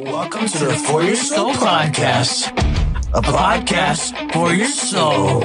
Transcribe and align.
Welcome 0.00 0.46
to 0.48 0.64
the 0.64 0.72
For 0.72 1.02
Your 1.02 1.14
Soul 1.14 1.52
podcast, 1.52 2.48
a 3.12 3.20
podcast 3.20 4.32
for 4.32 4.54
your 4.54 4.66
soul. 4.66 5.42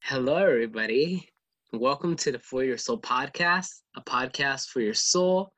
Hello, 0.00 0.36
everybody. 0.36 1.28
Welcome 1.72 2.14
to 2.18 2.30
the 2.30 2.38
For 2.38 2.62
Your 2.62 2.78
Soul 2.78 3.00
podcast, 3.00 3.80
a 3.96 4.00
podcast 4.00 4.68
for 4.68 4.80
your 4.80 4.94
soul. 4.94 5.52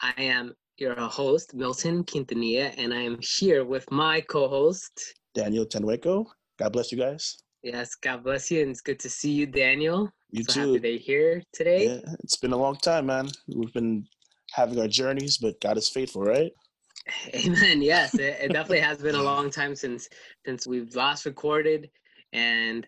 I 0.00 0.14
am 0.16 0.54
your 0.78 0.96
host, 0.96 1.54
Milton 1.54 2.02
Quintanilla, 2.02 2.74
and 2.76 2.92
I 2.92 3.02
am 3.02 3.18
here 3.20 3.64
with 3.64 3.88
my 3.92 4.20
co 4.20 4.48
host, 4.48 5.14
Daniel 5.34 5.66
Tenweko. 5.66 6.26
God 6.58 6.72
bless 6.72 6.92
you 6.92 6.98
guys. 6.98 7.36
Yes, 7.62 7.94
God 7.94 8.22
bless 8.22 8.50
you, 8.50 8.60
and 8.60 8.70
it's 8.70 8.82
good 8.82 8.98
to 9.00 9.10
see 9.10 9.32
you, 9.32 9.46
Daniel. 9.46 10.12
You 10.30 10.44
so 10.44 10.52
too. 10.52 10.60
happy 10.60 10.78
they're 10.78 10.98
here 10.98 11.42
today. 11.52 11.86
Yeah, 11.86 12.12
it's 12.22 12.36
been 12.36 12.52
a 12.52 12.56
long 12.56 12.76
time, 12.76 13.06
man. 13.06 13.28
We've 13.48 13.72
been 13.72 14.06
having 14.52 14.78
our 14.78 14.88
journeys, 14.88 15.38
but 15.38 15.60
God 15.60 15.78
is 15.78 15.88
faithful, 15.88 16.22
right? 16.22 16.52
Amen. 17.34 17.82
Yes, 17.82 18.14
it, 18.14 18.38
it 18.40 18.52
definitely 18.52 18.80
has 18.80 18.98
been 18.98 19.14
a 19.14 19.22
long 19.22 19.50
time 19.50 19.74
since 19.74 20.08
since 20.44 20.66
we've 20.66 20.94
last 20.94 21.24
recorded, 21.24 21.90
and 22.32 22.86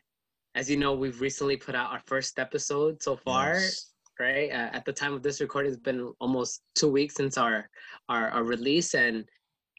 as 0.54 0.70
you 0.70 0.76
know, 0.76 0.94
we've 0.94 1.20
recently 1.20 1.56
put 1.56 1.74
out 1.74 1.90
our 1.90 2.02
first 2.06 2.38
episode 2.38 3.02
so 3.02 3.16
far. 3.16 3.54
Yes. 3.54 3.92
Right 4.18 4.50
uh, 4.50 4.70
at 4.72 4.86
the 4.86 4.94
time 4.94 5.12
of 5.12 5.22
this 5.22 5.42
recording, 5.42 5.72
it's 5.72 5.80
been 5.80 6.10
almost 6.20 6.62
two 6.74 6.90
weeks 6.90 7.14
since 7.14 7.36
our 7.36 7.68
our, 8.08 8.30
our 8.30 8.44
release, 8.44 8.94
and 8.94 9.24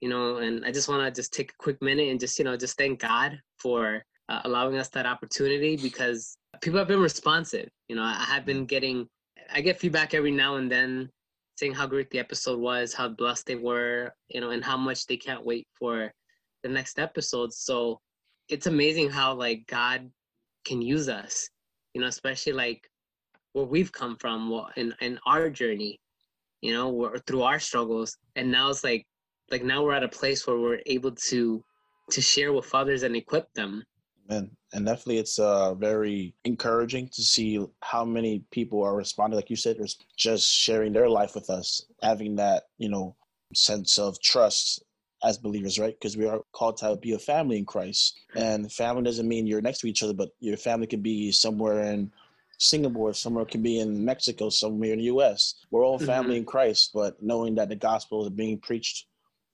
you 0.02 0.10
know, 0.10 0.38
and 0.38 0.66
I 0.66 0.72
just 0.72 0.90
want 0.90 1.04
to 1.04 1.20
just 1.20 1.34
take 1.34 1.52
a 1.52 1.58
quick 1.58 1.82
minute 1.82 2.10
and 2.10 2.20
just 2.20 2.38
you 2.40 2.46
know 2.46 2.58
just 2.58 2.78
thank 2.78 3.00
God 3.00 3.40
for 3.58 4.04
uh, 4.30 4.42
allowing 4.46 4.78
us 4.78 4.90
that 4.90 5.06
opportunity 5.06 5.78
because 5.78 6.38
people 6.62 6.80
have 6.80 6.88
been 6.88 7.00
responsive. 7.00 7.70
You 7.88 7.96
know, 7.96 8.04
I 8.04 8.26
have 8.28 8.46
been 8.46 8.66
getting, 8.66 9.08
I 9.54 9.62
get 9.62 9.80
feedback 9.80 10.14
every 10.14 10.32
now 10.32 10.56
and 10.56 10.72
then 10.72 11.10
saying 11.58 11.74
how 11.74 11.88
great 11.88 12.10
the 12.12 12.20
episode 12.20 12.60
was, 12.60 12.94
how 12.94 13.10
blessed 13.10 13.46
they 13.46 13.56
were, 13.56 14.12
you 14.30 14.42
know, 14.42 14.52
and 14.52 14.64
how 14.64 14.78
much 14.78 15.08
they 15.08 15.18
can't 15.18 15.46
wait 15.46 15.68
for 15.78 16.12
the 16.64 16.70
next 16.70 17.00
episode. 17.00 17.54
So 17.54 18.00
it's 18.50 18.68
amazing 18.68 19.10
how 19.10 19.34
like 19.34 19.66
God 19.68 20.10
can 20.66 20.82
use 20.82 21.10
us, 21.10 21.50
you 21.94 22.02
know, 22.02 22.08
especially 22.08 22.54
like 22.54 22.88
where 23.54 23.66
we've 23.66 23.92
come 23.92 24.18
from 24.18 24.50
what 24.50 24.78
in, 24.78 24.94
in 25.02 25.20
our 25.26 25.50
journey, 25.50 26.00
you 26.62 26.74
know, 26.74 27.16
through 27.26 27.44
our 27.44 27.60
struggles. 27.60 28.18
And 28.36 28.52
now 28.52 28.70
it's 28.70 28.84
like, 28.84 29.06
like 29.52 29.64
now 29.64 29.84
we're 29.84 29.94
at 29.94 30.04
a 30.04 30.10
place 30.10 30.46
where 30.46 30.58
we're 30.58 30.82
able 30.86 31.12
to, 31.12 31.64
to 32.12 32.22
share 32.22 32.54
with 32.54 32.74
others 32.74 33.04
and 33.04 33.16
equip 33.16 33.54
them. 33.54 33.84
Man, 34.30 34.52
and 34.74 34.86
definitely 34.86 35.20
it's 35.20 35.40
uh, 35.40 35.74
very 35.76 36.34
encouraging 36.44 37.10
to 37.10 37.22
see 37.22 37.66
how 37.82 38.04
many 38.04 38.44
people 38.52 38.84
are 38.84 38.96
responding, 38.96 39.38
like 39.38 39.50
you 39.50 39.56
said, 39.56 39.78
just 40.18 40.52
sharing 40.52 40.92
their 40.92 41.10
life 41.10 41.34
with 41.34 41.50
us, 41.50 41.86
having 42.04 42.36
that, 42.36 42.64
you 42.78 42.90
know, 42.90 43.16
sense 43.54 43.98
of 43.98 44.22
trust 44.22 44.84
as 45.24 45.38
believers, 45.38 45.80
right? 45.80 45.96
Because 46.00 46.18
we 46.18 46.28
are 46.28 46.42
called 46.52 46.78
to 46.78 46.96
be 46.98 47.14
a 47.14 47.20
family 47.20 47.58
in 47.58 47.66
Christ. 47.66 48.20
And 48.36 48.72
family 48.72 49.04
doesn't 49.04 49.28
mean 49.28 49.48
you're 49.48 49.62
next 49.62 49.80
to 49.80 49.88
each 49.88 50.04
other, 50.04 50.14
but 50.14 50.30
your 50.40 50.58
family 50.58 50.88
could 50.88 51.04
be 51.04 51.32
somewhere 51.32 51.82
in 51.84 52.12
Singapore, 52.60 53.14
somewhere 53.14 53.46
can 53.46 53.62
be 53.62 53.80
in 53.80 54.04
Mexico, 54.04 54.50
somewhere 54.50 54.94
in 54.94 55.00
the 55.00 55.06
US. 55.06 55.56
We're 55.72 55.86
all 55.86 56.00
family 56.00 56.38
in 56.38 56.46
Christ, 56.46 56.92
but 56.94 57.22
knowing 57.22 57.56
that 57.56 57.70
the 57.70 57.76
gospel 57.76 58.26
is 58.26 58.32
being 58.32 58.60
preached 58.60 59.07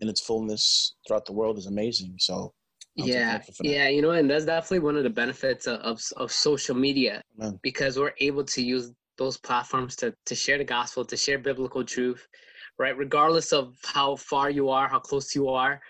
in 0.04 0.10
its 0.10 0.22
fullness 0.22 0.96
throughout 1.08 1.26
the 1.26 1.34
world 1.34 1.58
is 1.58 1.66
amazing. 1.66 2.14
So 2.20 2.54
I'm 3.00 3.08
yeah 3.08 3.40
that. 3.40 3.50
yeah 3.64 3.88
you 3.88 4.02
know 4.04 4.12
and 4.12 4.30
that's 4.30 4.46
definitely 4.46 4.80
one 4.80 4.96
of 4.96 5.04
the 5.04 5.10
benefits 5.10 5.66
of, 5.66 5.80
of, 5.80 6.00
of 6.18 6.32
social 6.32 6.76
media 6.76 7.24
Amen. 7.40 7.60
because 7.64 7.98
we're 7.98 8.14
able 8.20 8.44
to 8.44 8.62
use 8.62 8.92
those 9.18 9.38
platforms 9.38 9.96
to, 9.96 10.14
to 10.28 10.36
share 10.36 10.60
the 10.60 10.64
gospel 10.64 11.04
to 11.04 11.18
share 11.18 11.40
biblical 11.40 11.84
truth 11.84 12.28
right 12.78 12.96
regardless 12.96 13.52
of 13.52 13.76
how 13.84 14.16
far 14.16 14.52
you 14.52 14.70
are 14.70 14.88
how 14.88 15.00
close 15.00 15.34
you 15.34 15.50
are 15.50 15.82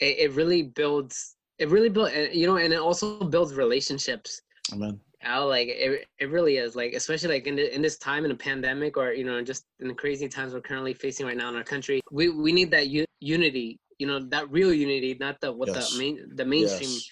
it, 0.00 0.18
it 0.18 0.32
really 0.32 0.62
builds 0.62 1.36
it 1.58 1.68
really 1.68 1.90
builds, 1.90 2.14
you 2.32 2.46
know 2.46 2.56
and 2.56 2.72
it 2.72 2.80
also 2.80 3.20
builds 3.24 3.52
relationships 3.54 4.40
Amen. 4.72 4.98
Out 5.26 5.48
like 5.48 5.68
it, 5.68 6.06
it 6.18 6.30
really 6.30 6.56
is 6.56 6.74
like 6.76 6.92
especially 6.94 7.28
like 7.34 7.46
in, 7.46 7.56
the, 7.56 7.74
in 7.74 7.82
this 7.82 7.98
time 7.98 8.24
in 8.24 8.30
a 8.30 8.36
pandemic 8.36 8.96
or 8.96 9.12
you 9.12 9.24
know 9.24 9.42
just 9.42 9.64
in 9.80 9.88
the 9.88 9.94
crazy 9.94 10.28
times 10.28 10.54
we're 10.54 10.60
currently 10.60 10.94
facing 10.94 11.26
right 11.26 11.36
now 11.36 11.48
in 11.48 11.56
our 11.56 11.64
country 11.64 12.00
we 12.10 12.28
we 12.30 12.52
need 12.52 12.70
that 12.70 12.88
u- 12.88 13.04
unity 13.20 13.78
you 13.98 14.06
know 14.06 14.20
that 14.20 14.50
real 14.50 14.72
unity 14.72 15.16
not 15.20 15.36
the 15.40 15.50
what 15.52 15.68
Yes. 15.68 15.90
the 15.92 15.98
main 15.98 16.14
the 16.36 16.44
mainstream 16.44 16.90
Yes. 16.90 17.10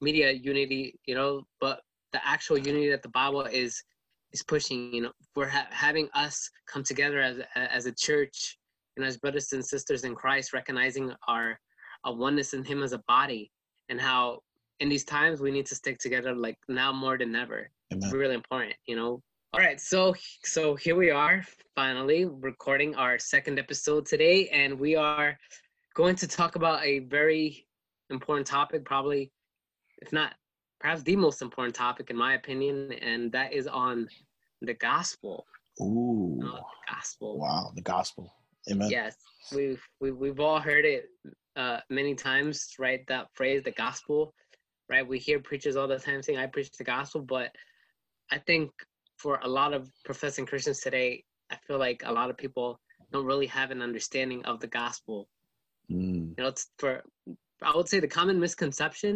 media 0.00 0.30
unity 0.32 0.98
you 1.06 1.14
know 1.14 1.42
but 1.60 1.80
the 2.12 2.20
actual 2.26 2.58
unity 2.58 2.90
that 2.90 3.02
the 3.02 3.08
bible 3.10 3.42
is 3.42 3.82
is 4.32 4.42
pushing 4.42 4.92
you 4.92 5.02
know 5.02 5.12
we're 5.36 5.48
ha- 5.48 5.68
having 5.70 6.08
us 6.14 6.50
come 6.66 6.82
together 6.82 7.20
as 7.20 7.38
a- 7.38 7.58
as 7.72 7.86
a 7.86 7.92
church 7.92 8.58
you 8.96 9.02
know 9.02 9.08
as 9.08 9.16
brothers 9.16 9.52
and 9.52 9.64
sisters 9.64 10.04
in 10.04 10.14
christ 10.14 10.52
recognizing 10.52 11.12
our 11.28 11.58
our 12.04 12.14
oneness 12.14 12.52
in 12.52 12.62
him 12.64 12.82
as 12.82 12.92
a 12.92 13.02
body 13.08 13.50
and 13.88 14.00
how 14.00 14.40
in 14.80 14.88
these 14.88 15.04
times 15.04 15.40
we 15.40 15.50
need 15.50 15.66
to 15.66 15.74
stick 15.74 15.98
together 15.98 16.34
like 16.34 16.58
now 16.68 16.92
more 16.92 17.16
than 17.16 17.34
ever 17.34 17.70
it's 17.90 18.12
really 18.12 18.34
important 18.34 18.74
you 18.86 18.96
know 18.96 19.22
all 19.52 19.60
right 19.60 19.80
so 19.80 20.14
so 20.42 20.74
here 20.74 20.96
we 20.96 21.10
are 21.10 21.42
finally 21.76 22.24
recording 22.24 22.94
our 22.96 23.18
second 23.18 23.58
episode 23.58 24.04
today 24.06 24.48
and 24.48 24.78
we 24.78 24.96
are 24.96 25.38
going 25.94 26.16
to 26.16 26.26
talk 26.26 26.56
about 26.56 26.82
a 26.84 27.00
very 27.00 27.66
important 28.10 28.46
topic 28.46 28.84
probably 28.84 29.30
if 29.98 30.12
not 30.12 30.34
perhaps 30.80 31.02
the 31.04 31.14
most 31.16 31.40
important 31.40 31.74
topic 31.74 32.10
in 32.10 32.16
my 32.16 32.34
opinion 32.34 32.92
and 33.00 33.30
that 33.30 33.52
is 33.52 33.66
on 33.66 34.08
the 34.62 34.74
gospel 34.74 35.46
Ooh. 35.80 36.40
uh, 36.42 36.56
the 36.56 36.92
gospel 36.92 37.38
Wow. 37.38 37.72
The 37.74 37.82
gospel. 37.82 38.32
Amen. 38.70 38.90
yes 38.90 39.14
we've, 39.54 39.82
we've 40.00 40.16
we've 40.16 40.40
all 40.40 40.58
heard 40.58 40.84
it 40.84 41.04
uh 41.56 41.78
many 41.90 42.14
times 42.14 42.74
right 42.78 43.06
that 43.08 43.28
phrase 43.34 43.62
the 43.62 43.72
gospel 43.72 44.34
right 44.94 45.08
we 45.12 45.18
hear 45.18 45.40
preachers 45.40 45.76
all 45.76 45.88
the 45.88 45.98
time 45.98 46.22
saying 46.22 46.38
i 46.38 46.46
preach 46.46 46.70
the 46.78 46.84
gospel 46.96 47.20
but 47.36 47.48
i 48.30 48.38
think 48.48 48.70
for 49.22 49.34
a 49.42 49.48
lot 49.48 49.72
of 49.78 49.82
professing 50.04 50.46
christians 50.50 50.80
today 50.80 51.10
i 51.50 51.56
feel 51.66 51.78
like 51.86 52.00
a 52.04 52.12
lot 52.18 52.30
of 52.30 52.36
people 52.44 52.68
don't 53.12 53.26
really 53.32 53.46
have 53.58 53.70
an 53.72 53.82
understanding 53.88 54.40
of 54.50 54.56
the 54.60 54.72
gospel 54.82 55.18
Mm. 55.90 56.28
you 56.30 56.36
know 56.38 56.48
it's 56.48 56.66
for 56.80 56.92
i 57.62 57.72
would 57.76 57.88
say 57.90 58.00
the 58.00 58.08
common 58.18 58.40
misconception 58.40 59.14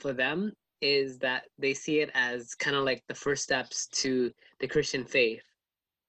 for 0.00 0.12
them 0.12 0.52
is 0.80 1.18
that 1.26 1.42
they 1.62 1.72
see 1.72 1.96
it 2.04 2.10
as 2.14 2.38
kind 2.64 2.76
of 2.78 2.82
like 2.90 3.02
the 3.06 3.14
first 3.24 3.42
steps 3.48 3.86
to 4.02 4.10
the 4.60 4.66
christian 4.74 5.04
faith 5.04 5.46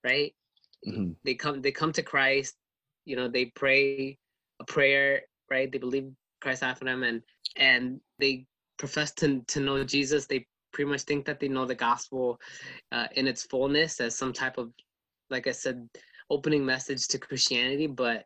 right 0.10 0.34
Mhm. 0.88 1.16
they 1.26 1.36
come 1.44 1.62
they 1.66 1.72
come 1.82 1.92
to 1.94 2.02
christ 2.14 2.56
you 3.10 3.16
know 3.18 3.28
they 3.28 3.46
pray 3.62 4.18
a 4.64 4.66
prayer 4.76 5.10
right 5.54 5.70
they 5.72 5.78
believe 5.86 6.08
christ 6.42 6.64
after 6.64 6.86
them 6.86 7.04
and 7.10 7.22
and 7.70 8.02
they 8.22 8.34
profess 8.80 9.12
to, 9.12 9.42
to 9.48 9.60
know 9.60 9.84
jesus 9.84 10.26
they 10.26 10.46
pretty 10.74 10.90
much 10.90 11.02
think 11.02 11.26
that 11.26 11.40
they 11.40 11.48
know 11.48 11.66
the 11.66 11.76
gospel 11.76 12.40
uh, 12.92 13.08
in 13.16 13.28
its 13.28 13.44
fullness 13.44 14.00
as 14.00 14.18
some 14.18 14.34
type 14.34 14.58
of 14.58 14.72
like 15.30 15.48
i 15.48 15.52
said 15.52 15.88
opening 16.32 16.66
message 16.66 17.08
to 17.08 17.20
christianity 17.20 17.86
but 17.86 18.26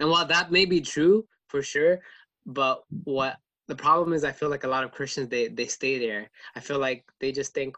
and 0.00 0.08
while 0.08 0.26
that 0.26 0.50
may 0.50 0.64
be 0.64 0.80
true 0.80 1.26
for 1.48 1.62
sure 1.62 1.98
but 2.46 2.82
what 3.04 3.36
the 3.68 3.76
problem 3.76 4.12
is 4.12 4.24
i 4.24 4.32
feel 4.32 4.48
like 4.48 4.64
a 4.64 4.68
lot 4.68 4.84
of 4.84 4.92
christians 4.92 5.28
they 5.28 5.48
they 5.48 5.66
stay 5.66 5.98
there 5.98 6.30
i 6.54 6.60
feel 6.60 6.78
like 6.78 7.04
they 7.20 7.32
just 7.32 7.52
think 7.52 7.76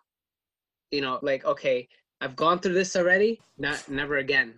you 0.90 1.00
know 1.00 1.18
like 1.22 1.44
okay 1.44 1.88
i've 2.20 2.36
gone 2.36 2.58
through 2.58 2.74
this 2.74 2.94
already 2.96 3.40
not 3.58 3.88
never 3.88 4.18
again 4.18 4.54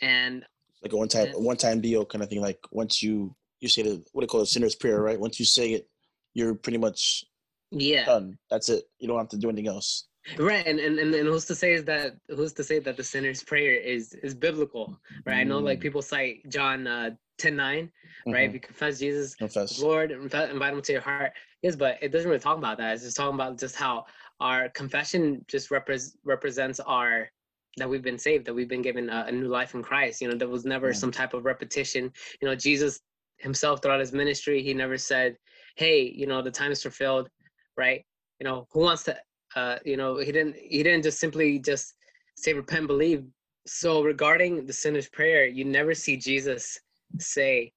and 0.00 0.44
Like 0.82 0.92
a 0.92 0.96
one 0.96 1.08
time 1.08 1.28
one 1.32 1.56
time 1.56 1.80
deal 1.80 2.04
kind 2.04 2.22
of 2.22 2.30
thing. 2.30 2.40
Like 2.40 2.58
once 2.70 3.02
you 3.02 3.34
you 3.60 3.68
say 3.68 3.82
the 3.82 4.02
what 4.12 4.22
they 4.22 4.26
call 4.26 4.40
a 4.40 4.46
sinner's 4.46 4.74
prayer, 4.74 5.02
right? 5.02 5.20
Once 5.20 5.38
you 5.38 5.44
say 5.44 5.72
it, 5.72 5.88
you're 6.34 6.54
pretty 6.54 6.78
much 6.78 7.24
yeah 7.70 8.04
done. 8.04 8.38
That's 8.50 8.68
it. 8.68 8.84
You 8.98 9.08
don't 9.08 9.18
have 9.18 9.28
to 9.30 9.38
do 9.38 9.48
anything 9.48 9.68
else. 9.68 10.06
right 10.38 10.66
and, 10.66 10.78
and 10.78 10.98
and 10.98 11.14
and 11.14 11.26
who's 11.28 11.46
to 11.46 11.54
say 11.54 11.72
is 11.72 11.84
that 11.84 12.12
who's 12.28 12.52
to 12.52 12.62
say 12.64 12.78
that 12.78 12.96
the 12.96 13.02
sinner's 13.04 13.42
prayer 13.42 13.74
is 13.74 14.12
is 14.22 14.34
biblical 14.34 15.00
right 15.24 15.38
i 15.38 15.44
know 15.44 15.58
like 15.58 15.78
Mm. 15.78 15.82
people 15.82 16.02
cite 16.02 16.36
john 16.48 16.86
uh 16.86 17.10
10 17.38 17.56
9 17.56 17.90
right 18.26 18.44
if 18.48 18.52
you 18.52 18.60
confess 18.60 18.98
jesus 18.98 19.34
Confess. 19.34 19.80
Lord, 19.80 20.10
invite, 20.10 20.50
invite 20.50 20.74
them 20.74 20.82
to 20.82 20.92
your 20.92 21.00
heart. 21.00 21.32
Yes, 21.62 21.74
but 21.74 21.96
it 22.02 22.10
doesn't 22.12 22.28
really 22.28 22.40
talk 22.48 22.58
about 22.58 22.76
that. 22.78 22.92
It's 22.94 23.02
just 23.04 23.16
talking 23.16 23.34
about 23.34 23.58
just 23.58 23.76
how 23.76 24.04
our 24.40 24.68
confession 24.68 25.42
just 25.48 25.70
repres 25.70 26.12
represents 26.24 26.80
our 26.80 27.30
that 27.78 27.88
we've 27.88 28.02
been 28.02 28.18
saved, 28.18 28.44
that 28.46 28.54
we've 28.54 28.68
been 28.68 28.82
given 28.82 29.08
a, 29.08 29.24
a 29.28 29.32
new 29.32 29.48
life 29.48 29.74
in 29.74 29.82
Christ. 29.82 30.20
You 30.20 30.28
know, 30.28 30.34
there 30.36 30.48
was 30.48 30.64
never 30.66 30.88
Yeah. 30.88 30.92
some 31.02 31.12
type 31.12 31.32
of 31.34 31.44
repetition. 31.46 32.12
You 32.42 32.48
know, 32.48 32.54
Jesus 32.54 33.00
himself 33.38 33.80
throughout 33.80 34.00
his 34.00 34.12
ministry, 34.12 34.62
he 34.62 34.74
never 34.74 34.98
said, 34.98 35.36
"Hey, 35.76 36.12
you 36.14 36.26
know, 36.26 36.42
the 36.42 36.50
time 36.50 36.72
is 36.72 36.82
fulfilled," 36.82 37.28
right? 37.76 38.04
You 38.38 38.44
know, 38.44 38.66
who 38.72 38.80
wants 38.80 39.04
to? 39.04 39.16
Uh, 39.56 39.78
you 39.84 39.96
know, 39.96 40.18
he 40.18 40.32
didn't. 40.32 40.56
He 40.56 40.82
didn't 40.82 41.02
just 41.02 41.18
simply 41.18 41.58
just 41.58 41.94
say, 42.36 42.52
"Repent, 42.52 42.86
believe." 42.86 43.24
So 43.66 44.02
regarding 44.02 44.66
the 44.66 44.72
sinner's 44.72 45.08
prayer, 45.08 45.46
you 45.46 45.64
never 45.64 45.94
see 45.94 46.16
Jesus 46.16 46.78
say, 47.18 47.72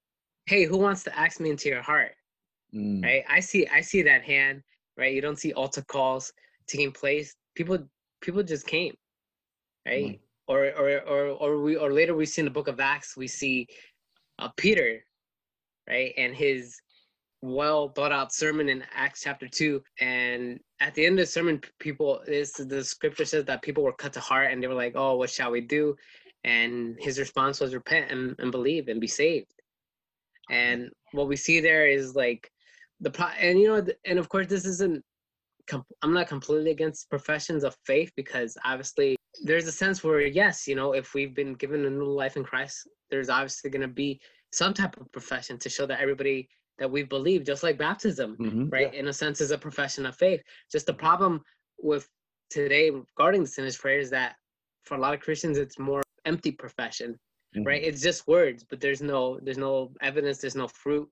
"Hey, 0.46 0.64
who 0.66 0.78
wants 0.78 1.04
to 1.04 1.18
ask 1.18 1.40
me 1.40 1.50
into 1.50 1.70
your 1.70 1.82
heart?" 1.82 2.16
Mm. 2.74 3.04
right? 3.04 3.24
I 3.30 3.40
see 3.40 3.68
I 3.68 3.82
see 3.82 4.02
that 4.04 4.24
hand, 4.24 4.64
right? 4.98 5.14
You 5.14 5.22
don't 5.22 5.38
see 5.40 5.54
altar 5.54 5.84
calls 5.84 6.32
taking 6.68 6.92
place. 6.92 7.36
People 7.56 7.78
people 8.22 8.44
just 8.44 8.66
came, 8.68 8.96
right? 9.86 10.16
Mhm. 10.16 10.20
Or 10.48 10.66
or 10.72 11.00
or 11.02 11.28
or 11.28 11.62
we 11.62 11.76
or 11.76 11.92
later 11.94 12.16
we 12.16 12.26
see 12.26 12.42
in 12.42 12.46
the 12.46 12.52
book 12.52 12.68
of 12.68 12.80
Acts 12.80 13.16
we 13.16 13.28
see 13.28 13.68
uh, 14.40 14.50
Peter, 14.58 15.06
right, 15.88 16.14
and 16.18 16.36
his 16.36 16.80
well 17.44 17.90
thought 17.90 18.14
out 18.14 18.34
sermon 18.34 18.70
in 18.70 18.84
Acts 18.96 19.22
chapter 19.22 19.48
two, 19.50 19.84
and 20.00 20.60
at 20.80 20.96
the 20.96 21.06
end 21.06 21.20
of 21.20 21.26
the 21.26 21.32
sermon, 21.32 21.62
people 21.80 22.22
this 22.26 22.54
the 22.54 22.84
scripture 22.84 23.26
says 23.26 23.44
that 23.46 23.62
people 23.62 23.84
were 23.84 23.94
cut 23.94 24.14
to 24.14 24.22
heart 24.22 24.52
and 24.52 24.64
they 24.64 24.68
were 24.68 24.74
like, 24.74 24.94
oh, 24.96 25.18
what 25.18 25.30
shall 25.30 25.52
we 25.52 25.60
do? 25.60 25.96
And 26.46 26.96
his 27.00 27.20
response 27.20 27.60
was 27.60 27.74
repent 27.74 28.12
and, 28.12 28.36
and 28.40 28.52
believe 28.52 28.88
and 28.88 29.02
be 29.02 29.08
saved. 29.08 29.54
And 30.50 30.90
what 31.12 31.28
we 31.28 31.36
see 31.36 31.60
there 31.60 31.86
is 31.88 32.16
like 32.16 32.50
the 33.02 33.12
pro 33.12 33.28
and 33.40 33.60
you 33.60 33.68
know 33.68 33.86
and 34.06 34.20
of 34.20 34.30
course 34.30 34.48
this 34.48 34.66
isn't 34.66 35.04
i'm 36.02 36.14
not 36.14 36.28
completely 36.28 36.72
against 36.72 37.10
professions 37.10 37.64
of 37.64 37.76
faith 37.86 38.12
because 38.16 38.58
obviously 38.66 39.16
there's 39.44 39.68
a 39.68 39.72
sense 39.72 40.04
where 40.04 40.22
yes 40.22 40.68
you 40.68 40.76
know 40.76 40.94
if 40.94 41.14
we've 41.14 41.34
been 41.34 41.54
given 41.54 41.86
a 41.86 41.90
new 41.90 42.06
life 42.06 42.36
in 42.38 42.44
christ 42.44 42.88
there's 43.10 43.30
obviously 43.30 43.70
going 43.70 43.82
to 43.82 43.88
be 43.88 44.20
some 44.52 44.74
type 44.74 44.96
of 45.00 45.12
profession 45.12 45.58
to 45.58 45.70
show 45.70 45.86
that 45.86 46.02
everybody 46.02 46.48
that 46.80 46.90
we 46.90 47.04
believe 47.04 47.44
just 47.44 47.64
like 47.64 47.78
baptism 47.78 48.36
Mhm. 48.38 48.72
right 48.72 48.94
in 48.94 49.08
a 49.08 49.14
sense 49.14 49.42
is 49.42 49.52
a 49.52 49.58
profession 49.58 50.06
of 50.06 50.16
faith 50.16 50.42
just 50.72 50.86
the 50.86 50.94
problem 50.94 51.42
with 51.78 52.10
today 52.50 52.90
regarding 52.90 53.42
the 53.42 53.48
sinner's 53.48 53.78
prayer 53.78 54.00
is 54.00 54.10
that 54.10 54.36
for 54.84 54.96
a 54.96 55.00
lot 55.00 55.14
of 55.14 55.20
christians 55.20 55.58
it's 55.58 55.78
more 55.80 56.02
empty 56.26 56.52
profession 56.52 57.20
Mhm. 57.56 57.66
right 57.66 57.84
it's 57.84 58.02
just 58.02 58.28
words 58.28 58.64
but 58.64 58.80
there's 58.80 59.02
no 59.02 59.40
there's 59.42 59.58
no 59.58 59.94
evidence 60.02 60.40
there's 60.40 60.56
no 60.56 60.68
fruit 60.68 61.10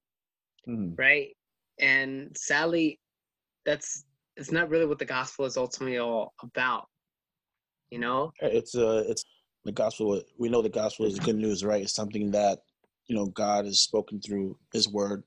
Mhm. 0.67 0.97
right? 0.97 1.35
And 1.79 2.37
sadly, 2.37 2.99
that's 3.65 4.05
it's 4.37 4.51
not 4.51 4.69
really 4.69 4.85
what 4.85 4.99
the 4.99 5.05
gospel 5.05 5.45
is 5.45 5.57
ultimately 5.57 5.97
all 5.97 6.33
about. 6.43 6.87
You 7.89 7.97
know? 7.99 8.31
It's 8.41 8.75
uh, 8.75 9.03
it's 9.07 9.23
the 9.65 9.71
gospel. 9.71 10.21
We 10.37 10.49
know 10.49 10.61
the 10.61 10.69
gospel 10.69 11.07
is 11.07 11.17
good 11.19 11.35
news, 11.35 11.63
right? 11.63 11.81
It's 11.81 11.93
something 11.95 12.29
that 12.31 12.59
you 13.07 13.15
know 13.15 13.25
God 13.25 13.65
has 13.65 13.79
spoken 13.79 14.21
through 14.21 14.59
His 14.71 14.87
Word. 14.87 15.23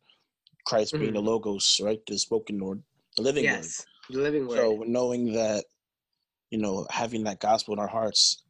Christ 0.65 0.95
being 0.99 1.13
the 1.15 1.21
logos, 1.21 1.81
right? 1.83 2.01
The 2.07 2.19
spoken 2.19 2.59
word, 2.65 2.83
the 3.17 3.23
living 3.23 3.45
word. 3.45 3.65
yes, 3.65 3.87
the 4.11 4.19
living 4.21 4.47
word. 4.47 4.57
So 4.57 4.85
knowing 4.87 5.33
that, 5.35 5.65
you 6.51 6.59
know, 6.59 6.87
having 6.91 7.25
that 7.25 7.41
gospel 7.41 7.75
in 7.75 7.81
our 7.81 7.89
hearts, 7.89 8.43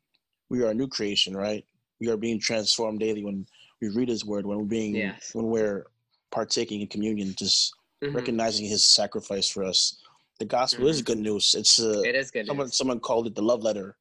we 0.50 0.62
are 0.62 0.70
a 0.70 0.74
new 0.74 0.88
creation, 0.88 1.36
right? 1.36 1.64
We 2.00 2.08
are 2.08 2.16
being 2.16 2.38
transformed 2.38 3.00
daily 3.00 3.24
when 3.24 3.46
we 3.80 3.88
read 3.88 4.08
His 4.08 4.24
word, 4.24 4.46
when 4.46 4.58
we're 4.58 4.64
being, 4.64 4.94
Yes. 4.94 5.30
when 5.32 5.46
we're 5.46 5.86
partaking 6.30 6.80
in 6.82 6.86
communion, 6.88 7.34
just 7.36 7.72
Mhm. 8.02 8.14
recognizing 8.14 8.66
His 8.66 8.84
sacrifice 8.86 9.48
for 9.48 9.64
us. 9.64 9.98
The 10.38 10.44
gospel 10.44 10.88
is 10.88 11.02
good 11.02 11.18
news. 11.18 11.54
It's 11.56 11.80
uh, 11.80 12.02
It 12.04 12.14
is 12.14 12.30
good. 12.30 12.46
someone 12.46 12.66
news. 12.66 12.76
someone 12.76 13.00
called 13.00 13.26
it 13.26 13.34
the 13.34 13.42
love 13.42 13.62
letter 13.62 13.96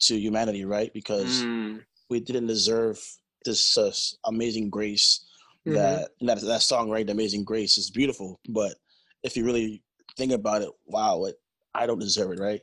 to 0.00 0.16
humanity, 0.18 0.64
right? 0.64 0.92
Because 0.92 1.42
Mm, 1.44 1.84
we 2.10 2.20
didn't 2.20 2.46
deserve 2.46 3.00
this 3.44 3.78
uh, 3.78 3.92
amazing 4.24 4.68
grace 4.70 5.24
mhm. 5.66 5.74
that 5.74 6.10
that 6.20 6.40
that 6.42 6.62
song 6.62 6.90
right 6.90 7.06
the 7.06 7.12
amazing 7.12 7.44
grace 7.44 7.76
is 7.78 7.90
beautiful. 7.90 8.40
But 8.48 8.74
if 9.22 9.36
you 9.36 9.44
really 9.44 9.82
think 10.16 10.32
about 10.32 10.62
it 10.62 10.70
wow 10.86 11.24
it, 11.24 11.36
i 11.74 11.86
don't 11.86 11.98
deserve 11.98 12.32
it 12.32 12.40
right? 12.40 12.60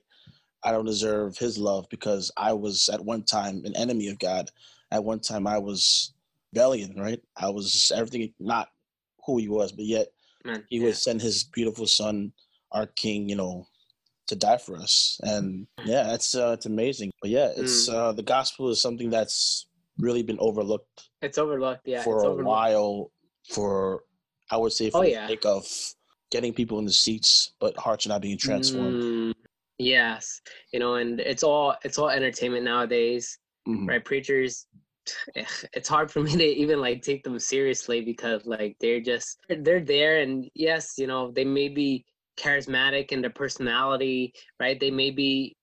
I 0.66 0.72
don't 0.72 0.86
deserve 0.86 1.38
his 1.38 1.58
love 1.58 1.86
because 1.90 2.32
i 2.38 2.54
was 2.54 2.90
at 2.92 3.04
one 3.04 3.24
time 3.24 3.64
an 3.66 3.76
enemy 3.76 4.08
of 4.10 4.18
god. 4.20 4.50
At 4.92 5.04
one 5.04 5.20
time 5.20 5.46
i 5.48 5.58
was 5.58 6.14
rebellion 6.54 6.96
right? 6.98 7.22
I 7.38 7.50
was 7.50 7.92
everything 7.96 8.34
not 8.40 8.70
who 9.26 9.38
he 9.38 9.50
was 9.50 9.72
but 9.72 9.86
yet 9.86 10.08
Man, 10.46 10.64
he 10.70 10.78
yeah. 10.78 10.86
would 10.86 10.98
send 10.98 11.22
his 11.22 11.44
beautiful 11.44 11.88
son 11.88 12.32
our 12.72 12.88
king 12.88 13.30
you 13.30 13.36
know 13.36 13.68
to 14.28 14.36
die 14.36 14.58
for 14.58 14.78
us. 14.78 15.20
And 15.24 15.68
yeah 15.86 16.14
it's 16.14 16.34
uh, 16.36 16.52
it's 16.56 16.66
amazing. 16.66 17.12
But 17.22 17.30
yeah 17.32 17.50
it's 17.56 17.90
Mm. 17.90 17.94
uh 17.94 18.12
the 18.14 18.24
gospel 18.24 18.70
is 18.70 18.82
something 18.82 19.10
that's 19.10 19.68
really 19.98 20.24
been 20.24 20.40
overlooked 20.40 21.10
It's 21.22 21.38
overlooked. 21.38 21.82
Yeah, 21.86 22.02
for 22.04 22.16
it's 22.18 22.24
a 22.24 22.28
overlooked. 22.28 22.48
while 22.48 23.12
for 23.50 24.04
I 24.52 24.58
would 24.58 24.72
say 24.74 24.90
for 24.90 25.00
Oh, 25.00 25.04
the 25.04 25.12
yeah. 25.12 25.28
sake 25.28 25.46
of 25.46 25.66
getting 26.32 26.54
people 26.54 26.80
in 26.80 26.86
the 26.86 26.92
seats, 26.94 27.54
but 27.60 27.76
hearts 27.78 28.06
are 28.06 28.10
not 28.10 28.22
being 28.22 28.38
transformed. 28.38 29.02
Mm, 29.02 29.34
yes, 29.78 30.42
you 30.72 30.80
know, 30.80 30.96
and 30.96 31.20
it's 31.20 31.44
all 31.44 31.76
it's 31.84 31.98
all 31.98 32.10
entertainment 32.10 32.64
nowadays. 32.66 33.38
Mhm. 33.68 33.88
right 33.88 34.04
preachers 34.04 34.68
it's 35.74 35.88
hard 35.88 36.12
for 36.12 36.20
me 36.28 36.32
to 36.36 36.44
even 36.44 36.80
like 36.82 37.02
take 37.02 37.24
them 37.24 37.40
seriously 37.40 38.02
because 38.02 38.46
like 38.46 38.76
they're 38.82 39.00
just 39.02 39.38
they're 39.62 39.80
there 39.80 40.20
and 40.20 40.50
yes 40.54 40.94
you 40.98 41.08
know 41.08 41.32
they 41.32 41.46
may 41.46 41.70
be 41.70 42.04
charismatic 42.38 43.12
in 43.14 43.22
their 43.22 43.30
personality 43.30 44.34
right 44.60 44.80
they 44.82 44.92
may 44.92 45.12
be 45.12 45.56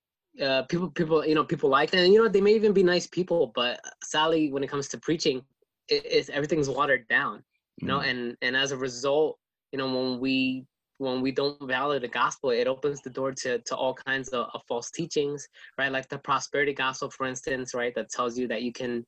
uh 0.42 0.62
people 0.64 0.90
people 0.90 1.24
you 1.26 1.34
know 1.34 1.44
people 1.44 1.70
like 1.70 1.90
them 1.90 2.04
and 2.04 2.12
you 2.12 2.22
know 2.22 2.28
they 2.28 2.40
may 2.40 2.54
even 2.54 2.72
be 2.72 2.82
nice 2.82 3.06
people 3.06 3.52
but 3.54 3.80
sadly 4.02 4.50
when 4.52 4.62
it 4.62 4.68
comes 4.70 4.88
to 4.88 4.98
preaching 4.98 5.42
it, 5.88 6.02
it's 6.04 6.28
everything's 6.30 6.68
watered 6.68 7.06
down 7.08 7.42
you 7.82 7.88
know 7.88 8.00
Mhm. 8.00 8.08
and 8.08 8.36
and 8.42 8.56
as 8.56 8.72
a 8.72 8.76
result 8.76 9.38
you 9.72 9.78
know 9.78 9.86
when 9.94 10.20
we 10.20 10.64
when 10.98 11.22
we 11.22 11.32
don't 11.32 11.60
value 11.68 12.00
the 12.00 12.08
gospel 12.08 12.50
it 12.50 12.68
opens 12.68 13.00
the 13.02 13.10
door 13.10 13.32
to 13.32 13.58
to 13.60 13.76
all 13.76 13.94
kinds 13.94 14.28
of, 14.28 14.46
of 14.54 14.62
false 14.68 14.90
teachings 14.90 15.46
right? 15.78 15.90
Like 15.92 16.08
the 16.08 16.18
prosperity 16.18 16.72
gospel 16.72 17.10
for 17.10 17.26
instance 17.26 17.74
right? 17.74 17.94
That 17.94 18.10
tells 18.10 18.38
you 18.38 18.46
that 18.48 18.62
you 18.62 18.72
can 18.72 19.04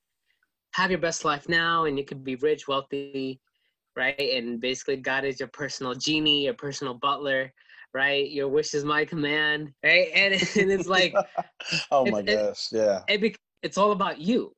have 0.75 0.91
your 0.91 1.01
best 1.01 1.25
life 1.25 1.49
now 1.49 1.85
and 1.85 1.99
you 1.99 2.05
can 2.05 2.23
be 2.23 2.37
rich 2.37 2.69
wealthy 2.69 3.41
right? 3.97 4.17
And 4.19 4.61
basically 4.61 4.97
god 4.97 5.25
is 5.25 5.39
your 5.41 5.49
personal 5.49 5.95
genie 5.95 6.45
your 6.45 6.55
personal 6.55 6.95
butler 6.95 7.53
right 7.95 8.31
your 8.31 8.49
wish 8.49 8.75
is 8.75 8.85
my 8.85 9.05
command 9.05 9.73
right 9.85 10.09
and, 10.15 10.35
and 10.57 10.71
it's 10.73 10.89
like 10.89 11.15
oh 11.91 12.07
my 12.07 12.23
gosh, 12.23 12.69
yeah. 12.73 13.01
it 13.09 13.37
it's 13.63 13.79
all 13.79 13.93
about 13.93 14.19
you 14.19 14.53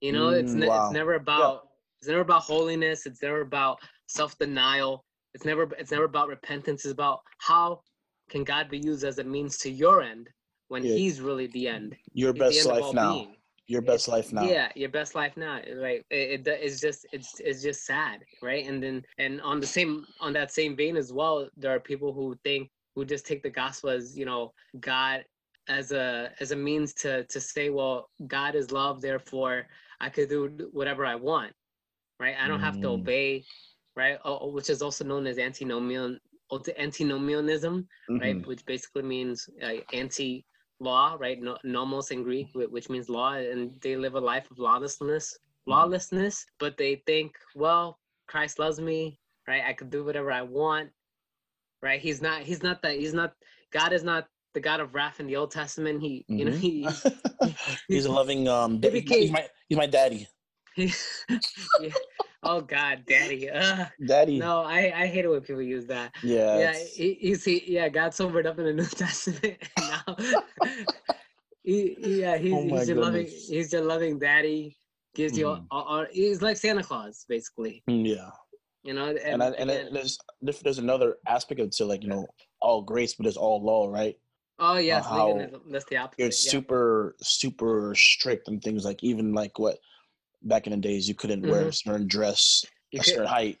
you 0.00 0.12
know 0.12 0.30
it's 0.30 0.52
Mm, 0.52 0.56
ne- 0.60 0.66
wow. 0.68 0.84
it's 0.86 0.92
never 0.92 1.14
about 1.14 1.68
it's 2.00 2.08
never 2.08 2.20
about 2.20 2.42
holiness 2.42 3.06
it's 3.06 3.22
never 3.22 3.40
about 3.40 3.78
self-denial 4.08 5.04
it's 5.34 5.44
never 5.44 5.68
it's 5.78 5.90
never 5.90 6.04
about 6.04 6.28
repentance 6.28 6.84
it's 6.84 6.92
about 6.92 7.20
how 7.38 7.80
can 8.28 8.44
god 8.44 8.68
be 8.68 8.78
used 8.78 9.04
as 9.04 9.18
a 9.18 9.24
means 9.24 9.58
to 9.58 9.70
your 9.70 10.02
end 10.02 10.28
when 10.68 10.84
Yeah. 10.84 10.94
he's 10.94 11.20
really 11.20 11.46
the 11.48 11.68
end 11.68 11.96
Your 12.14 12.32
He's 12.32 12.40
best 12.40 12.66
life 12.66 12.94
now. 12.94 13.14
being. 13.14 13.36
Your 13.68 13.82
best 13.82 14.08
life 14.08 14.32
now. 14.32 14.46
yeah 14.48 14.68
your 14.74 14.88
best 14.90 15.14
life 15.14 15.36
now 15.36 15.60
right 15.80 16.02
it, 16.10 16.46
it 16.46 16.48
it's 16.62 16.80
just 16.80 17.06
it's 17.12 17.40
it's 17.40 17.62
just 17.62 17.84
sad 17.86 18.20
right 18.42 18.66
and 18.66 18.82
then 18.82 19.02
and 19.18 19.40
on 19.42 19.60
the 19.60 19.66
same 19.66 20.04
on 20.20 20.32
that 20.32 20.50
same 20.50 20.76
vein 20.76 20.96
as 20.96 21.12
well 21.12 21.48
there 21.56 21.72
are 21.74 21.80
people 21.80 22.12
who 22.12 22.34
think 22.44 22.68
who 22.94 23.04
just 23.04 23.26
take 23.26 23.42
the 23.42 23.50
gospel 23.50 23.90
as 23.90 24.16
you 24.18 24.24
know 24.24 24.52
god 24.80 25.24
as 25.68 25.92
a 25.92 26.30
as 26.40 26.50
a 26.52 26.56
means 26.56 26.92
to 26.94 27.24
to 27.26 27.40
say 27.40 27.70
well 27.70 28.08
god 28.26 28.54
is 28.54 28.70
love 28.72 29.00
therefore 29.00 29.66
i 30.00 30.08
could 30.08 30.28
do 30.28 30.48
whatever 30.72 31.04
i 31.04 31.14
want 31.14 31.52
right 32.20 32.36
i 32.40 32.48
don't 32.48 32.60
have 32.60 32.78
to 32.80 32.88
Mm. 32.88 32.92
obey 32.92 33.44
right 33.96 34.18
oh, 34.24 34.50
which 34.50 34.70
is 34.70 34.82
also 34.82 35.04
known 35.04 35.26
as 35.26 35.38
antinomian 35.38 36.18
antinomianism 36.78 37.86
right 38.20 38.36
Mhm. 38.36 38.46
which 38.46 38.64
basically 38.66 39.02
means 39.02 39.48
uh, 39.62 39.74
anti 39.92 40.44
law 40.82 41.16
right? 41.18 41.40
No, 41.40 41.56
nomos 41.64 42.10
in 42.10 42.22
greek 42.22 42.48
which 42.54 42.90
means 42.90 43.08
law 43.08 43.34
and 43.34 43.72
they 43.80 43.96
live 43.96 44.14
a 44.14 44.20
life 44.20 44.50
of 44.50 44.58
lawlessness 44.58 45.38
lawlessness 45.66 46.44
but 46.58 46.76
they 46.76 47.02
think 47.06 47.36
well 47.54 47.98
christ 48.26 48.58
loves 48.58 48.80
me 48.80 49.18
right? 49.46 49.62
I 49.66 49.72
could 49.72 49.90
do 49.90 50.04
whatever 50.04 50.32
i 50.32 50.42
want 50.42 50.90
right? 51.82 52.00
He's 52.00 52.22
not 52.22 52.42
he's 52.42 52.62
not 52.62 52.80
that 52.82 52.96
he's 52.96 53.12
not 53.12 53.34
god 53.72 53.92
is 53.92 54.04
not 54.04 54.28
the 54.54 54.60
god 54.60 54.80
of 54.80 54.94
wrath 54.94 55.20
in 55.20 55.26
the 55.26 55.36
old 55.36 55.50
testament. 55.50 56.00
He 56.00 56.24
you 56.28 56.44
know 56.44 56.52
he, 56.52 56.88
he's 57.88 58.06
a 58.06 58.12
loving 58.12 58.48
um 58.48 58.80
He 58.80 59.00
he's, 59.00 59.30
my 59.30 59.46
he's 59.68 59.78
my 59.78 59.86
daddy. 59.86 60.28
yeah. 60.76 60.88
Oh 62.44 62.60
god 62.60 63.04
daddy 63.06 63.48
Ugh. 63.54 63.86
Daddy. 64.06 64.38
no 64.38 64.62
i 64.62 64.92
i 65.02 65.06
hate 65.06 65.24
it 65.24 65.28
when 65.28 65.40
people 65.40 65.62
use 65.62 65.86
that 65.86 66.12
Yeah. 66.22 66.58
yeah, 66.58 66.74
he, 66.96 67.14
he's 67.20 67.44
he, 67.44 67.62
yeah, 67.66 67.88
God 67.88 68.14
sobered 68.14 68.46
up 68.46 68.58
in 68.58 68.64
the 68.64 68.72
New 68.72 68.84
Testament. 69.02 69.58
now, 69.78 70.16
he, 71.62 72.20
yeah, 72.20 72.36
he's, 72.38 72.52
Oh 72.52 72.62
he's 72.62 72.88
your 72.88 72.98
loving, 72.98 73.26
he's 73.26 73.72
your 73.72 73.82
loving 73.82 74.18
daddy. 74.18 74.76
Gives 75.14 75.36
you, 75.36 75.46
all, 75.48 75.56
Mhm. 75.56 75.66
all, 75.70 75.82
all- 75.84 76.06
he's 76.10 76.40
like 76.42 76.56
Santa 76.56 76.82
Claus, 76.82 77.24
basically. 77.28 77.82
Mm, 77.88 78.06
yeah. 78.08 78.30
You 78.82 78.94
know, 78.94 79.10
and, 79.10 79.18
And 79.18 79.42
I, 79.42 79.46
and 79.50 79.70
it, 79.70 79.92
there's 79.92 80.18
there's 80.40 80.78
another 80.78 81.18
aspect 81.28 81.60
of 81.60 81.66
it 81.66 81.72
to 81.74 81.84
like 81.84 82.02
you 82.02 82.08
know 82.08 82.26
all 82.60 82.82
grace, 82.82 83.14
but 83.14 83.26
it's 83.26 83.36
all 83.36 83.62
law, 83.62 83.86
right? 83.88 84.16
oh 84.58 84.76
yes, 84.76 85.04
how 85.06 85.46
that's 85.70 85.84
the 85.86 85.96
opposite. 85.98 86.24
It's 86.26 86.44
yeah. 86.44 86.50
super 86.50 87.14
super 87.22 87.94
strict 87.94 88.48
and 88.48 88.60
things 88.62 88.84
like 88.84 89.02
even 89.04 89.32
like 89.34 89.58
what 89.58 89.78
back 90.44 90.66
in 90.66 90.72
the 90.72 90.76
days 90.78 91.08
you 91.08 91.14
couldn't 91.14 91.42
wear 91.46 91.68
a 91.68 91.72
certain 91.72 92.06
dress, 92.06 92.64
You 92.90 93.00
a 93.00 93.04
could- 93.04 93.10
certain 93.14 93.26
height, 93.28 93.58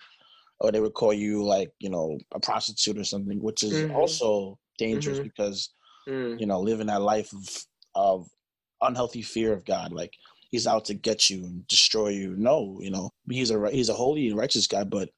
or 0.60 0.70
they 0.72 0.80
would 0.80 0.94
call 0.94 1.12
you 1.12 1.44
like 1.44 1.70
you 1.78 1.90
know 1.90 2.18
a 2.32 2.40
prostitute 2.40 2.98
or 2.98 3.04
something, 3.04 3.40
which 3.42 3.62
is 3.62 3.82
Mhm. 3.82 3.94
also 3.94 4.58
dangerous 4.78 5.18
Mhm. 5.18 5.22
because 5.24 5.70
mm, 6.08 6.38
you 6.40 6.46
know 6.46 6.60
living 6.60 6.88
that 6.88 7.02
life 7.02 7.32
of 7.32 7.64
of 7.94 8.28
unhealthy 8.80 9.22
fear 9.22 9.52
of 9.52 9.64
God, 9.64 9.92
like 9.92 10.12
he's 10.50 10.66
out 10.66 10.84
to 10.86 10.94
get 10.94 11.30
you 11.30 11.44
and 11.44 11.66
destroy 11.68 12.08
you. 12.08 12.34
No, 12.36 12.78
you 12.80 12.90
know 12.90 13.10
he's 13.30 13.50
a 13.50 13.70
he's 13.70 13.88
a 13.88 13.94
holy 13.94 14.28
and 14.28 14.36
righteous 14.36 14.66
guy, 14.66 14.84
but 14.84 15.08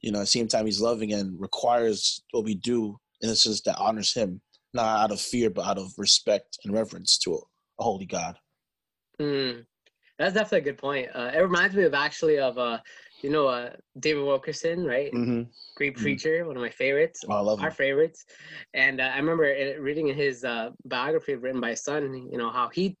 you 0.00 0.10
know, 0.10 0.18
at 0.18 0.22
the 0.22 0.26
same 0.26 0.48
time 0.48 0.66
he's 0.66 0.80
loving 0.80 1.12
and 1.12 1.38
requires 1.40 2.22
what 2.32 2.42
we 2.44 2.54
do 2.56 2.98
in 3.20 3.30
a 3.30 3.36
sense 3.36 3.60
that 3.62 3.78
honors 3.78 4.12
him, 4.12 4.40
not 4.74 4.98
out 4.98 5.12
of 5.12 5.20
fear, 5.20 5.48
but 5.48 5.64
out 5.64 5.78
of 5.78 5.92
respect 5.96 6.58
and 6.64 6.74
reverence 6.74 7.16
to 7.18 7.34
a, 7.34 7.38
a 7.78 7.84
holy 7.84 8.06
God. 8.06 8.36
Mm, 9.20 9.64
that's 10.22 10.34
definitely 10.34 10.70
a 10.70 10.72
good 10.72 10.78
point. 10.78 11.08
Uh, 11.14 11.30
it 11.34 11.40
reminds 11.40 11.74
me 11.76 11.84
of 11.84 11.94
actually 11.94 12.38
of 12.38 12.58
uh, 12.58 12.78
you 13.22 13.30
know, 13.30 13.46
uh, 13.46 13.70
David 14.00 14.24
Wilkerson, 14.24 14.84
right? 14.84 15.12
Mm-hmm. 15.14 15.42
Great 15.76 15.96
Mhm. 15.96 16.02
preacher, 16.02 16.44
one 16.46 16.56
of 16.56 16.62
my 16.62 16.70
favorites, 16.70 17.24
Oh, 17.28 17.34
I 17.34 17.40
love 17.40 17.58
our 17.60 17.70
him. 17.70 17.72
favorites. 17.72 18.24
And 18.74 19.00
uh, 19.00 19.04
I 19.14 19.16
remember 19.16 19.44
reading 19.80 20.08
in 20.08 20.16
his 20.16 20.44
uh, 20.44 20.70
biography 20.84 21.34
written 21.34 21.60
by 21.60 21.70
his 21.70 21.82
son, 21.82 22.28
you 22.30 22.38
know, 22.38 22.50
how 22.50 22.68
he 22.68 22.96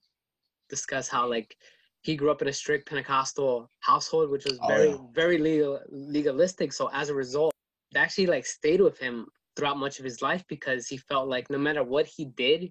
discussed 0.68 1.10
how 1.10 1.28
like 1.28 1.56
he 2.02 2.16
grew 2.16 2.30
up 2.30 2.42
in 2.42 2.48
a 2.48 2.52
strict 2.52 2.88
Pentecostal 2.88 3.68
household, 3.80 4.30
which 4.30 4.44
was 4.46 4.58
Oh, 4.62 4.68
very, 4.68 4.88
yeah. 4.88 4.96
very 5.14 5.38
legal, 5.38 5.80
legalistic. 5.90 6.72
So 6.72 6.88
as 6.92 7.10
a 7.10 7.14
result, 7.14 7.52
it 7.92 7.98
actually 7.98 8.26
like 8.26 8.46
stayed 8.46 8.80
with 8.80 8.98
him 8.98 9.26
throughout 9.56 9.78
much 9.78 9.98
of 9.98 10.04
his 10.04 10.22
life 10.22 10.44
because 10.48 10.88
he 10.88 10.96
felt 10.96 11.28
like 11.28 11.50
no 11.50 11.58
matter 11.58 11.84
what 11.84 12.06
he 12.06 12.24
did, 12.24 12.70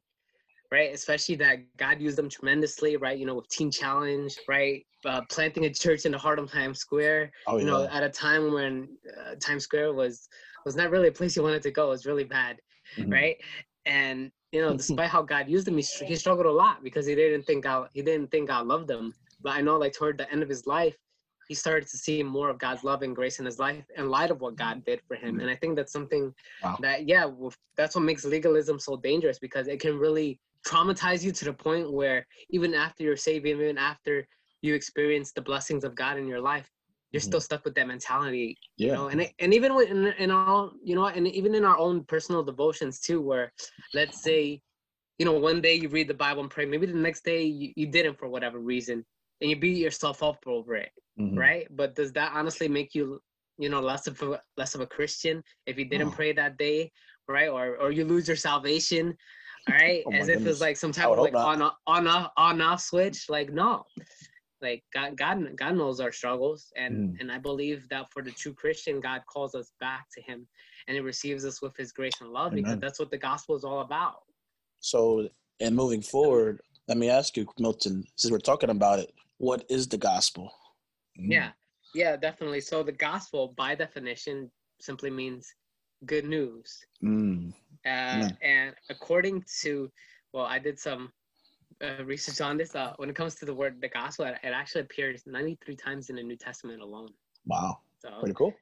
right, 0.71 0.93
especially 0.93 1.35
that 1.35 1.59
God 1.77 1.99
used 2.01 2.17
them 2.17 2.29
tremendously, 2.29 2.95
right, 2.97 3.17
you 3.17 3.25
know, 3.25 3.35
with 3.35 3.49
Teen 3.49 3.69
Challenge, 3.69 4.33
right, 4.47 4.85
uh, 5.05 5.21
planting 5.29 5.65
a 5.65 5.69
church 5.73 6.05
in 6.05 6.11
the 6.13 6.17
heart 6.17 6.39
of 6.39 6.49
Times 6.49 6.79
Square, 6.79 7.31
Oh, 7.47 7.57
you 7.57 7.65
know, 7.65 7.83
yeah. 7.83 7.95
at 7.95 8.03
a 8.03 8.09
time 8.09 8.53
when 8.53 8.97
uh, 9.19 9.35
Times 9.39 9.63
Square 9.63 9.93
was 9.93 10.29
was 10.65 10.75
not 10.75 10.91
really 10.91 11.07
a 11.07 11.11
place 11.11 11.35
you 11.35 11.43
wanted 11.43 11.63
to 11.63 11.71
go. 11.71 11.87
It 11.87 11.89
was 11.89 12.05
really 12.05 12.23
bad, 12.23 12.61
Mhm. 12.97 13.11
right? 13.11 13.35
And 13.85 14.31
you 14.51 14.61
know, 14.61 14.73
despite 14.77 15.09
how 15.09 15.21
God 15.23 15.49
used 15.49 15.67
him, 15.67 15.77
he, 15.77 15.83
he 16.05 16.15
struggled 16.15 16.45
a 16.45 16.51
lot 16.51 16.83
because 16.83 17.05
he 17.05 17.15
didn't 17.15 17.43
think 17.43 17.63
God 17.63 17.89
he 17.93 18.01
didn't 18.01 18.31
think 18.31 18.47
God 18.47 18.67
loved 18.67 18.89
him. 18.89 19.13
But 19.41 19.53
I 19.57 19.61
know, 19.61 19.77
like 19.77 19.93
toward 19.93 20.17
the 20.17 20.31
end 20.31 20.43
of 20.43 20.49
his 20.49 20.67
life, 20.67 20.95
he 21.47 21.55
started 21.55 21.89
to 21.89 21.97
see 21.97 22.23
more 22.23 22.49
of 22.49 22.59
God's 22.59 22.83
love 22.83 23.01
and 23.01 23.15
grace 23.15 23.39
in 23.39 23.45
his 23.45 23.59
life 23.59 23.83
in 23.97 24.09
light 24.09 24.31
of 24.31 24.39
what 24.39 24.55
God 24.55 24.85
did 24.85 25.01
for 25.07 25.15
him. 25.15 25.39
And 25.41 25.49
I 25.49 25.55
think 25.55 25.75
that's 25.75 25.91
something 25.91 26.33
Wow. 26.63 26.77
that 26.81 27.07
yeah, 27.07 27.29
that's 27.75 27.95
what 27.95 28.03
makes 28.05 28.23
legalism 28.23 28.79
so 28.79 28.95
dangerous 28.95 29.39
because 29.39 29.67
it 29.67 29.81
can 29.81 29.97
really 29.97 30.39
traumatize 30.65 31.23
you 31.23 31.31
to 31.31 31.45
the 31.45 31.53
point 31.53 31.91
where 31.91 32.27
even 32.49 32.73
after 32.73 33.03
you're 33.03 33.17
saved, 33.17 33.45
even 33.45 33.77
after 33.77 34.27
you 34.61 34.73
experience 34.75 35.31
the 35.33 35.41
blessings 35.41 35.83
of 35.83 35.95
God 35.95 36.17
in 36.17 36.27
your 36.27 36.41
life, 36.41 36.69
you're 37.11 37.21
Mhm. 37.21 37.31
still 37.31 37.41
stuck 37.41 37.65
with 37.65 37.75
that 37.75 37.87
mentality 37.87 38.59
Yeah. 38.77 38.89
you 38.89 38.91
know 38.93 39.07
and 39.09 39.21
it- 39.21 39.33
and 39.39 39.53
even 39.53 39.71
in, 39.81 40.07
in 40.17 40.31
our 40.31 40.45
own 40.47 40.71
you 40.83 40.95
know 40.95 41.05
and 41.05 41.27
even 41.27 41.53
in 41.55 41.63
our 41.65 41.77
own 41.77 42.03
personal 42.05 42.43
devotions 42.43 42.99
too 42.99 43.21
where 43.21 43.51
let's 43.93 44.21
say 44.21 44.61
you 45.17 45.25
know 45.25 45.33
one 45.33 45.61
day 45.61 45.75
you 45.75 45.89
read 45.89 46.07
the 46.07 46.13
bible 46.13 46.41
and 46.41 46.51
pray 46.51 46.65
maybe 46.65 46.85
the 46.85 46.93
next 46.93 47.23
day 47.23 47.43
you, 47.43 47.71
you 47.75 47.87
didn't 47.87 48.17
for 48.17 48.27
whatever 48.27 48.59
reason 48.59 49.05
and 49.41 49.49
you 49.49 49.55
beat 49.59 49.77
yourself 49.77 50.23
up 50.23 50.39
over 50.47 50.75
it 50.75 50.91
Mhm. 51.17 51.35
right 51.35 51.67
but 51.71 51.95
does 51.95 52.11
that 52.13 52.31
honestly 52.33 52.67
make 52.67 52.93
you 52.95 53.19
you 53.57 53.69
know 53.69 53.81
less 53.81 54.07
of 54.07 54.21
a 54.21 54.41
less 54.57 54.73
of 54.75 54.81
a 54.81 54.87
christian 54.87 55.43
if 55.65 55.77
you 55.77 55.85
didn't 55.85 56.09
No. 56.09 56.11
pray 56.11 56.31
that 56.33 56.57
day 56.57 56.91
right 57.27 57.49
or 57.49 57.77
or 57.77 57.91
you 57.91 58.05
lose 58.05 58.27
your 58.27 58.37
salvation 58.37 59.15
all 59.67 59.75
right 59.75 60.03
Oh 60.07 60.11
as 60.13 60.27
if 60.29 60.45
it's 60.45 60.61
like 60.61 60.77
some 60.77 60.91
type 60.91 61.09
of 61.09 61.19
like 61.19 61.35
on 61.35 61.61
off, 61.61 61.75
on 61.87 62.07
off 62.07 62.31
on 62.37 62.61
off 62.61 62.81
switch 62.81 63.29
like 63.29 63.51
no 63.51 63.85
like 64.61 64.83
God, 64.93 65.17
God, 65.17 65.57
God 65.57 65.75
knows 65.75 65.99
our 65.99 66.11
struggles, 66.11 66.71
and 66.75 66.95
Mhm. 67.15 67.19
and 67.19 67.31
I 67.31 67.39
believe 67.39 67.89
that 67.89 68.11
for 68.11 68.21
the 68.21 68.31
true 68.31 68.53
Christian, 68.53 68.99
God 68.99 69.23
calls 69.25 69.55
us 69.55 69.73
back 69.79 70.07
to 70.11 70.21
Him, 70.21 70.47
and 70.87 70.95
He 70.95 71.01
receives 71.01 71.45
us 71.45 71.61
with 71.61 71.75
His 71.75 71.91
grace 71.91 72.21
and 72.21 72.31
love 72.31 72.53
because 72.53 72.79
that's 72.79 72.99
what 72.99 73.09
the 73.09 73.17
gospel 73.17 73.55
is 73.55 73.63
all 73.63 73.81
about. 73.81 74.23
So, 74.79 75.29
and 75.59 75.75
moving 75.75 76.01
forward, 76.01 76.61
let 76.87 76.97
me 76.97 77.09
ask 77.09 77.37
you, 77.37 77.47
Milton, 77.59 78.05
since 78.15 78.31
we're 78.31 78.39
talking 78.39 78.69
about 78.69 78.99
it, 78.99 79.13
what 79.37 79.65
is 79.69 79.87
the 79.87 79.97
gospel? 79.97 80.53
Yeah, 81.15 81.51
yeah, 81.93 82.15
definitely. 82.15 82.61
So 82.61 82.83
the 82.83 82.91
gospel, 82.91 83.53
by 83.57 83.75
definition, 83.75 84.51
simply 84.79 85.09
means 85.09 85.53
good 86.05 86.25
news. 86.25 86.85
Mm. 87.03 87.53
Uh, 87.85 88.27
Amen. 88.29 88.37
and 88.41 88.75
according 88.89 89.43
to, 89.61 89.89
well, 90.33 90.45
I 90.45 90.59
did 90.59 90.79
some 90.79 91.11
uh, 91.83 92.03
research 92.03 92.41
on 92.41 92.57
this. 92.57 92.75
Uh, 92.75 92.93
when 92.97 93.09
it 93.09 93.15
comes 93.15 93.35
to 93.35 93.45
the 93.45 93.53
word 93.53 93.81
the 93.81 93.87
gospel, 93.89 94.25
it, 94.25 94.37
it 94.43 94.49
actually 94.53 94.81
appears 94.81 95.23
93 95.25 95.75
times 95.75 96.09
in 96.09 96.15
the 96.15 96.23
New 96.23 96.35
Testament 96.37 96.81
alone. 96.81 97.09
Wow. 97.45 97.79
So 97.99 98.09
Pretty 98.19 98.35
cool. 98.35 98.53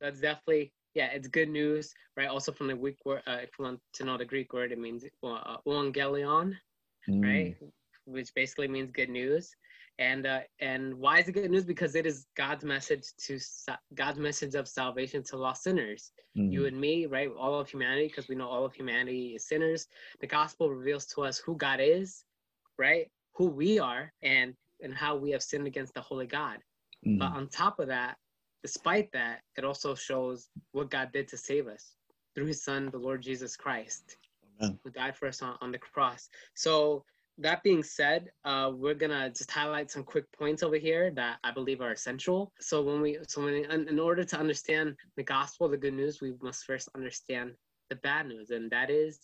that's 0.00 0.20
definitely 0.20 0.72
yeah 0.94 1.06
it's 1.12 1.28
good 1.28 1.48
news 1.48 1.94
right 2.16 2.28
also 2.28 2.52
from 2.52 2.66
the 2.68 2.74
greek 2.74 2.98
word 3.04 3.22
uh, 3.26 3.38
if 3.42 3.50
you 3.58 3.64
want 3.64 3.80
to 3.94 4.04
know 4.04 4.16
the 4.18 4.24
greek 4.24 4.52
word 4.52 4.72
it 4.72 4.78
means 4.78 5.04
uh, 5.22 5.56
evangelion 5.66 6.54
Mm. 7.08 7.22
right 7.24 7.56
which 8.06 8.32
basically 8.34 8.68
means 8.68 8.90
good 8.92 9.08
news 9.08 9.56
and 9.98 10.26
uh, 10.26 10.40
and 10.60 10.94
why 10.94 11.18
is 11.18 11.28
it 11.28 11.32
good 11.32 11.50
news 11.50 11.64
because 11.64 11.94
it 11.94 12.06
is 12.06 12.26
god's 12.36 12.64
message 12.64 13.04
to 13.18 13.38
god's 13.94 14.18
message 14.18 14.54
of 14.54 14.66
salvation 14.68 15.22
to 15.22 15.36
lost 15.36 15.62
sinners 15.62 16.12
Mm. 16.34 16.50
you 16.50 16.64
and 16.64 16.80
me 16.80 17.04
right 17.04 17.28
all 17.38 17.60
of 17.60 17.68
humanity 17.68 18.06
because 18.06 18.26
we 18.26 18.34
know 18.34 18.48
all 18.48 18.64
of 18.64 18.72
humanity 18.72 19.34
is 19.34 19.46
sinners 19.46 19.86
the 20.20 20.26
gospel 20.26 20.70
reveals 20.70 21.04
to 21.06 21.20
us 21.22 21.36
who 21.38 21.54
god 21.56 21.78
is 21.78 22.24
right 22.78 23.10
who 23.34 23.46
we 23.48 23.78
are 23.78 24.10
and 24.22 24.54
and 24.82 24.94
how 24.94 25.14
we 25.14 25.30
have 25.30 25.42
sinned 25.42 25.66
against 25.66 25.92
the 25.94 26.00
holy 26.00 26.26
god 26.26 26.58
Mm. 27.06 27.18
but 27.18 27.32
on 27.32 27.48
top 27.48 27.80
of 27.80 27.88
that, 27.88 28.16
despite 28.62 29.10
that, 29.12 29.40
it 29.56 29.64
also 29.64 29.94
shows 29.94 30.48
what 30.70 30.88
God 30.88 31.10
did 31.12 31.26
to 31.28 31.36
save 31.36 31.66
us 31.66 31.96
through 32.34 32.46
his 32.46 32.62
son, 32.62 32.90
the 32.90 32.98
Lord 32.98 33.20
Jesus 33.22 33.56
Christ, 33.56 34.16
Amen. 34.60 34.78
who 34.84 34.90
died 34.90 35.16
for 35.16 35.26
us 35.26 35.42
on, 35.42 35.56
on 35.60 35.72
the 35.72 35.78
cross. 35.78 36.28
So 36.54 37.04
that 37.42 37.62
being 37.62 37.82
said, 37.82 38.30
uh, 38.44 38.70
we're 38.74 38.94
gonna 38.94 39.30
just 39.30 39.50
highlight 39.50 39.90
some 39.90 40.04
quick 40.04 40.30
points 40.32 40.62
over 40.62 40.76
here 40.76 41.10
that 41.12 41.38
I 41.44 41.50
believe 41.50 41.80
are 41.80 41.92
essential. 41.92 42.52
So 42.60 42.82
when 42.82 43.00
we, 43.00 43.18
so 43.28 43.44
when, 43.44 43.54
in, 43.54 43.88
in 43.88 43.98
order 43.98 44.24
to 44.24 44.38
understand 44.38 44.96
the 45.16 45.22
gospel, 45.22 45.68
the 45.68 45.76
good 45.76 45.94
news, 45.94 46.20
we 46.20 46.34
must 46.42 46.64
first 46.64 46.88
understand 46.94 47.52
the 47.90 47.96
bad 47.96 48.26
news, 48.26 48.50
and 48.50 48.70
that 48.70 48.90
is 48.90 49.20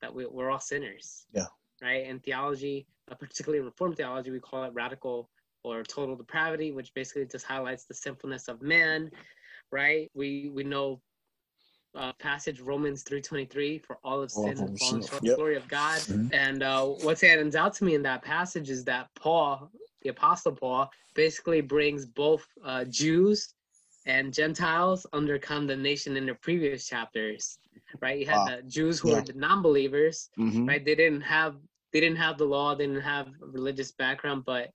that 0.00 0.14
we, 0.14 0.26
we're 0.26 0.50
all 0.50 0.60
sinners. 0.60 1.26
Yeah. 1.32 1.46
Right. 1.82 2.06
In 2.06 2.20
theology, 2.20 2.86
uh, 3.10 3.14
particularly 3.14 3.64
Reformed 3.64 3.96
theology, 3.96 4.30
we 4.30 4.40
call 4.40 4.64
it 4.64 4.72
radical 4.74 5.30
or 5.64 5.82
total 5.82 6.16
depravity, 6.16 6.72
which 6.72 6.92
basically 6.94 7.26
just 7.26 7.46
highlights 7.46 7.84
the 7.84 7.94
sinfulness 7.94 8.48
of 8.48 8.62
man, 8.62 9.10
right? 9.72 10.10
We 10.14 10.50
we 10.52 10.64
know 10.64 11.00
uh, 11.96 12.12
passage 12.14 12.60
Romans 12.60 13.02
three 13.02 13.20
twenty 13.20 13.44
three 13.46 13.78
for 13.78 13.98
all 14.04 14.22
of 14.22 14.30
sin 14.30 14.58
and 14.58 14.78
fallen 14.78 15.00
short 15.02 15.12
of 15.14 15.20
the 15.22 15.28
yep. 15.28 15.36
glory 15.36 15.56
of 15.56 15.68
God. 15.68 16.00
Mhm. 16.02 16.28
And 16.32 16.62
uh, 16.62 16.86
what 16.86 17.18
stands 17.18 17.56
out 17.56 17.74
to 17.74 17.84
me 17.84 17.94
in 17.94 18.02
that 18.02 18.22
passage 18.22 18.70
is 18.70 18.84
that 18.84 19.08
Paul, 19.16 19.70
the 20.02 20.10
Apostle 20.10 20.52
Paul, 20.52 20.90
basically 21.14 21.60
brings 21.60 22.06
both 22.06 22.46
uh, 22.64 22.84
Jews 22.84 23.54
and 24.06 24.32
Gentiles 24.32 25.06
under 25.12 25.38
condemnation 25.38 26.16
in 26.16 26.26
the 26.26 26.34
previous 26.34 26.86
chapters, 26.88 27.58
right? 28.00 28.18
You 28.20 28.26
had 28.26 28.36
Wow. 28.36 28.56
the 28.56 28.62
Jews 28.62 29.00
who 29.00 29.08
Yeah. 29.10 29.16
were 29.16 29.22
the 29.22 29.32
non-believers, 29.34 30.30
Mhm. 30.38 30.66
right? 30.68 30.84
They 30.84 30.94
didn't 30.94 31.22
have 31.22 31.56
they 31.92 31.98
didn't 31.98 32.18
have 32.18 32.38
the 32.38 32.44
law, 32.44 32.76
they 32.76 32.86
didn't 32.86 33.02
have 33.02 33.26
a 33.42 33.46
religious 33.46 33.90
background, 33.90 34.44
but 34.44 34.70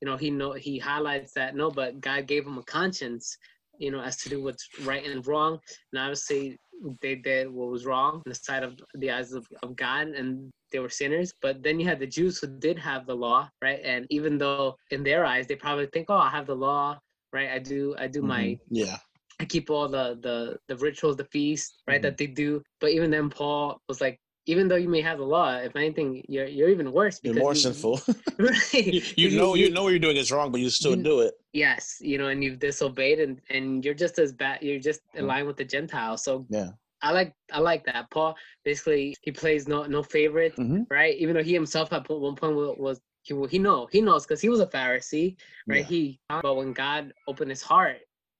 you 0.00 0.06
know 0.06 0.16
he 0.16 0.30
know 0.30 0.52
he 0.52 0.78
highlights 0.80 1.32
that 1.34 1.54
no, 1.54 1.70
but 1.70 2.00
God 2.00 2.26
gave 2.26 2.44
them 2.44 2.58
a 2.58 2.62
conscience, 2.64 3.38
you 3.78 3.90
know, 3.90 4.00
as 4.00 4.16
to 4.18 4.28
do 4.28 4.42
what's 4.42 4.66
right 4.84 5.04
and 5.06 5.26
wrong. 5.26 5.58
And 5.92 6.00
obviously 6.00 6.56
they 7.00 7.14
did 7.14 7.50
what 7.50 7.70
was 7.70 7.86
wrong 7.86 8.22
in 8.26 8.30
the 8.30 8.34
sight 8.34 8.62
of 8.62 8.78
the 8.94 9.10
eyes 9.10 9.32
of, 9.32 9.46
of 9.62 9.76
God 9.76 10.08
and 10.08 10.50
they 10.72 10.78
were 10.78 10.88
sinners. 10.90 11.32
But 11.40 11.62
then 11.62 11.78
you 11.80 11.86
had 11.86 11.98
the 12.00 12.06
Jews 12.06 12.38
who 12.38 12.48
did 12.58 12.78
have 12.78 13.06
the 13.06 13.14
law, 13.14 13.48
right? 13.62 13.80
And 13.84 14.06
even 14.10 14.38
though 14.38 14.76
in 14.90 15.02
their 15.02 15.24
eyes 15.24 15.46
they 15.46 15.56
probably 15.56 15.86
think, 15.92 16.06
Oh, 16.08 16.16
I 16.16 16.28
have 16.30 16.46
the 16.46 16.56
law, 16.56 16.98
right? 17.32 17.50
I 17.50 17.58
do 17.58 17.94
I 17.98 18.06
do 18.08 18.22
my 18.22 18.44
Mhm. 18.44 18.60
Yeah. 18.70 18.96
I 19.40 19.44
keep 19.44 19.70
all 19.70 19.88
the 19.88 20.18
the 20.22 20.56
the 20.68 20.76
rituals, 20.76 21.16
the 21.16 21.26
feast, 21.26 21.82
right, 21.86 22.00
Mhm. 22.00 22.02
that 22.02 22.16
they 22.16 22.26
do. 22.26 22.62
But 22.80 22.90
even 22.90 23.10
then, 23.10 23.28
Paul 23.30 23.78
was 23.88 24.00
like, 24.00 24.18
even 24.46 24.68
though 24.68 24.76
you 24.76 24.88
may 24.88 25.00
have 25.00 25.18
the 25.18 25.24
law, 25.24 25.56
if 25.56 25.74
anything, 25.76 26.24
you're 26.28 26.46
you're 26.46 26.68
even 26.68 26.92
worse 26.92 27.20
You're 27.22 27.34
more 27.34 27.52
you, 27.52 27.60
sinful. 27.60 28.00
right? 28.38 28.74
you, 28.74 29.02
you 29.16 29.36
know 29.38 29.54
you 29.54 29.70
know 29.70 29.82
what 29.82 29.90
you're 29.90 29.98
doing 29.98 30.16
is 30.16 30.30
wrong, 30.32 30.50
but 30.52 30.60
you 30.60 30.70
still 30.70 30.96
you- 30.96 31.02
do 31.02 31.20
it. 31.20 31.34
Yes, 31.52 31.96
you 32.00 32.18
know, 32.18 32.28
and 32.28 32.44
you've 32.44 32.58
disobeyed, 32.58 33.18
and 33.20 33.40
and 33.50 33.84
you're 33.84 33.94
just 33.94 34.18
as 34.18 34.32
bad. 34.32 34.62
You're 34.62 34.78
just 34.80 35.00
in 35.14 35.24
Mhm. 35.24 35.28
line 35.28 35.46
with 35.46 35.56
the 35.56 35.64
Gentiles. 35.64 36.22
So 36.24 36.46
Yeah. 36.50 36.70
I 37.02 37.12
like 37.12 37.32
I 37.52 37.58
like 37.60 37.84
that. 37.86 38.10
Paul 38.10 38.36
basically 38.64 39.14
he 39.22 39.30
plays 39.32 39.66
no 39.68 39.84
no 39.86 40.02
favorite, 40.02 40.54
Mhm. 40.56 40.86
right? 40.90 41.14
Even 41.16 41.34
though 41.34 41.42
he 41.42 41.52
himself 41.54 41.92
at 41.92 42.08
one 42.08 42.36
point 42.36 42.54
was, 42.56 42.76
was 42.78 43.00
he 43.22 43.34
he 43.50 43.58
know 43.58 43.86
he 43.90 44.00
knows 44.00 44.24
because 44.24 44.40
he 44.40 44.48
was 44.48 44.60
a 44.60 44.66
Pharisee, 44.66 45.36
right? 45.66 45.78
Yeah. 45.78 45.82
He 45.94 46.20
but 46.28 46.54
when 46.56 46.72
God 46.72 47.12
opened 47.26 47.50
his 47.50 47.62
heart, 47.62 47.98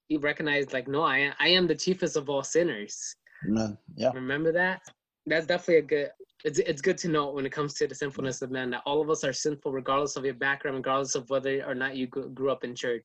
he 0.08 0.16
recognized 0.16 0.72
like, 0.72 0.86
no, 0.88 1.02
I 1.02 1.32
I 1.38 1.48
am 1.48 1.66
the 1.66 1.74
chiefest 1.74 2.16
of 2.16 2.28
all 2.30 2.42
sinners. 2.44 3.14
Amen. 3.46 3.76
Yeah. 3.96 4.12
Remember 4.14 4.52
that? 4.52 4.82
That's 5.26 5.46
definitely 5.46 5.76
a 5.76 5.82
good. 5.82 6.10
It's 6.44 6.58
it's 6.60 6.80
good 6.80 6.98
to 6.98 7.08
know 7.08 7.30
when 7.30 7.44
it 7.46 7.50
comes 7.52 7.74
to 7.74 7.86
the 7.88 7.94
sinfulness 7.94 8.42
of 8.42 8.50
man 8.50 8.70
that 8.70 8.82
all 8.86 9.00
of 9.02 9.10
us 9.10 9.24
are 9.24 9.32
sinful, 9.32 9.72
regardless 9.72 10.16
of 10.16 10.24
your 10.24 10.34
background, 10.34 10.76
regardless 10.76 11.14
of 11.14 11.28
whether 11.30 11.64
or 11.64 11.74
not 11.74 11.96
you 11.96 12.06
grew 12.06 12.50
up 12.50 12.62
in 12.62 12.74
church. 12.76 13.04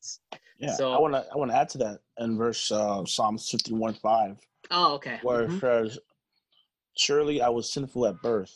Yeah. 0.59 0.73
So- 0.75 0.91
I 0.93 0.99
want 0.99 1.13
to 1.15 1.25
I 1.33 1.35
want 1.37 1.49
to 1.51 1.57
add 1.57 1.69
to 1.69 1.77
that 1.79 1.99
in 2.19 2.37
verse 2.37 2.71
uh, 2.71 3.03
Psalms 3.05 3.49
51 3.49 3.95
5, 3.95 4.37
Oh, 4.69 4.93
okay. 4.95 5.19
where 5.23 5.47
Mhm. 5.47 5.57
it 5.57 5.59
says, 5.61 5.99
Surely 6.97 7.41
I 7.41 7.49
was 7.49 7.71
sinful 7.73 8.05
at 8.05 8.21
birth. 8.21 8.53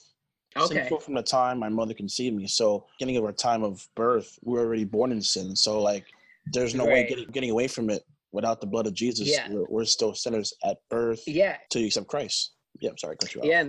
Okay. 0.58 0.76
Sinful 0.76 1.00
from 1.00 1.16
the 1.16 1.24
time 1.24 1.58
my 1.58 1.70
mother 1.70 1.94
conceived 1.94 2.36
me. 2.36 2.48
So, 2.48 2.86
getting 3.00 3.18
our 3.18 3.32
time 3.32 3.64
of 3.64 3.88
birth, 3.96 4.38
we 4.44 4.54
we're 4.54 4.60
already 4.66 4.86
born 4.86 5.12
in 5.12 5.22
sin. 5.22 5.56
So, 5.56 5.82
like, 5.82 6.06
there's 6.54 6.76
no 6.76 6.86
way 6.86 7.08
getting, 7.08 7.28
getting 7.28 7.50
away 7.50 7.68
from 7.68 7.90
it 7.90 8.04
without 8.32 8.62
the 8.62 8.68
blood 8.68 8.86
of 8.88 8.94
Jesus, 8.94 9.28
Yeah. 9.30 9.50
we're, 9.50 9.66
we're 9.70 9.86
still 9.86 10.14
sinners 10.14 10.54
at 10.64 10.78
birth 10.90 11.24
Yeah, 11.28 11.58
till 11.70 11.82
you 11.82 11.88
accept 11.88 12.08
Christ. 12.08 12.55
Yeah, 12.80 12.92
I'm 12.92 12.98
sorry, 12.98 13.14
I 13.14 13.18
cut 13.18 13.34
you 13.36 13.42
off. 13.42 13.48
yeah, 13.48 13.64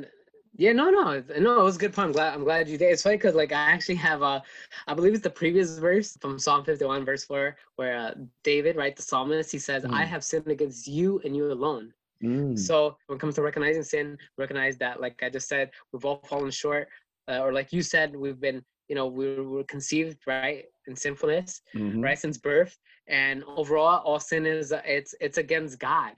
yeah. 0.57 0.73
No, 0.73 0.91
no, 0.91 1.03
no. 1.39 1.61
It 1.61 1.65
was 1.65 1.77
a 1.77 1.81
good 1.81 1.93
point. 1.93 2.07
I'm 2.09 2.13
glad. 2.13 2.35
I'm 2.35 2.45
glad 2.45 2.69
you 2.69 2.79
did. 2.79 2.93
It's 2.93 3.03
funny 3.03 3.17
because 3.17 3.35
like 3.35 3.53
I 3.53 3.57
actually 3.57 3.97
have 3.97 4.23
a, 4.23 4.43
I 4.87 4.95
believe 4.95 5.15
it's 5.15 5.23
the 5.23 5.31
previous 5.31 5.79
verse 5.79 6.17
from 6.21 6.39
Psalm 6.39 6.65
51, 6.65 7.05
verse 7.05 7.25
four, 7.25 7.57
where 7.77 7.97
uh, 7.97 8.11
David, 8.45 8.77
right, 8.77 8.95
the 8.97 9.03
psalmist, 9.03 9.53
he 9.53 9.59
says, 9.59 9.85
"I 9.93 10.05
Mm. 10.05 10.09
have 10.09 10.25
sinned 10.25 10.49
against 10.49 10.87
you 10.89 11.21
and 11.25 11.37
you 11.37 11.51
alone." 11.53 11.93
Mm, 12.23 12.59
So 12.59 12.97
when 13.07 13.17
it 13.17 13.21
comes 13.21 13.35
to 13.37 13.43
recognizing 13.43 13.83
sin, 13.85 14.19
recognize 14.39 14.79
that, 14.79 15.01
like 15.01 15.23
I 15.23 15.31
just 15.31 15.49
said, 15.49 15.71
we've 15.93 16.05
all 16.05 16.21
fallen 16.23 16.51
short, 16.51 16.89
uh, 17.29 17.39
or 17.39 17.53
like 17.53 17.73
you 17.73 17.83
said, 17.83 18.17
we've 18.17 18.41
been, 18.41 18.63
you 18.89 18.95
know, 18.97 19.07
we 19.07 19.41
were 19.41 19.65
conceived 19.65 20.19
right 20.27 20.65
in 20.87 20.97
sinfulness, 20.97 21.63
mhm, 21.75 22.03
right 22.03 22.19
since 22.19 22.39
birth, 22.39 22.79
and 23.09 23.45
overall, 23.45 24.01
all 24.05 24.19
sin 24.21 24.47
is 24.47 24.73
uh, 24.73 24.83
it's 24.87 25.15
it's 25.21 25.39
against 25.39 25.79
God. 25.79 26.13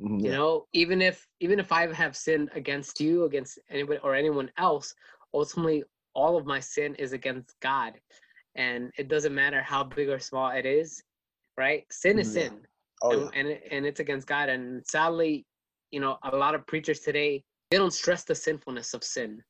Mhm, 0.00 0.24
You 0.24 0.30
know, 0.30 0.66
even 0.72 1.00
if 1.02 1.26
even 1.40 1.58
if 1.58 1.72
I 1.72 1.92
have 1.92 2.16
sinned 2.16 2.50
against 2.54 3.00
you, 3.00 3.24
against 3.24 3.58
anybody 3.70 4.00
or 4.02 4.14
anyone 4.14 4.50
else, 4.58 4.94
ultimately, 5.32 5.84
all 6.14 6.36
of 6.36 6.46
my 6.46 6.60
sin 6.60 6.94
is 6.96 7.12
against 7.12 7.54
God, 7.60 7.94
and 8.54 8.90
it 8.98 9.08
doesn't 9.08 9.34
matter 9.34 9.62
how 9.62 9.84
big 9.84 10.08
or 10.08 10.18
small 10.18 10.50
it 10.50 10.66
is, 10.66 11.02
right? 11.56 11.84
Sin 11.90 12.18
is 12.18 12.28
Mhm, 12.30 12.34
yeah. 12.36 12.48
sin 12.48 12.66
Oh, 13.02 13.10
and, 13.12 13.20
yeah. 13.20 13.30
and 13.34 13.48
it- 13.48 13.68
and 13.70 13.86
it's 13.86 14.00
against 14.00 14.26
God. 14.26 14.48
And 14.48 14.86
sadly, 14.86 15.44
you 15.90 16.00
know, 16.00 16.18
a 16.22 16.36
lot 16.36 16.54
of 16.54 16.66
preachers 16.66 17.00
today 17.00 17.44
they 17.70 17.78
don't 17.78 17.92
stress 17.92 18.24
the 18.24 18.34
sinfulness 18.34 18.94
of 18.94 19.02
sin, 19.02 19.42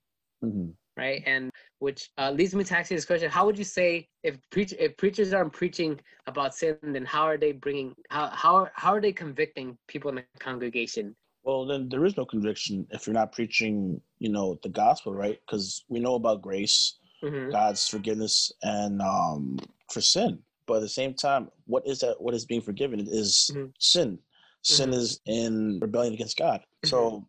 mhm. 0.43 0.75
right? 0.97 1.23
And 1.27 1.51
which 1.79 2.11
uh, 2.19 2.31
leads 2.31 2.55
me 2.55 2.65
to 2.65 2.79
ask 2.79 2.91
you 2.91 2.97
this 2.97 3.05
question: 3.05 3.31
How 3.31 3.45
would 3.47 3.59
you 3.59 3.65
say 3.65 4.09
if 4.23 4.39
preach 4.51 4.73
if 4.79 4.97
preachers 4.97 5.33
aren't 5.33 5.53
preaching 5.53 6.01
about 6.27 6.55
sin, 6.55 6.77
then 6.83 7.05
how 7.05 7.25
are 7.25 7.37
they 7.37 7.53
bringing 7.53 7.95
how 8.11 8.29
how 8.29 8.57
are, 8.57 8.73
how 8.75 8.93
are 8.95 9.01
they 9.01 9.13
convicting 9.13 9.77
people 9.89 10.09
in 10.11 10.17
the 10.17 10.25
congregation? 10.39 11.15
Well, 11.43 11.67
then 11.67 11.89
there 11.91 12.05
is 12.07 12.17
no 12.17 12.25
conviction 12.25 12.87
if 12.91 13.07
you're 13.07 13.15
not 13.15 13.33
preaching, 13.33 14.01
you 14.19 14.31
know, 14.31 14.59
the 14.63 14.71
gospel, 14.71 15.13
right? 15.13 15.39
Because 15.47 15.85
we 15.89 16.01
know 16.01 16.15
about 16.15 16.41
grace, 16.41 16.99
hmm 17.23 17.51
God's 17.51 17.87
forgiveness, 17.87 18.51
and 18.63 19.03
um, 19.03 19.59
for 19.93 20.01
sin. 20.01 20.39
But 20.67 20.77
at 20.77 20.81
the 20.81 20.89
same 20.89 21.13
time, 21.13 21.51
what 21.67 21.87
is 21.87 22.01
that? 22.01 22.19
What 22.19 22.35
is 22.35 22.47
being 22.47 22.63
forgiven 22.63 22.99
is 23.01 23.51
Mhm. 23.53 23.73
sin. 23.79 24.19
Sin 24.63 24.91
Mhm. 24.91 24.95
is 24.95 25.21
in 25.27 25.79
rebellion 25.81 26.15
against 26.15 26.39
God. 26.39 26.61
Mm-hmm. 26.61 26.89
So, 26.89 27.29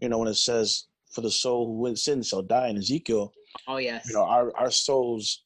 you 0.00 0.08
know, 0.08 0.16
when 0.16 0.28
it 0.28 0.36
says, 0.36 0.86
"For 1.10 1.20
the 1.20 1.30
soul 1.30 1.66
who 1.66 1.86
in 1.86 1.96
sin 1.96 2.22
shall 2.22 2.40
die," 2.40 2.68
in 2.68 2.78
Ezekiel, 2.78 3.34
Oh 3.66 3.78
yes. 3.78 4.06
you 4.08 4.14
know, 4.14 4.24
our 4.24 4.56
our 4.56 4.70
souls, 4.70 5.42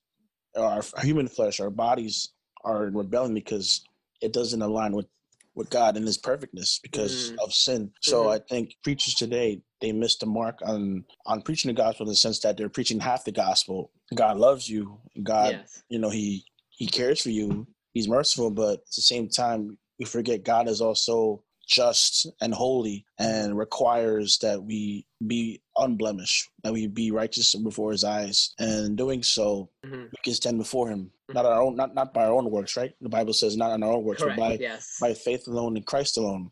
our 0.56 0.82
human 1.02 1.28
flesh, 1.28 1.60
our 1.60 1.70
bodies 1.70 2.32
are 2.64 2.86
in 2.86 2.94
rebellion 2.94 3.34
because 3.34 3.82
it 4.20 4.32
doesn't 4.32 4.62
align 4.62 4.92
with 4.92 5.06
with 5.54 5.70
God 5.70 5.96
and 5.96 6.04
His 6.06 6.18
perfectness 6.18 6.80
because 6.82 7.30
Mhm. 7.32 7.44
of 7.44 7.52
sin. 7.54 7.92
So 8.00 8.24
Mhm. 8.24 8.34
I 8.34 8.38
think 8.48 8.76
preachers 8.82 9.14
today 9.14 9.62
they 9.80 9.92
missed 9.92 10.20
the 10.20 10.26
mark 10.26 10.58
on 10.64 11.04
on 11.26 11.42
preaching 11.42 11.68
the 11.68 11.74
gospel 11.74 12.06
in 12.06 12.10
the 12.10 12.16
sense 12.16 12.40
that 12.40 12.56
they're 12.56 12.68
preaching 12.68 12.98
half 13.00 13.24
the 13.24 13.32
gospel. 13.32 13.90
God 14.14 14.36
loves 14.38 14.68
you. 14.68 15.00
God, 15.22 15.52
yes. 15.52 15.82
you 15.88 15.98
know, 15.98 16.10
He 16.10 16.44
He 16.70 16.86
cares 16.88 17.20
for 17.22 17.30
you. 17.30 17.66
He's 17.92 18.08
merciful, 18.08 18.50
but 18.50 18.80
at 18.80 18.90
the 18.96 19.02
same 19.02 19.28
time, 19.28 19.78
we 20.00 20.04
forget 20.04 20.42
God 20.42 20.68
is 20.68 20.80
also 20.80 21.44
just 21.68 22.26
and 22.40 22.52
holy 22.52 23.06
and 23.18 23.56
requires 23.56 24.38
that 24.38 24.62
we 24.64 25.06
be 25.24 25.62
unblemished, 25.76 26.50
that 26.62 26.72
we 26.72 26.86
be 26.86 27.10
righteous 27.10 27.54
before 27.54 27.92
his 27.92 28.04
eyes. 28.04 28.54
And 28.58 28.86
in 28.86 28.96
doing 28.96 29.22
so, 29.22 29.68
Mhm. 29.84 30.04
we 30.10 30.18
can 30.22 30.34
stand 30.34 30.58
before 30.58 30.88
him. 30.88 31.10
Not 31.32 31.46
our 31.46 31.60
own 31.62 31.74
not, 31.76 31.94
not 31.94 32.12
by 32.14 32.24
our 32.26 32.32
own 32.32 32.50
works, 32.50 32.76
right? 32.76 32.94
The 33.00 33.08
Bible 33.08 33.32
says 33.32 33.56
not 33.56 33.70
on 33.72 33.82
our 33.82 33.92
own 33.92 34.04
works, 34.04 34.22
Correct. 34.22 34.38
but 34.38 34.48
by 34.50 34.54
yes. 34.60 34.98
by 35.00 35.14
faith 35.14 35.46
alone 35.48 35.76
in 35.76 35.82
Christ 35.82 36.16
alone. 36.18 36.50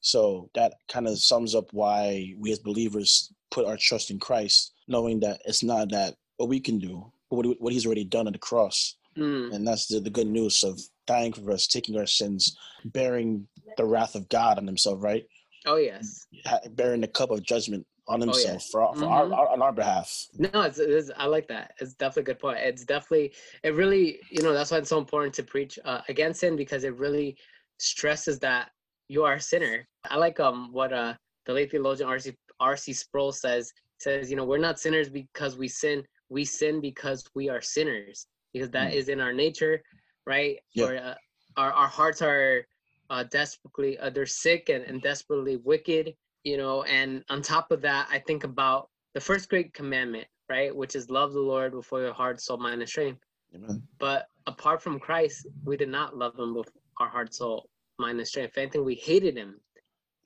So 0.00 0.50
that 0.54 0.74
kind 0.88 1.06
of 1.08 1.18
sums 1.18 1.54
up 1.54 1.72
why 1.72 2.34
we 2.38 2.52
as 2.52 2.58
believers 2.58 3.32
put 3.50 3.66
our 3.66 3.76
trust 3.76 4.10
in 4.10 4.18
Christ, 4.18 4.72
knowing 4.88 5.20
that 5.20 5.40
it's 5.44 5.62
not 5.62 5.90
that 5.90 6.16
what 6.36 6.48
we 6.48 6.60
can 6.60 6.78
do, 6.78 7.12
but 7.30 7.36
what, 7.36 7.60
what 7.60 7.72
he's 7.72 7.86
already 7.86 8.04
done 8.04 8.26
at 8.26 8.32
the 8.32 8.38
cross. 8.38 8.96
Mm. 9.16 9.54
And 9.54 9.66
that's 9.66 9.86
the, 9.86 9.98
the 10.00 10.10
good 10.10 10.26
news 10.26 10.62
of 10.62 10.80
dying 11.06 11.32
for 11.32 11.50
us, 11.50 11.66
taking 11.66 11.96
our 11.98 12.06
sins, 12.06 12.56
bearing 12.84 13.46
the 13.76 13.84
wrath 13.84 14.14
of 14.14 14.28
God 14.28 14.58
on 14.58 14.66
himself, 14.66 15.02
right? 15.02 15.26
Oh 15.66 15.76
yes. 15.76 16.26
Bearing 16.70 17.00
the 17.00 17.08
cup 17.08 17.30
of 17.30 17.42
judgment 17.42 17.86
on 18.08 18.22
Oh, 18.22 18.24
yeah. 18.26 18.32
himself 18.32 18.64
for, 18.70 18.82
our, 18.82 18.94
for 18.94 19.04
our, 19.06 19.26
Mhm. 19.26 19.36
our, 19.36 19.48
on 19.50 19.62
our 19.62 19.72
behalf. 19.72 20.26
No, 20.38 20.62
it's, 20.62 20.78
it's 20.78 21.10
I 21.16 21.26
like 21.26 21.48
that. 21.48 21.72
It's 21.80 21.94
definitely 21.94 22.22
a 22.22 22.34
good 22.34 22.38
point. 22.40 22.58
It's 22.60 22.84
definitely 22.84 23.32
it 23.62 23.74
really 23.74 24.20
you 24.30 24.42
know 24.42 24.52
that's 24.52 24.70
why 24.70 24.78
it's 24.78 24.90
so 24.90 24.98
important 24.98 25.34
to 25.34 25.42
preach 25.42 25.78
uh, 25.84 26.02
against 26.08 26.40
sin 26.40 26.56
because 26.56 26.84
it 26.84 26.96
really 26.96 27.36
stresses 27.78 28.38
that 28.40 28.70
you 29.08 29.24
are 29.24 29.34
a 29.34 29.40
sinner. 29.40 29.86
I 30.10 30.16
like 30.16 30.38
um 30.40 30.72
what 30.72 30.92
uh 30.92 31.14
the 31.46 31.52
late 31.52 31.70
theologian 31.70 32.08
R.C. 32.08 32.34
R.C. 32.60 32.92
Sproul 32.92 33.32
says 33.32 33.72
says 33.98 34.30
you 34.30 34.36
know 34.36 34.44
we're 34.44 34.58
not 34.58 34.78
sinners 34.78 35.08
because 35.08 35.56
we 35.56 35.68
sin 35.68 36.02
we 36.28 36.44
sin 36.44 36.80
because 36.80 37.24
we 37.34 37.48
are 37.48 37.60
sinners 37.60 38.26
because 38.52 38.70
that 38.70 38.92
Mm. 38.92 38.94
is 38.94 39.08
in 39.08 39.20
our 39.20 39.32
nature, 39.32 39.80
right? 40.26 40.58
Yeah. 40.74 40.86
Or, 40.86 40.96
uh, 40.96 41.14
our 41.56 41.72
our 41.72 41.88
hearts 41.88 42.20
are 42.22 42.66
uh, 43.10 43.24
desperately 43.24 43.98
uh, 43.98 44.10
they're 44.10 44.26
sick 44.26 44.68
and, 44.68 44.82
and 44.84 45.00
desperately 45.00 45.56
wicked 45.56 46.14
you 46.46 46.56
know 46.56 46.84
and 46.84 47.24
on 47.28 47.42
top 47.42 47.72
of 47.72 47.82
that 47.82 48.06
i 48.08 48.20
think 48.20 48.44
about 48.44 48.88
the 49.14 49.20
first 49.20 49.48
great 49.48 49.74
commandment 49.74 50.26
right 50.48 50.74
which 50.74 50.94
is 50.94 51.10
love 51.10 51.32
the 51.32 51.40
lord 51.40 51.74
with 51.74 51.92
all 51.92 52.00
your 52.00 52.12
heart 52.12 52.40
soul 52.40 52.56
mind 52.56 52.80
and 52.80 52.88
strength 52.88 53.20
Amen. 53.52 53.82
but 53.98 54.28
apart 54.46 54.80
from 54.80 55.00
christ 55.00 55.48
we 55.64 55.76
did 55.76 55.88
not 55.88 56.16
love 56.16 56.38
him 56.38 56.54
with 56.54 56.70
our 57.00 57.08
heart 57.08 57.34
soul 57.34 57.68
mind 57.98 58.18
and 58.18 58.28
strength 58.28 58.50
if 58.50 58.58
anything 58.58 58.84
we 58.84 58.94
hated 58.94 59.36
him 59.36 59.60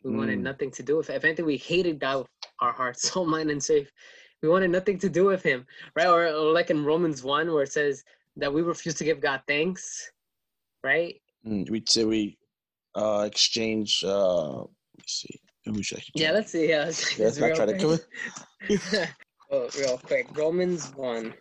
we 0.04 0.14
wanted 0.14 0.38
Mm. 0.38 0.42
nothing 0.42 0.70
to 0.72 0.82
do 0.82 0.98
with 0.98 1.08
it 1.08 1.16
if 1.16 1.24
anything 1.24 1.46
we 1.46 1.56
hated 1.56 1.98
god 1.98 2.18
with 2.18 2.28
our 2.60 2.72
heart 2.72 2.98
soul 3.08 3.24
mind 3.24 3.50
and 3.50 3.62
strength 3.62 3.90
we 4.42 4.50
wanted 4.50 4.70
nothing 4.70 4.98
to 4.98 5.08
do 5.08 5.24
with 5.24 5.42
him 5.42 5.66
right 5.96 6.06
or, 6.06 6.26
or 6.26 6.52
like 6.52 6.68
in 6.68 6.84
romans 6.84 7.24
1 7.24 7.50
where 7.50 7.62
it 7.62 7.72
says 7.72 8.04
that 8.36 8.52
we 8.52 8.60
refuse 8.60 8.94
to 8.96 9.04
give 9.04 9.20
god 9.22 9.40
thanks 9.46 10.12
right 10.84 11.22
Mm, 11.46 11.70
we 11.70 11.82
say 11.88 12.04
we 12.04 12.36
uh, 12.94 13.24
exchange. 13.26 14.04
Uh, 14.04 14.58
let 14.58 14.68
me 14.98 15.04
see. 15.06 15.40
Who 15.74 15.82
should 15.82 15.98
I 15.98 16.02
Yeah, 16.14 16.32
let's 16.32 16.52
see. 16.52 16.68
Yeah, 16.68 16.84
let's, 16.84 17.18
Yeah, 17.18 17.26
let's 17.26 17.38
not 17.38 17.46
real 17.46 17.56
try 17.56 17.66
to 17.66 17.72
quick. 17.78 18.80
come 18.90 19.06
oh, 19.50 19.68
real 19.78 19.98
quick. 19.98 20.36
Romans 20.36 20.92
1. 20.94 21.34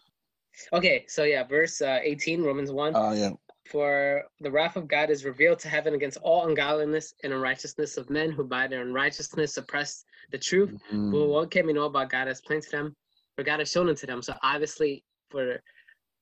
Okay, 0.74 1.06
so 1.08 1.24
yeah, 1.24 1.44
verse 1.44 1.82
uh, 1.82 2.00
18, 2.02 2.44
Romans 2.44 2.72
1. 2.72 2.96
Uh, 2.96 3.12
yeah. 3.14 3.30
For 3.70 4.24
the 4.42 4.50
wrath 4.50 4.76
of 4.78 4.88
God 4.88 5.10
is 5.12 5.26
revealed 5.26 5.60
to 5.60 5.70
heaven 5.70 5.94
against 5.94 6.18
all 6.18 6.48
ungodliness 6.48 7.14
and 7.24 7.32
unrighteousness 7.32 7.98
of 7.98 8.10
men 8.10 8.32
who 8.32 8.44
by 8.44 8.68
their 8.68 8.82
unrighteousness 8.82 9.54
suppress 9.54 10.06
the 10.32 10.40
truth. 10.40 10.74
Mm, 10.92 11.12
Well, 11.14 11.28
what 11.28 11.52
can 11.52 11.68
we 11.68 11.74
know 11.74 11.84
about 11.86 12.10
God 12.10 12.28
as 12.28 12.42
plain 12.42 12.62
to 12.62 12.72
them, 12.72 12.96
for 13.36 13.44
God 13.44 13.60
has 13.60 13.72
shown 13.72 13.88
unto 13.90 14.08
them. 14.08 14.22
So 14.24 14.34
obviously, 14.42 15.04
for 15.30 15.62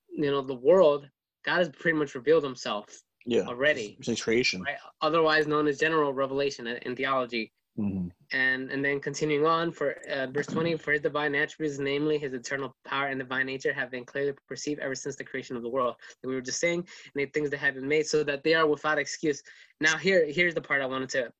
you 0.09 0.29
know 0.31 0.41
the 0.41 0.55
world, 0.55 1.07
God 1.45 1.59
has 1.59 1.69
pretty 1.69 1.97
much 1.97 2.15
revealed 2.15 2.43
Himself 2.43 2.85
yeah. 3.25 3.43
already, 3.43 3.97
It's 4.05 4.21
creation. 4.21 4.61
right? 4.63 4.75
Otherwise 5.01 5.47
known 5.47 5.67
as 5.67 5.79
general 5.79 6.13
revelation 6.13 6.67
in 6.67 6.95
theology 6.97 7.53
Mhm. 7.77 8.11
and 8.33 8.71
and 8.71 8.83
then 8.83 8.99
continuing 8.99 9.45
on 9.45 9.71
for 9.71 9.95
uh, 10.11 10.27
verse 10.27 10.47
20 10.47 10.75
for 10.77 10.91
his 10.93 11.01
divine 11.01 11.33
attributes 11.35 11.77
namely 11.79 12.17
his 12.17 12.33
eternal 12.33 12.75
power 12.85 13.07
and 13.07 13.19
divine 13.19 13.45
nature 13.45 13.71
have 13.71 13.89
been 13.91 14.03
clearly 14.03 14.33
perceived 14.47 14.81
ever 14.81 14.95
since 14.95 15.15
the 15.15 15.23
creation 15.23 15.55
of 15.55 15.61
the 15.63 15.69
world 15.69 15.95
that 16.21 16.27
we 16.27 16.35
were 16.35 16.41
just 16.41 16.59
saying 16.59 16.79
and 16.79 17.15
the 17.21 17.25
things 17.27 17.49
that 17.51 17.57
have 17.59 17.75
been 17.75 17.87
made 17.87 18.05
so 18.05 18.23
that 18.23 18.43
they 18.43 18.53
are 18.53 18.67
without 18.67 18.97
excuse 18.97 19.41
now 19.79 19.95
here 19.95 20.25
here's 20.25 20.55
the 20.55 20.61
part 20.61 20.81
i 20.81 20.85
wanted 20.85 21.07
to, 21.07 21.31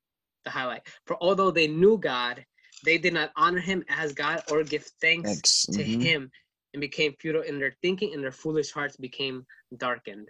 to 0.46 0.52
highlight 0.52 0.82
for 1.08 1.18
although 1.22 1.52
they 1.52 1.68
knew 1.68 1.98
god 1.98 2.46
they 2.86 2.98
did 2.98 3.14
not 3.14 3.32
honor 3.36 3.60
him 3.60 3.84
as 3.90 4.14
god 4.14 4.42
or 4.52 4.64
give 4.64 4.86
thanks 5.02 5.28
Thanks. 5.30 5.66
to 5.66 5.84
Mhm. 5.84 6.02
him 6.02 6.32
and 6.74 6.80
became 6.82 7.14
futile 7.20 7.42
in 7.42 7.58
their 7.60 7.76
thinking 7.82 8.14
and 8.14 8.24
their 8.24 8.32
foolish 8.32 8.72
hearts 8.72 8.96
became 8.96 9.46
darkened 9.78 10.30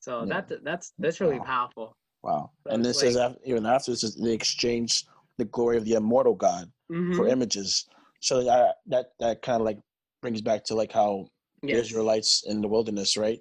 so 0.00 0.20
Yeah. 0.24 0.40
that 0.42 0.62
that's 0.62 0.92
that's 0.98 1.20
really 1.20 1.38
Wow. 1.40 1.44
powerful 1.46 1.96
Wow. 2.22 2.52
So 2.66 2.70
And 2.72 2.82
this 2.82 3.00
says 3.00 3.16
like- 3.16 3.32
af- 3.32 3.38
even 3.44 3.66
after 3.66 3.90
this 3.90 4.02
is 4.02 4.14
they 4.16 4.32
exchange 4.32 5.04
the 5.38 5.44
glory 5.46 5.76
of 5.76 5.84
the 5.84 5.94
immortal 5.94 6.34
God 6.34 6.70
for 7.16 7.26
Mhm. 7.26 7.30
images. 7.30 7.86
So 8.20 8.44
that 8.44 8.76
that 8.86 9.06
that 9.20 9.42
kind 9.42 9.60
of 9.60 9.64
like 9.66 9.78
brings 10.22 10.40
back 10.40 10.64
to 10.64 10.74
like 10.74 10.92
how 10.92 11.28
the 11.62 11.72
Israelites 11.72 12.44
in 12.46 12.60
the 12.60 12.68
wilderness, 12.68 13.16
right? 13.16 13.40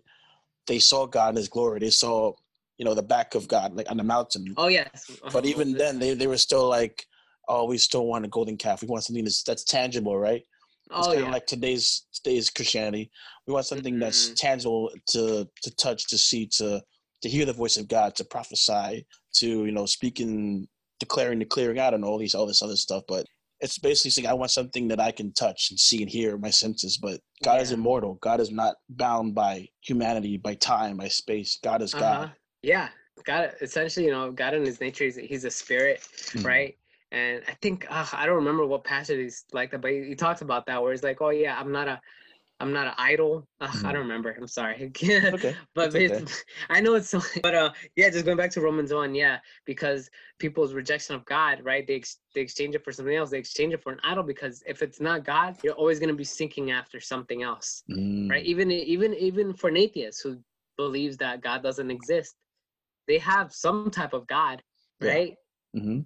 They 0.67 0.79
saw 0.79 1.05
God 1.05 1.29
in 1.29 1.35
His 1.35 1.49
glory. 1.49 1.79
They 1.79 1.89
saw, 1.89 2.33
you 2.77 2.85
know, 2.85 2.93
the 2.93 3.03
back 3.03 3.35
of 3.35 3.47
God, 3.47 3.75
like 3.75 3.89
on 3.91 3.97
the 3.97 4.03
mountain. 4.03 4.53
oh 4.57 4.67
yes 4.67 5.09
but 5.33 5.45
Oh, 5.45 5.47
even 5.47 5.73
then, 5.73 5.99
they, 5.99 6.13
they 6.13 6.27
were 6.27 6.37
still 6.37 6.67
like, 6.69 7.05
"Oh, 7.47 7.65
we 7.65 7.77
still 7.77 8.05
want 8.07 8.25
a 8.25 8.29
golden 8.29 8.57
calf. 8.57 8.81
We 8.81 8.87
want 8.87 9.03
something 9.03 9.23
that's 9.23 9.43
that's 9.43 9.63
tangible, 9.63 10.17
right?" 10.17 10.43
It's 10.85 11.07
oh 11.07 11.11
kind 11.11 11.25
yeah 11.25 11.31
like 11.31 11.45
today's 11.47 12.05
today's 12.13 12.49
Christianity. 12.49 13.11
We 13.47 13.53
want 13.53 13.65
something 13.65 13.99
that's 13.99 14.29
Mhm. 14.29 14.35
tangible 14.35 14.91
to 15.07 15.47
to 15.63 15.75
touch, 15.75 16.07
to 16.07 16.17
see, 16.17 16.47
to 16.57 16.81
to 17.23 17.29
hear 17.29 17.45
the 17.45 17.53
voice 17.53 17.77
of 17.77 17.87
God, 17.87 18.15
to 18.15 18.23
prophesy, 18.25 19.05
to 19.35 19.47
you 19.65 19.71
know, 19.71 19.85
speaking, 19.85 20.67
declaring, 20.99 21.39
the 21.39 21.45
clearing 21.45 21.79
out, 21.79 21.93
and 21.93 22.03
all 22.03 22.17
these 22.17 22.35
all 22.35 22.45
this 22.45 22.61
other 22.61 22.75
stuff. 22.75 23.03
But 23.07 23.25
it's 23.59 23.77
basically 23.79 24.11
saying 24.11 24.27
I 24.27 24.33
want 24.33 24.51
something 24.51 24.87
that 24.89 24.99
I 24.99 25.11
can 25.11 25.31
touch 25.33 25.69
and 25.71 25.79
see 25.79 26.01
and 26.01 26.09
hear 26.09 26.37
my 26.37 26.49
senses. 26.49 26.97
But 26.97 27.21
God 27.43 27.61
is 27.61 27.71
immortal. 27.71 28.15
God 28.21 28.39
is 28.39 28.51
not 28.51 28.75
bound 28.89 29.35
by 29.35 29.67
humanity, 29.81 30.37
by 30.37 30.55
time, 30.55 30.97
by 30.97 31.07
space. 31.07 31.59
God 31.63 31.81
is 31.81 31.93
Uh-huh. 31.93 32.01
God. 32.03 32.31
Yeah, 32.61 32.89
God, 33.25 33.53
essentially, 33.61 34.05
you 34.05 34.11
know, 34.11 34.31
God 34.31 34.53
in 34.53 34.65
His 34.65 34.79
nature, 34.81 35.05
he's, 35.05 35.15
he's 35.15 35.43
a 35.45 35.51
spirit, 35.51 36.01
Mhm. 36.01 36.45
right? 36.45 36.77
And 37.11 37.43
I 37.47 37.53
think 37.61 37.85
uh, 37.89 38.07
I 38.11 38.25
don't 38.25 38.35
remember 38.37 38.65
what 38.65 38.83
passage 38.83 39.19
he's 39.19 39.45
like 39.53 39.69
that, 39.71 39.81
but 39.81 39.91
he, 39.91 40.03
he 40.03 40.15
talks 40.15 40.41
about 40.41 40.65
that 40.65 40.81
where 40.81 40.91
he's 40.91 41.03
like, 41.03 41.21
"Oh 41.21 41.29
yeah, 41.29 41.59
I'm 41.59 41.71
not 41.71 41.87
a, 41.87 42.01
I'm 42.63 42.73
not 42.73 42.87
an 42.87 42.93
idol." 42.97 43.47
Ugh, 43.61 43.69
I 43.69 43.77
Mhm. 43.77 43.83
don't 43.93 43.95
remember. 44.07 44.31
I'm 44.39 44.47
sorry. 44.47 44.75
Okay. 44.95 45.31
but 45.75 45.93
okay. 45.95 46.23
I 46.69 46.79
know 46.81 46.95
it's 46.95 47.09
so. 47.09 47.19
But 47.43 47.53
uh, 47.55 47.73
yeah, 47.95 48.09
just 48.09 48.25
going 48.25 48.37
back 48.37 48.51
to 48.51 48.61
Romans 48.61 48.93
one, 48.93 49.13
yeah, 49.13 49.39
because 49.65 50.09
people's 50.39 50.73
rejection 50.73 51.13
of 51.15 51.25
God, 51.25 51.59
right? 51.63 51.85
They 51.85 51.95
ex- 51.95 52.19
they 52.33 52.41
exchange 52.41 52.73
it 52.75 52.83
for 52.83 52.91
something 52.91 53.15
else. 53.15 53.29
They 53.31 53.37
exchange 53.39 53.73
it 53.73 53.83
for 53.83 53.91
an 53.91 53.99
idol 54.03 54.23
because 54.23 54.63
if 54.65 54.81
it's 54.81 54.99
not 54.99 55.23
God, 55.25 55.57
you're 55.63 55.73
always 55.75 55.99
gonna 55.99 56.13
be 56.13 56.23
seeking 56.23 56.71
after 56.71 56.99
something 56.99 57.43
else, 57.43 57.83
Mm, 57.91 58.29
right? 58.31 58.45
Even 58.45 58.71
even 58.71 59.13
even 59.15 59.53
for 59.53 59.67
an 59.69 59.77
atheist 59.77 60.23
who 60.23 60.39
believes 60.77 61.17
that 61.17 61.41
God 61.41 61.61
doesn't 61.61 61.91
exist, 61.91 62.35
they 63.07 63.17
have 63.19 63.53
some 63.53 63.91
type 63.91 64.13
of 64.13 64.25
God, 64.27 64.63
right? 65.01 65.35
mhm. 65.75 66.05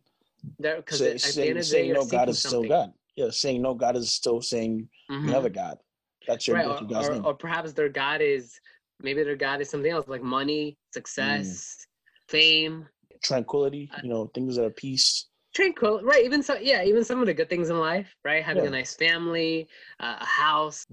There, 0.59 0.77
because 0.77 0.99
Say- 0.99 1.13
at 1.15 1.21
the 1.21 1.29
saying, 1.31 1.49
end 1.49 1.59
of 1.59 1.65
the 1.65 1.71
day, 1.71 1.81
saying 1.81 1.93
no, 1.93 2.05
God 2.05 2.29
is 2.29 2.39
still 2.39 2.51
something. 2.51 2.69
God. 2.69 2.93
Yeah, 3.15 3.29
saying 3.31 3.61
no, 3.61 3.73
God 3.75 3.95
is 3.95 4.13
still 4.13 4.41
saying 4.41 4.89
you 5.09 5.31
have 5.33 5.45
a 5.45 5.49
Mhm. 5.49 5.53
God. 5.53 5.77
That's 6.27 6.47
your, 6.47 6.57
right 6.57 6.67
or, 6.67 6.77
or, 6.95 7.11
name. 7.13 7.25
or 7.25 7.33
perhaps 7.33 7.73
their 7.73 7.89
god 7.89 8.21
is 8.21 8.59
maybe 9.01 9.23
their 9.23 9.35
god 9.35 9.61
is 9.61 9.69
something 9.69 9.91
else 9.91 10.07
like 10.07 10.23
money 10.23 10.63
Mm. 10.71 10.93
success 10.93 11.87
fame 12.29 12.87
Tranquility, 13.23 13.89
uh, 13.93 13.99
you 14.03 14.09
know, 14.09 14.27
things 14.33 14.55
that 14.57 14.65
are 14.65 14.69
peace. 14.69 15.27
tranquil 15.55 16.01
right 16.03 16.23
even 16.23 16.43
so 16.43 16.55
yeah 16.55 16.83
even 16.83 17.03
some 17.03 17.19
of 17.19 17.25
the 17.25 17.33
good 17.33 17.49
things 17.49 17.69
in 17.69 17.79
life 17.79 18.13
right 18.23 18.43
having 18.43 18.63
Yeah. 18.63 18.69
a 18.69 18.73
nice 18.79 18.93
family 18.95 19.67
uh, 19.99 20.17
a 20.19 20.25
house. 20.25 20.85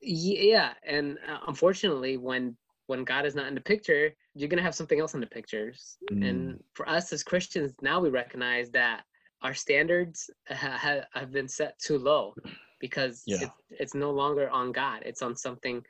Ye- 0.00 0.50
yeah 0.50 0.74
and 0.84 1.18
uh, 1.28 1.38
unfortunately 1.48 2.16
when 2.18 2.56
when 2.86 3.02
god 3.04 3.24
is 3.26 3.34
not 3.34 3.46
in 3.46 3.54
the 3.54 3.60
picture 3.60 4.12
you're 4.34 4.48
gonna 4.48 4.62
have 4.62 4.74
something 4.74 5.00
else 5.00 5.14
in 5.14 5.20
the 5.20 5.26
pictures 5.38 5.96
Mm. 6.12 6.22
and 6.28 6.38
for 6.74 6.88
us 6.88 7.12
as 7.12 7.22
christians 7.24 7.72
now 7.82 7.98
we 8.00 8.08
recognize 8.10 8.70
that 8.70 9.04
our 9.42 9.54
standards 9.54 10.28
ha- 10.50 11.04
have 11.14 11.30
been 11.32 11.48
set 11.48 11.78
too 11.78 11.98
low 11.98 12.34
because 12.80 13.22
Yeah. 13.26 13.38
it's, 13.42 13.52
it's 13.82 13.94
no 13.94 14.10
longer 14.10 14.48
on 14.50 14.72
god 14.72 15.02
it's 15.04 15.22
on 15.22 15.34
something 15.36 15.84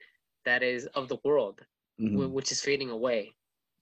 that 0.45 0.63
is 0.63 0.87
of 0.95 1.09
the 1.09 1.19
world 1.25 1.61
Mhm. 2.01 2.15
wh- 2.31 2.35
which 2.35 2.51
is 2.53 2.61
fading 2.61 2.91
away 2.91 3.35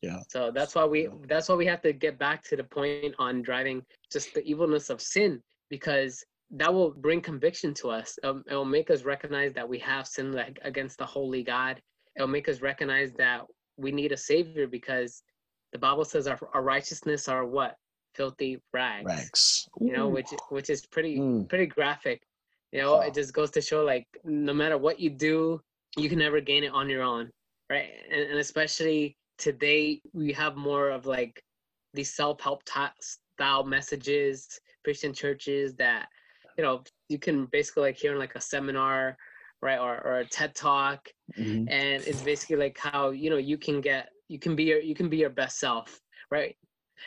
Yeah. 0.02 0.20
so 0.28 0.50
that's 0.50 0.74
why 0.74 0.84
we 0.84 1.08
that's 1.28 1.48
why 1.48 1.54
we 1.54 1.66
have 1.66 1.82
to 1.82 1.92
get 1.92 2.18
back 2.18 2.42
to 2.44 2.56
the 2.56 2.64
point 2.64 3.14
on 3.18 3.42
driving 3.42 3.84
just 4.12 4.34
the 4.34 4.42
evilness 4.44 4.90
of 4.90 5.00
sin 5.00 5.42
because 5.70 6.24
that 6.50 6.72
will 6.72 6.92
bring 6.92 7.20
conviction 7.20 7.74
to 7.74 7.90
us. 7.90 8.16
Um, 8.22 8.44
it 8.48 8.54
will 8.54 8.64
make 8.78 8.88
us 8.88 9.02
recognize 9.02 9.52
that 9.54 9.68
we 9.68 9.80
have 9.80 10.06
sinned 10.06 10.32
like 10.32 10.60
against 10.62 10.96
the 10.98 11.04
holy 11.04 11.42
God. 11.42 11.82
It 12.14 12.20
will 12.22 12.28
make 12.28 12.48
us 12.48 12.60
recognize 12.60 13.12
that 13.14 13.40
we 13.76 13.90
need 13.90 14.12
a 14.12 14.16
savior 14.16 14.68
because 14.68 15.24
the 15.72 15.78
Bible 15.80 16.04
says 16.04 16.28
our, 16.28 16.38
our 16.54 16.62
righteousness 16.62 17.26
are 17.28 17.44
what 17.44 17.74
filthy 18.14 18.58
rags. 18.72 19.06
Rags. 19.06 19.68
You 19.80 19.92
know, 19.92 20.06
which 20.08 20.28
which 20.50 20.70
is 20.70 20.86
pretty 20.86 21.18
Mm. 21.18 21.48
pretty 21.48 21.66
graphic. 21.66 22.22
You 22.76 22.82
know, 22.82 23.00
it 23.00 23.14
just 23.14 23.32
goes 23.32 23.50
to 23.52 23.62
show 23.62 23.84
like 23.84 24.06
no 24.24 24.52
matter 24.52 24.76
what 24.76 25.00
you 25.00 25.08
do, 25.08 25.62
you 25.96 26.10
can 26.10 26.18
never 26.18 26.42
gain 26.42 26.62
it 26.62 26.72
on 26.72 26.90
your 26.90 27.02
own, 27.02 27.30
right? 27.70 27.88
And, 28.10 28.20
and 28.20 28.38
especially 28.38 29.16
today, 29.38 30.02
we 30.12 30.30
have 30.34 30.56
more 30.56 30.90
of 30.90 31.06
like 31.06 31.42
these 31.94 32.14
self-help 32.14 32.64
ta- 32.66 32.92
style 33.00 33.64
messages, 33.64 34.60
Christian 34.84 35.14
churches 35.14 35.74
that 35.76 36.08
you 36.58 36.64
know 36.64 36.82
you 37.08 37.18
can 37.18 37.46
basically 37.46 37.84
like 37.84 37.96
hear 37.96 38.12
in 38.12 38.18
like 38.18 38.34
a 38.34 38.40
seminar, 38.42 39.16
right, 39.62 39.78
or 39.78 39.94
or 40.06 40.18
a 40.18 40.26
TED 40.26 40.54
talk, 40.54 41.08
Mhm. 41.38 41.64
and 41.70 42.04
it's 42.06 42.22
basically 42.22 42.56
like 42.56 42.76
how 42.76 43.08
you 43.08 43.30
know 43.30 43.38
you 43.38 43.56
can 43.56 43.80
get 43.80 44.10
you 44.28 44.38
can 44.38 44.54
be 44.54 44.64
your 44.64 44.80
you 44.80 44.94
can 44.94 45.08
be 45.08 45.16
your 45.16 45.30
best 45.30 45.58
self, 45.58 45.98
right? 46.30 46.54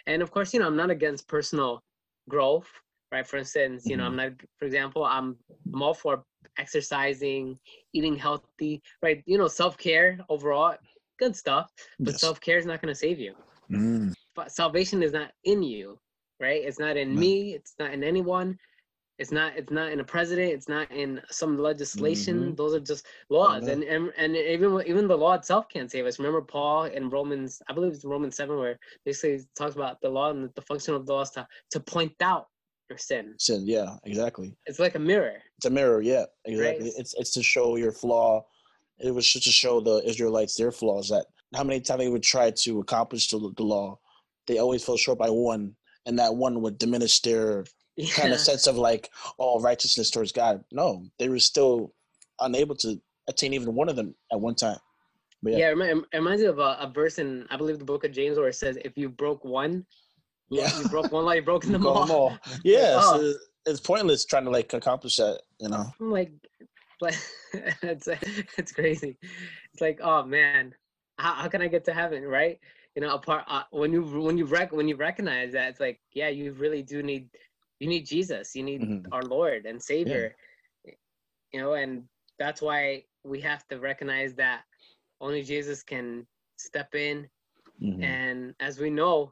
And 0.08 0.23
of 0.23 0.32
course, 0.32 0.51
you 0.51 0.60
know 0.60 0.65
I'm 0.65 0.77
not 0.77 0.89
against 0.89 1.27
personal 1.27 1.84
growth, 2.27 2.71
right? 3.12 3.26
For 3.28 3.38
instance, 3.38 3.89
you 3.89 3.98
know 3.98 4.06
I'm 4.06 4.15
not, 4.15 4.32
for 4.58 4.65
example, 4.65 5.04
I'm 5.06 5.38
I'm 5.74 5.82
all 5.82 5.93
for 5.93 6.24
exercising, 6.58 7.58
eating 7.93 8.15
healthy, 8.15 8.82
right? 9.02 9.24
You 9.26 9.38
know, 9.38 9.48
self 9.48 9.78
care 9.78 10.19
overall, 10.30 10.76
good 11.19 11.36
stuff. 11.36 11.72
But 12.00 12.13
Yes. 12.13 12.22
self 12.22 12.39
care 12.39 12.58
is 12.58 12.65
not 12.65 12.82
going 12.82 12.91
to 12.93 13.00
save 13.00 13.19
you. 13.19 13.36
Mm. 13.72 14.13
But 14.36 14.52
salvation 14.52 15.04
is 15.04 15.12
not 15.13 15.32
in 15.43 15.63
you, 15.63 16.00
right? 16.39 16.63
It's 16.63 16.80
not 16.80 16.98
in 16.98 17.13
No. 17.13 17.19
me. 17.19 17.54
It's 17.56 17.76
not 17.80 17.91
in 17.93 18.04
anyone. 18.04 18.58
It's 19.17 19.32
not. 19.32 19.58
It's 19.58 19.72
not 19.72 19.91
in 19.91 20.00
a 20.00 20.04
president. 20.04 20.54
It's 20.54 20.69
not 20.69 20.89
in 20.91 21.22
some 21.30 21.58
legislation. 21.58 22.54
Mhm. 22.54 22.56
Those 22.56 22.74
are 22.74 22.80
just 22.80 23.06
laws, 23.30 23.67
and, 23.67 23.84
and 23.84 24.13
and 24.17 24.36
even 24.38 24.82
even 24.88 25.08
the 25.08 25.17
law 25.17 25.34
itself 25.34 25.67
can't 25.67 25.91
save 25.91 26.06
us. 26.06 26.19
Remember 26.19 26.41
Paul 26.41 26.86
in 26.86 27.10
Romans, 27.10 27.62
I 27.67 27.74
believe 27.74 27.91
it's 27.91 28.06
Romans 28.06 28.38
seven, 28.38 28.58
where 28.58 28.80
basically 29.06 29.45
talks 29.58 29.76
about 29.76 30.00
the 30.00 30.10
law 30.10 30.30
and 30.32 30.50
the 30.56 30.62
function 30.62 30.93
of 30.95 31.06
the 31.06 31.13
law 31.13 31.22
is 31.22 31.32
to 31.32 31.45
to 31.72 31.80
point 31.82 32.15
out 32.22 32.48
your 32.89 32.97
sin. 32.97 33.36
Sin. 33.38 33.67
Yeah. 33.67 33.95
Exactly. 34.04 34.56
It's 34.65 34.80
like 34.80 34.95
a 34.95 34.99
mirror. 34.99 35.38
It's 35.58 35.65
a 35.65 35.69
mirror. 35.69 36.02
Yeah. 36.02 36.25
Exactly. 36.45 36.86
Right. 36.86 36.93
It's 36.97 37.13
it's 37.15 37.32
to 37.34 37.43
show 37.43 37.75
your 37.75 37.91
flaw. 37.91 38.45
It 38.99 39.12
was 39.13 39.28
just 39.32 39.45
to 39.45 39.52
show 39.52 39.80
the 39.80 40.02
Israelites 40.06 40.56
their 40.56 40.71
flaws. 40.71 41.10
That 41.10 41.25
how 41.56 41.63
many 41.63 41.80
times 41.80 41.99
they 41.99 42.10
would 42.10 42.23
try 42.23 42.52
to 42.52 42.80
accomplish 42.80 43.30
the, 43.30 43.54
the 43.56 43.63
law, 43.63 43.99
they 44.47 44.58
always 44.58 44.84
fell 44.84 44.97
short 44.97 45.19
by 45.19 45.30
one, 45.30 45.75
and 46.06 46.19
that 46.19 46.36
one 46.36 46.62
would 46.62 46.78
diminish 46.78 47.21
their 47.21 47.65
kind 48.13 48.34
of 48.34 48.39
sense 48.39 48.67
of 48.67 48.78
like 48.78 49.10
all 49.38 49.62
righteousness 49.62 50.10
towards 50.10 50.32
God. 50.32 50.63
No, 50.71 51.06
they 51.17 51.30
were 51.30 51.39
still 51.39 51.93
unable 52.39 52.75
to 52.78 52.99
attain 53.28 53.54
even 53.54 53.75
one 53.75 53.89
of 53.89 53.95
them 53.95 54.15
at 54.32 54.39
one 54.39 54.56
time. 54.56 54.78
But 55.41 55.54
Yeah, 55.54 55.73
yeah, 55.73 55.93
it 55.93 56.06
reminds 56.13 56.41
me 56.41 56.47
of 56.47 56.60
a, 56.60 56.78
a 56.82 56.91
verse 56.93 57.17
in 57.19 57.45
I 57.49 57.58
believe 57.58 57.80
the 57.80 57.86
book 57.86 58.04
of 58.04 58.12
James 58.12 58.38
where 58.38 58.49
it 58.49 58.56
says, 58.56 58.78
"If 58.84 58.97
you 58.97 59.08
broke 59.08 59.45
one, 59.45 59.86
yeah, 60.50 60.78
you 60.80 60.86
broke 60.86 61.12
one 61.12 61.26
law, 61.26 61.32
you've 61.34 61.46
broken 61.46 61.72
them 61.72 61.86
all." 61.86 62.02
them 62.02 62.12
all. 62.12 62.38
Yeah, 62.64 63.00
Oh. 63.02 63.18
so 63.18 63.34
it's 63.66 63.80
pointless 63.80 64.26
trying 64.26 64.46
to 64.46 64.50
like 64.52 64.74
accomplish 64.74 65.18
that. 65.18 65.42
You 65.60 65.70
know. 65.70 65.86
I'm 66.00 66.12
like, 66.12 66.32
but 67.00 67.14
it's 67.82 68.08
it's 68.58 68.72
crazy. 68.72 69.18
It's 69.74 69.82
like, 69.82 70.00
oh 70.02 70.24
man, 70.24 70.74
how, 71.18 71.34
how 71.34 71.48
can 71.48 71.62
I 71.62 71.68
get 71.68 71.86
to 71.86 71.94
heaven, 71.94 72.24
right? 72.24 72.60
You 72.96 73.02
know, 73.04 73.14
apart 73.14 73.44
uh, 73.48 73.64
when 73.72 73.92
you 73.94 74.04
when 74.04 74.38
you 74.38 74.46
rec- 74.46 74.72
when 74.72 74.88
you 74.88 74.96
recognize 74.96 75.54
that, 75.54 75.70
it's 75.70 75.80
like, 75.80 76.00
yeah, 76.14 76.30
you 76.30 76.54
really 76.54 76.82
do 76.82 77.04
need 77.04 77.30
you 77.80 77.88
need 77.88 78.06
Jesus, 78.06 78.56
you 78.56 78.64
need 78.64 78.82
Mhm. 78.82 79.06
our 79.12 79.24
Lord 79.24 79.66
and 79.66 79.82
Savior. 79.82 80.36
You 81.54 81.62
know, 81.62 81.74
and 81.74 82.04
that's 82.38 82.62
why 82.62 83.04
we 83.24 83.40
have 83.42 83.68
to 83.70 83.80
recognize 83.80 84.34
that 84.36 84.62
only 85.22 85.44
Jesus 85.44 85.84
can 85.84 86.26
step 86.58 86.94
in 86.96 87.28
Mhm. 87.82 88.04
And 88.04 88.56
as 88.60 88.78
we 88.80 88.90
know, 88.90 89.32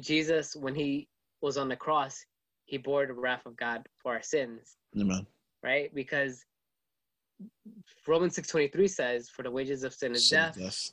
Jesus, 0.00 0.56
when 0.56 0.74
he 0.74 1.08
was 1.40 1.56
on 1.56 1.68
the 1.68 1.76
cross, 1.76 2.24
he 2.64 2.78
bore 2.78 3.06
the 3.06 3.14
wrath 3.14 3.46
of 3.46 3.56
God 3.56 3.86
for 3.98 4.14
our 4.14 4.22
sins, 4.22 4.76
Amen. 4.98 5.26
right? 5.62 5.94
Because 5.94 6.44
Romans 8.06 8.36
6.23 8.36 8.88
says, 8.90 9.28
for 9.28 9.42
the 9.42 9.50
wages 9.50 9.84
of 9.84 9.94
sin 9.94 10.14
is 10.14 10.28
Sin 10.28 10.38
death, 10.38 10.90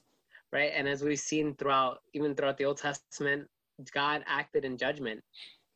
right? 0.51 0.71
And 0.75 0.87
as 0.87 1.03
we've 1.03 1.19
seen 1.19 1.55
throughout, 1.55 1.99
even 2.13 2.35
throughout 2.35 2.57
the 2.57 2.65
Old 2.65 2.77
Testament, 2.77 3.47
God 3.93 4.23
acted 4.27 4.65
in 4.65 4.77
judgment, 4.77 5.21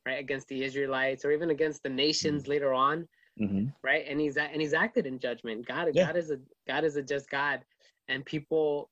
right? 0.06 0.20
Against 0.20 0.48
the 0.48 0.63
Israelites 0.63 1.26
or 1.26 1.32
even 1.32 1.50
against 1.50 1.84
the 1.84 1.90
nations 1.90 2.48
later 2.48 2.74
on, 2.74 3.08
Mhm. 3.40 3.74
right? 3.84 4.06
And 4.08 4.20
he's 4.20 4.38
and 4.38 4.62
he's 4.62 4.74
acted 4.74 5.06
in 5.06 5.20
judgment. 5.20 5.66
God, 5.68 5.90
Yeah. 5.94 6.08
God 6.08 6.16
is 6.18 6.32
a 6.32 6.40
God 6.68 6.84
is 6.84 6.96
a 6.96 7.02
just 7.02 7.30
God, 7.30 7.66
and 8.08 8.26
people, 8.26 8.90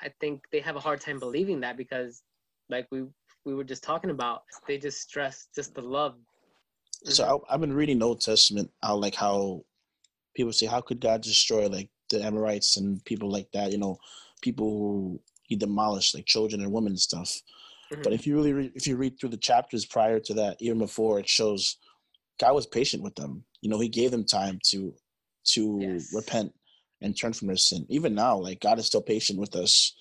I 0.00 0.10
think 0.20 0.48
they 0.50 0.60
have 0.60 0.76
a 0.76 0.80
hard 0.80 1.00
time 1.00 1.18
believing 1.18 1.60
that 1.60 1.76
because, 1.76 2.22
like 2.68 2.86
we 2.90 3.06
we 3.46 3.54
were 3.54 3.64
just 3.64 3.84
talking 3.84 4.10
about, 4.10 4.42
they 4.66 4.76
just 4.76 5.00
stress 5.00 5.46
just 5.54 5.74
the 5.74 5.80
love. 5.80 6.16
So 7.04 7.44
I, 7.48 7.54
I've 7.54 7.60
been 7.60 7.72
reading 7.72 8.00
the 8.00 8.06
Old 8.06 8.20
Testament. 8.20 8.70
How 8.82 8.96
like 8.96 9.14
how 9.14 9.64
people 10.34 10.52
say, 10.52 10.66
how 10.66 10.80
could 10.80 11.00
God 11.00 11.22
destroy 11.22 11.68
like 11.68 11.88
the 12.10 12.22
Amorites 12.22 12.76
and 12.76 13.02
people 13.04 13.30
like 13.30 13.48
that? 13.52 13.70
You 13.70 13.78
know, 13.78 13.98
people 14.42 14.68
who 14.68 15.20
he 15.44 15.54
demolished, 15.54 16.14
like 16.14 16.26
children 16.26 16.60
and 16.62 16.72
women 16.72 16.92
and 16.92 17.00
stuff. 17.00 17.40
But 18.02 18.12
Mhm. 18.12 18.14
if 18.14 18.26
you 18.26 18.34
really 18.34 18.52
re- 18.52 18.72
if 18.74 18.86
you 18.86 18.96
read 18.96 19.18
through 19.18 19.28
the 19.30 19.36
chapters 19.36 19.86
prior 19.86 20.18
to 20.20 20.34
that, 20.34 20.56
even 20.60 20.78
before, 20.78 21.20
it 21.20 21.28
shows 21.28 21.76
God 22.40 22.54
was 22.54 22.66
patient 22.66 23.02
with 23.04 23.14
them. 23.14 23.44
You 23.60 23.70
know, 23.70 23.78
He 23.78 23.88
gave 23.88 24.10
them 24.10 24.24
time 24.24 24.58
to 24.70 24.92
to 25.52 25.78
Yes. 25.80 26.12
repent 26.12 26.52
and 27.02 27.16
turn 27.16 27.32
from 27.32 27.46
their 27.46 27.56
sin. 27.56 27.86
Even 27.88 28.14
now, 28.14 28.36
like 28.36 28.60
God 28.60 28.80
is 28.80 28.86
still 28.86 29.02
patient 29.02 29.38
with 29.38 29.54
us. 29.54 29.94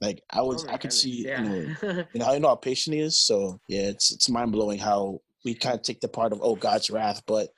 Like 0.00 0.22
I 0.30 0.42
was, 0.42 0.64
Oh 0.64 0.68
I 0.68 0.72
could 0.72 0.90
goodness, 0.90 1.00
see, 1.02 1.24
yeah. 1.26 1.42
you 1.42 1.48
know, 1.48 2.06
you 2.12 2.20
know 2.20 2.24
how 2.26 2.38
know 2.38 2.48
how 2.48 2.54
patient 2.56 2.94
He 2.96 3.00
is. 3.02 3.18
So 3.20 3.60
yeah, 3.68 3.82
it's 3.88 4.12
it's 4.12 4.28
mind 4.28 4.52
blowing 4.52 4.78
how 4.78 5.20
we 5.44 5.54
kind 5.54 5.74
of 5.74 5.82
take 5.82 6.00
the 6.00 6.08
part 6.08 6.32
of 6.32 6.40
oh 6.42 6.56
God's 6.56 6.90
wrath, 6.90 7.22
but 7.26 7.48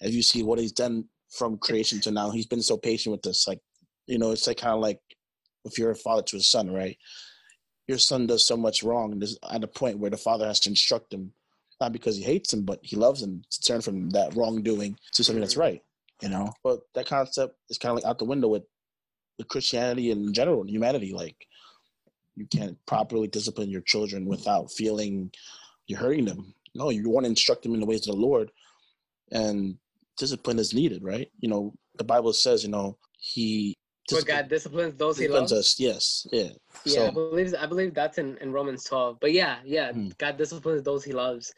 as 0.00 0.14
you 0.14 0.22
see 0.22 0.42
what 0.42 0.58
He's 0.58 0.72
done 0.72 1.04
from 1.30 1.58
creation 1.58 2.00
to 2.02 2.10
now, 2.10 2.30
He's 2.30 2.46
been 2.46 2.62
so 2.62 2.76
patient 2.76 3.12
with 3.12 3.26
us. 3.26 3.46
Like 3.46 3.60
you 4.06 4.18
know, 4.18 4.30
it's 4.30 4.46
like 4.46 4.58
kind 4.58 4.74
of 4.74 4.80
like 4.80 5.00
if 5.64 5.78
you're 5.78 5.90
a 5.90 5.96
father 5.96 6.22
to 6.22 6.36
a 6.36 6.40
son, 6.40 6.70
right? 6.70 6.96
Your 7.88 7.98
son 7.98 8.26
does 8.26 8.46
so 8.46 8.56
much 8.56 8.82
wrong, 8.82 9.22
at 9.50 9.62
a 9.64 9.68
point 9.68 9.98
where 9.98 10.10
the 10.10 10.16
father 10.16 10.46
has 10.46 10.58
to 10.60 10.68
instruct 10.70 11.12
him, 11.12 11.32
not 11.80 11.92
because 11.92 12.16
he 12.16 12.22
hates 12.22 12.52
him, 12.52 12.64
but 12.64 12.80
he 12.82 12.96
loves 12.96 13.22
him 13.22 13.42
to 13.50 13.60
turn 13.60 13.80
from 13.80 14.10
that 14.10 14.34
wrongdoing 14.34 14.96
to 15.12 15.22
something 15.22 15.40
that's 15.40 15.54
Mhm. 15.54 15.60
right. 15.60 15.82
You 16.22 16.30
know, 16.30 16.52
but 16.64 16.80
that 16.94 17.06
concept 17.06 17.56
is 17.68 17.78
kind 17.78 17.90
of 17.90 17.96
like 17.96 18.04
out 18.10 18.18
the 18.18 18.24
window 18.24 18.48
with 18.48 18.64
with 19.38 19.48
Christianity 19.48 20.10
in 20.10 20.32
general, 20.32 20.62
and 20.62 20.70
humanity. 20.70 21.12
Like 21.12 21.36
you 22.36 22.46
can't 22.46 22.76
properly 22.86 23.26
discipline 23.28 23.70
your 23.70 23.80
children 23.80 24.26
without 24.26 24.70
feeling 24.70 25.30
you're 25.86 25.98
hurting 25.98 26.26
them. 26.26 26.54
No, 26.74 26.90
you 26.90 27.08
want 27.08 27.24
to 27.24 27.30
instruct 27.30 27.62
them 27.62 27.74
in 27.74 27.80
the 27.80 27.86
ways 27.86 28.06
of 28.06 28.14
the 28.14 28.20
Lord, 28.20 28.50
and 29.32 29.76
discipline 30.18 30.58
is 30.58 30.74
needed, 30.74 31.02
right? 31.02 31.30
You 31.40 31.48
know, 31.48 31.74
the 31.96 32.04
Bible 32.04 32.32
says, 32.32 32.62
you 32.62 32.70
know, 32.70 32.98
He. 33.18 33.74
For 34.10 34.22
God 34.22 34.48
disciplines 34.48 34.94
those 34.94 35.18
He 35.18 35.26
loves. 35.26 35.52
us. 35.52 35.80
Yes, 35.80 36.26
yeah. 36.30 36.50
Yeah, 36.84 37.08
I 37.08 37.10
believe 37.10 37.54
I 37.58 37.66
believe 37.66 37.94
that's 37.94 38.18
in, 38.18 38.36
in 38.38 38.52
Romans 38.52 38.84
twelve. 38.84 39.18
But 39.20 39.32
yeah, 39.32 39.56
yeah, 39.64 39.92
Hmm. 39.92 40.08
God 40.18 40.36
disciplines 40.36 40.82
those 40.82 41.02
He 41.02 41.12
loves, 41.12 41.52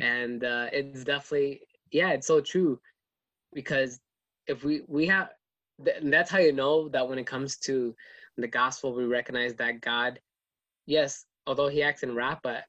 and 0.00 0.44
uh, 0.44 0.68
it's 0.72 1.04
definitely 1.04 1.60
yeah, 1.90 2.10
it's 2.10 2.26
so 2.26 2.40
true, 2.40 2.80
because 3.52 4.00
if 4.46 4.64
we 4.64 4.82
we 4.86 5.06
have, 5.06 5.30
th- 5.84 5.98
that's 6.04 6.30
how 6.30 6.38
you 6.38 6.52
know 6.52 6.88
that 6.90 7.06
when 7.06 7.18
it 7.18 7.26
comes 7.26 7.58
to 7.58 7.94
the 8.36 8.48
gospel, 8.48 8.94
we 8.94 9.04
recognize 9.04 9.54
that 9.54 9.80
God, 9.80 10.20
yes, 10.86 11.26
although 11.46 11.68
He 11.68 11.82
acts 11.82 12.02
in 12.02 12.14
wrath, 12.14 12.40
but 12.42 12.64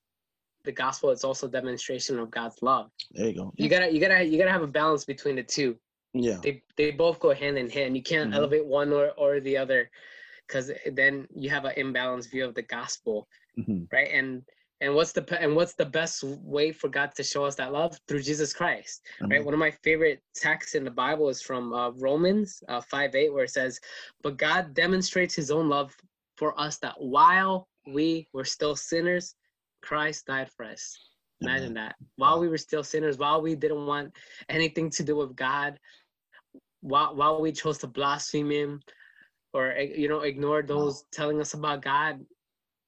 the 0.64 0.72
gospel 0.72 1.10
is 1.10 1.24
also 1.24 1.48
demonstration 1.48 2.20
of 2.20 2.30
God's 2.32 2.62
love. 2.62 2.92
there 3.12 3.28
you 3.28 3.34
go. 3.36 3.54
You 3.58 3.70
gotta 3.70 3.92
you 3.92 4.00
gotta 4.00 4.24
you 4.24 4.38
gotta 4.38 4.52
have 4.52 4.62
a 4.62 4.68
balance 4.68 5.06
between 5.06 5.36
the 5.36 5.44
two. 5.44 5.78
Yeah. 6.14 6.38
They 6.44 6.62
they 6.78 6.92
both 6.92 7.20
go 7.20 7.34
hand 7.34 7.58
in 7.58 7.70
hand. 7.70 7.96
You 7.96 8.04
can't 8.04 8.32
Mhm. 8.32 8.36
elevate 8.36 8.66
one 8.66 8.92
or 8.94 9.12
or 9.12 9.40
the 9.40 9.58
other, 9.58 9.90
because 10.48 10.72
then 10.92 11.28
you 11.36 11.50
have 11.50 11.66
an 11.66 11.76
imbalanced 11.78 12.30
view 12.32 12.46
of 12.46 12.54
the 12.56 12.62
gospel 12.64 13.28
hmm 13.56 13.84
right 13.92 14.10
and 14.12 14.44
and 14.82 14.94
what's 14.94 15.12
the 15.12 15.42
and 15.42 15.56
what's 15.56 15.76
the 15.76 15.86
best 15.86 16.24
way 16.24 16.72
for 16.72 16.90
god 16.90 17.14
to 17.16 17.24
show 17.24 17.46
us 17.46 17.56
that 17.56 17.72
love? 17.72 17.98
Through 18.08 18.24
jesus 18.24 18.54
christ 18.54 19.02
right? 19.22 19.44
One 19.44 19.54
of 19.54 19.60
my 19.60 19.72
favorite 19.84 20.22
texts 20.36 20.76
in 20.76 20.84
the 20.84 20.92
bible 20.92 21.30
is 21.30 21.42
from 21.42 21.72
uh, 21.74 21.92
romans 21.92 22.62
uh, 22.68 22.82
5 22.82 23.16
8 23.16 23.34
where 23.34 23.46
it 23.46 23.52
says 23.52 23.80
but 24.24 24.38
god 24.38 24.74
demonstrates 24.74 25.36
his 25.36 25.52
own 25.52 25.70
love 25.70 25.96
for 26.38 26.60
us 26.60 26.78
that 26.80 26.96
while 26.98 27.68
we 27.88 28.28
were 28.34 28.46
still 28.46 28.76
sinners 28.76 29.36
christ 29.82 30.26
died 30.26 30.50
for 30.56 30.66
us. 30.66 30.98
Imagine 31.44 31.74
that. 31.74 31.96
While 32.18 32.40
we 32.40 32.50
were 32.50 32.58
still 32.58 32.84
sinners 32.84 33.18
while 33.18 33.42
we 33.42 33.56
didn't 33.56 33.88
want 33.88 34.16
anything 34.50 34.90
to 34.92 35.04
do 35.04 35.16
with 35.16 35.36
god 35.36 35.80
while, 36.82 37.16
while 37.16 37.42
we 37.42 37.52
chose 37.52 37.78
to 37.80 37.88
blaspheme 37.88 38.52
him 38.52 38.82
or 39.54 39.72
eh, 39.74 39.90
you 39.96 40.08
know 40.08 40.22
ignore 40.22 40.62
those 40.62 41.04
telling 41.12 41.40
us 41.40 41.54
about 41.54 41.82
god 41.82 42.20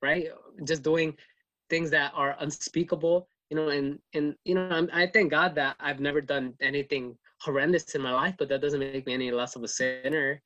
right? 0.04 0.28
Just 0.66 0.84
doing 0.84 1.16
things 1.74 1.96
that 1.98 2.18
are 2.22 2.46
unspeakable 2.52 3.34
you 3.58 3.62
know 3.64 3.74
and 3.74 4.06
and 4.18 4.44
you 4.50 4.60
know 4.60 4.74
I'm, 4.74 4.90
i 4.94 5.08
thank 5.08 5.32
god 5.32 5.56
that 5.58 5.78
i've 5.90 6.02
never 6.02 6.28
done 6.28 6.60
anything 6.66 7.24
horrendous 7.44 7.96
in 7.96 8.02
my 8.04 8.14
life 8.16 8.40
but 8.40 8.50
that 8.58 8.68
doesn't 8.72 8.84
make 8.84 9.06
me 9.08 9.14
any 9.16 9.32
less 9.32 9.58
of 9.58 9.64
a 9.64 9.70
sinner 9.70 10.42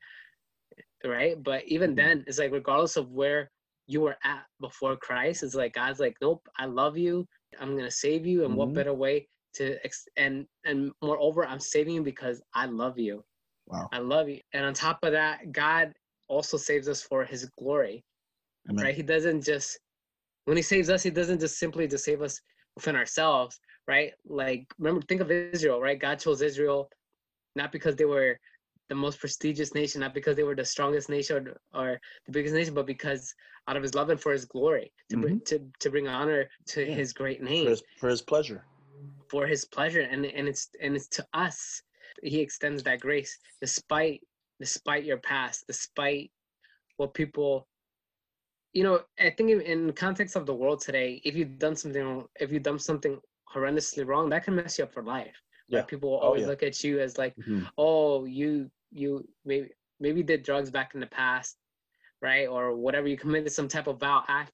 right 1.06 1.42
but 1.44 1.64
even 1.68 1.94
Mhm. 1.94 1.96
then 1.96 2.24
it's 2.28 2.40
like 2.40 2.52
regardless 2.52 2.98
of 2.98 3.12
where 3.12 3.50
you 3.88 4.02
were 4.02 4.18
at 4.24 4.44
before 4.60 4.96
christ 4.98 5.44
it's 5.44 5.56
like 5.56 5.74
god's 5.74 6.00
like 6.00 6.16
nope 6.22 6.48
i 6.58 6.66
love 6.66 6.98
you 6.98 7.28
i'm 7.60 7.76
gonna 7.78 7.92
save 7.92 8.26
you 8.26 8.46
and 8.46 8.56
what 8.56 8.74
Mhm. 8.74 8.74
better 8.74 8.94
way 8.94 9.28
to 9.54 9.78
ex- 9.84 10.08
and 10.18 10.46
and 10.66 10.92
moreover 11.02 11.46
i'm 11.48 11.60
saving 11.60 11.96
you 11.96 12.04
because 12.04 12.42
i 12.54 12.66
love 12.66 12.98
you 13.00 13.24
Wow. 13.68 13.92
i 13.92 14.00
love 14.00 14.30
you 14.30 14.40
and 14.54 14.66
on 14.66 14.74
top 14.74 15.00
of 15.04 15.12
that 15.14 15.52
god 15.52 15.94
also 16.30 16.58
saves 16.58 16.88
us 16.88 17.02
for 17.04 17.24
his 17.26 17.46
glory 17.60 18.04
Amen. 18.70 18.92
right? 18.92 18.96
He 18.96 19.04
doesn't 19.04 19.44
just 19.44 19.80
when 20.48 20.56
he 20.58 20.64
saves 20.64 20.90
us, 20.90 21.04
he 21.04 21.10
doesn't 21.10 21.42
just 21.42 21.60
simply 21.60 21.88
just 21.88 22.06
save 22.06 22.22
us 22.22 22.40
within 22.76 22.96
ourselves, 22.96 23.60
right? 23.86 24.14
Like 24.26 24.66
remember, 24.80 25.02
think 25.02 25.20
of 25.20 25.30
Israel, 25.30 25.82
right? 25.82 26.00
God 26.00 26.20
chose 26.20 26.42
Israel 26.42 26.90
not 27.58 27.72
because 27.74 27.96
they 27.98 28.06
were 28.06 28.40
the 28.88 28.96
most 28.96 29.20
prestigious 29.20 29.76
nation, 29.76 30.00
not 30.00 30.14
because 30.14 30.38
they 30.38 30.44
were 30.44 30.56
the 30.56 30.64
strongest 30.64 31.10
nation 31.10 31.50
or, 31.50 31.82
or 31.82 32.00
the 32.26 32.32
biggest 32.32 32.56
nation, 32.56 32.74
but 32.74 32.86
because 32.86 33.34
out 33.68 33.76
of 33.76 33.84
his 33.84 33.94
love 33.94 34.10
and 34.10 34.22
for 34.22 34.32
his 34.32 34.46
glory, 34.46 34.94
to 35.10 35.18
bring 35.18 35.36
mm-hmm. 35.36 35.44
to, 35.44 35.60
to 35.82 35.90
bring 35.90 36.08
honor 36.08 36.48
to 36.68 36.86
Yeah. 36.86 36.96
his 36.96 37.12
great 37.12 37.40
For 37.40 37.46
name, 37.46 37.68
his, 37.68 37.84
for 38.00 38.10
his 38.10 38.22
pleasure. 38.22 38.64
for 39.30 39.46
his 39.48 39.66
pleasure, 39.66 40.02
and 40.02 40.26
and 40.26 40.48
it's 40.48 40.70
and 40.82 40.96
it's 40.96 41.10
to 41.10 41.28
us. 41.34 41.82
He 42.24 42.40
extends 42.40 42.84
that 42.84 43.02
grace 43.02 43.38
despite 43.60 44.22
despite 44.62 45.04
your 45.04 45.18
past, 45.18 45.66
despite 45.68 46.32
what 46.96 47.14
people 47.14 47.68
you 48.78 48.84
know, 48.84 49.02
I 49.20 49.32
think 49.32 49.50
in, 49.50 49.62
in 49.62 49.92
context 49.94 50.36
of 50.36 50.46
the 50.46 50.54
world 50.54 50.80
today, 50.82 51.20
if 51.26 51.36
you've 51.36 51.58
done 51.58 51.76
something, 51.76 52.24
if 52.40 52.52
you've 52.52 52.62
done 52.62 52.78
something 52.78 53.20
horrendously 53.52 54.06
wrong, 54.06 54.30
that 54.30 54.44
can 54.44 54.54
mess 54.56 54.78
you 54.78 54.84
up 54.84 54.94
for 54.94 55.02
life. 55.02 55.36
Yeah. 55.68 55.80
Right? 55.80 55.88
People 55.88 56.12
will 56.12 56.18
Oh, 56.22 56.28
always 56.28 56.42
yeah. 56.44 56.50
look 56.50 56.62
at 56.62 56.84
you 56.84 57.00
as 57.00 57.18
like, 57.18 57.34
Mhm. 57.38 57.68
oh, 57.80 58.26
you, 58.26 58.70
you 58.92 59.28
maybe, 59.46 59.70
maybe 60.00 60.22
did 60.22 60.44
drugs 60.44 60.70
back 60.70 60.94
in 60.94 61.00
the 61.00 61.08
past, 61.08 61.58
right? 62.22 62.48
Or 62.48 62.76
whatever, 62.76 63.08
you 63.08 63.18
committed 63.18 63.52
some 63.52 63.68
type 63.68 63.88
of 63.88 64.00
foul 64.00 64.24
act. 64.28 64.52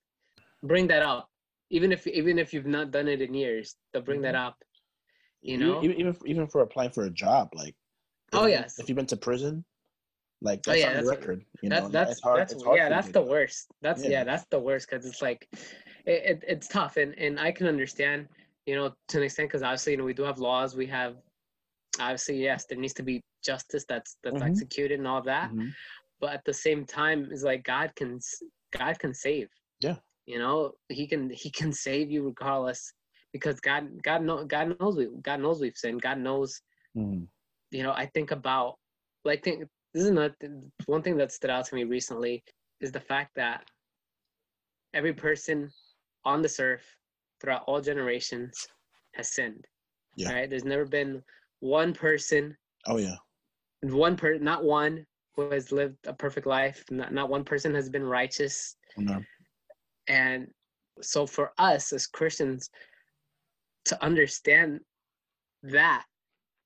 Bring 0.72 0.88
that 0.88 1.04
up, 1.04 1.30
even 1.70 1.92
if 1.92 2.08
even 2.08 2.40
if 2.40 2.54
you've 2.54 2.66
not 2.78 2.92
done 2.92 3.10
it 3.10 3.22
in 3.22 3.34
years, 3.34 3.76
they'll 3.92 4.02
bring 4.10 4.22
that 4.22 4.36
up. 4.36 4.56
You 5.42 5.58
know? 5.58 5.84
even 5.84 6.16
even 6.26 6.48
for 6.48 6.62
applying 6.62 6.92
for 6.92 7.04
a 7.04 7.10
job, 7.10 7.50
like 7.54 7.76
Oh, 8.32 8.46
if 8.46 8.52
yes. 8.52 8.80
if 8.80 8.88
you've 8.88 8.96
been 8.96 9.06
to 9.08 9.18
prison, 9.18 9.66
like 10.44 10.60
Oh, 10.68 10.72
that's 10.72 10.80
yeah, 10.82 10.88
on 10.90 10.94
the 10.98 11.02
that's- 11.04 11.20
record. 11.20 11.40
You 11.64 11.70
that's 11.70 11.84
know, 11.86 11.90
that's 11.90 12.12
it's 12.12 12.22
hard. 12.22 12.40
that's 12.40 12.54
it's 12.54 12.64
hard 12.64 12.78
yeah 12.78 12.90
that's 12.90 13.10
the 13.10 13.22
worst 13.34 13.68
that's 13.82 14.04
yeah, 14.04 14.10
Yeah. 14.10 14.24
that's 14.26 14.46
the 14.52 14.60
worst 14.60 14.88
because 14.90 15.06
it's 15.06 15.22
like 15.22 15.42
it, 16.06 16.20
it, 16.32 16.44
it's 16.54 16.68
tough 16.68 16.98
and 16.98 17.12
and 17.18 17.40
i 17.40 17.50
can 17.58 17.68
understand 17.68 18.28
you 18.66 18.76
know 18.76 18.88
to 19.10 19.18
an 19.20 19.24
extent 19.24 19.48
because 19.50 19.64
obviously 19.64 19.94
you 19.94 19.98
know 20.00 20.04
we 20.04 20.14
do 20.14 20.24
have 20.24 20.38
laws 20.50 20.76
we 20.76 20.86
have 20.88 21.14
obviously 22.00 22.36
yes 22.44 22.66
there 22.68 22.78
needs 22.78 22.94
to 22.96 23.04
be 23.04 23.22
justice 23.44 23.86
that's 23.88 24.18
that's 24.24 24.42
Mhm. 24.44 24.48
executed 24.52 25.00
and 25.00 25.08
all 25.08 25.22
that 25.22 25.50
Mhm. 25.52 25.70
but 26.20 26.34
at 26.34 26.44
the 26.46 26.54
same 26.54 26.86
time 26.86 27.30
it's 27.32 27.44
like 27.44 27.64
god 27.64 27.90
can 27.96 28.20
god 28.78 29.00
can 29.00 29.14
save 29.14 29.48
Yeah. 29.80 29.98
you 30.26 30.38
know 30.40 30.74
he 30.90 31.08
can 31.08 31.30
he 31.30 31.50
can 31.60 31.72
save 31.72 32.12
you 32.12 32.24
regardless 32.26 32.82
because 33.32 33.60
god 33.62 33.84
god 34.04 34.24
know 34.24 34.44
god 34.46 34.78
knows 34.80 34.98
we 34.98 35.08
god 35.22 35.40
knows 35.42 35.62
we've 35.62 35.78
sinned 35.84 36.02
god 36.02 36.20
knows 36.20 36.62
Mhm. 36.98 37.28
you 37.72 37.82
know, 37.84 37.94
I 38.04 38.06
think 38.16 38.30
about 38.32 38.76
like 39.26 39.42
think 39.44 39.68
this 39.94 40.04
is 40.04 40.12
not 40.12 40.32
one 40.86 41.02
thing 41.02 41.18
that 41.18 41.32
stood 41.32 41.50
out 41.50 41.66
to 41.66 41.76
me 41.76 41.84
recently 41.84 42.44
is 42.82 42.92
the 42.92 43.00
fact 43.00 43.32
that 43.36 43.64
every 44.94 45.14
person 45.14 45.70
on 46.26 46.42
this 46.42 46.60
earth 46.60 46.86
throughout 47.40 47.64
all 47.68 47.82
generations 47.82 48.68
has 49.14 49.34
sinned. 49.34 49.66
Yeah. 50.16 50.34
Right? 50.34 50.50
There's 50.50 50.66
never 50.66 50.86
been 50.86 51.22
one 51.60 51.94
person, 51.94 52.56
Oh 52.88 52.98
yeah. 52.98 53.16
one 53.82 54.16
per 54.16 54.38
not 54.38 54.64
one 54.64 55.06
who 55.36 55.50
has 55.50 55.72
lived 55.72 55.98
a 56.06 56.14
perfect 56.14 56.46
life. 56.48 56.84
Not 56.92 57.14
not 57.14 57.30
one 57.30 57.44
person 57.44 57.74
has 57.76 57.90
been 57.90 58.04
righteous. 58.04 58.76
Oh, 58.98 59.02
no. 59.02 59.24
And 60.08 60.48
so 61.02 61.26
for 61.26 61.52
us 61.58 61.94
as 61.94 62.08
Christians 62.08 62.70
to 63.86 64.04
understand 64.04 64.80
that 65.64 66.04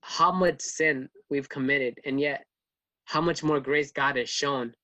how 0.02 0.32
much 0.32 0.62
sin 0.62 1.10
we've 1.30 1.50
committed 1.50 1.98
and 2.06 2.20
yet 2.20 2.44
how 3.08 3.22
much 3.22 3.41
more 3.41 3.60
grace 3.62 3.89
God 3.91 4.17
has 4.17 4.30
shown, 4.30 4.76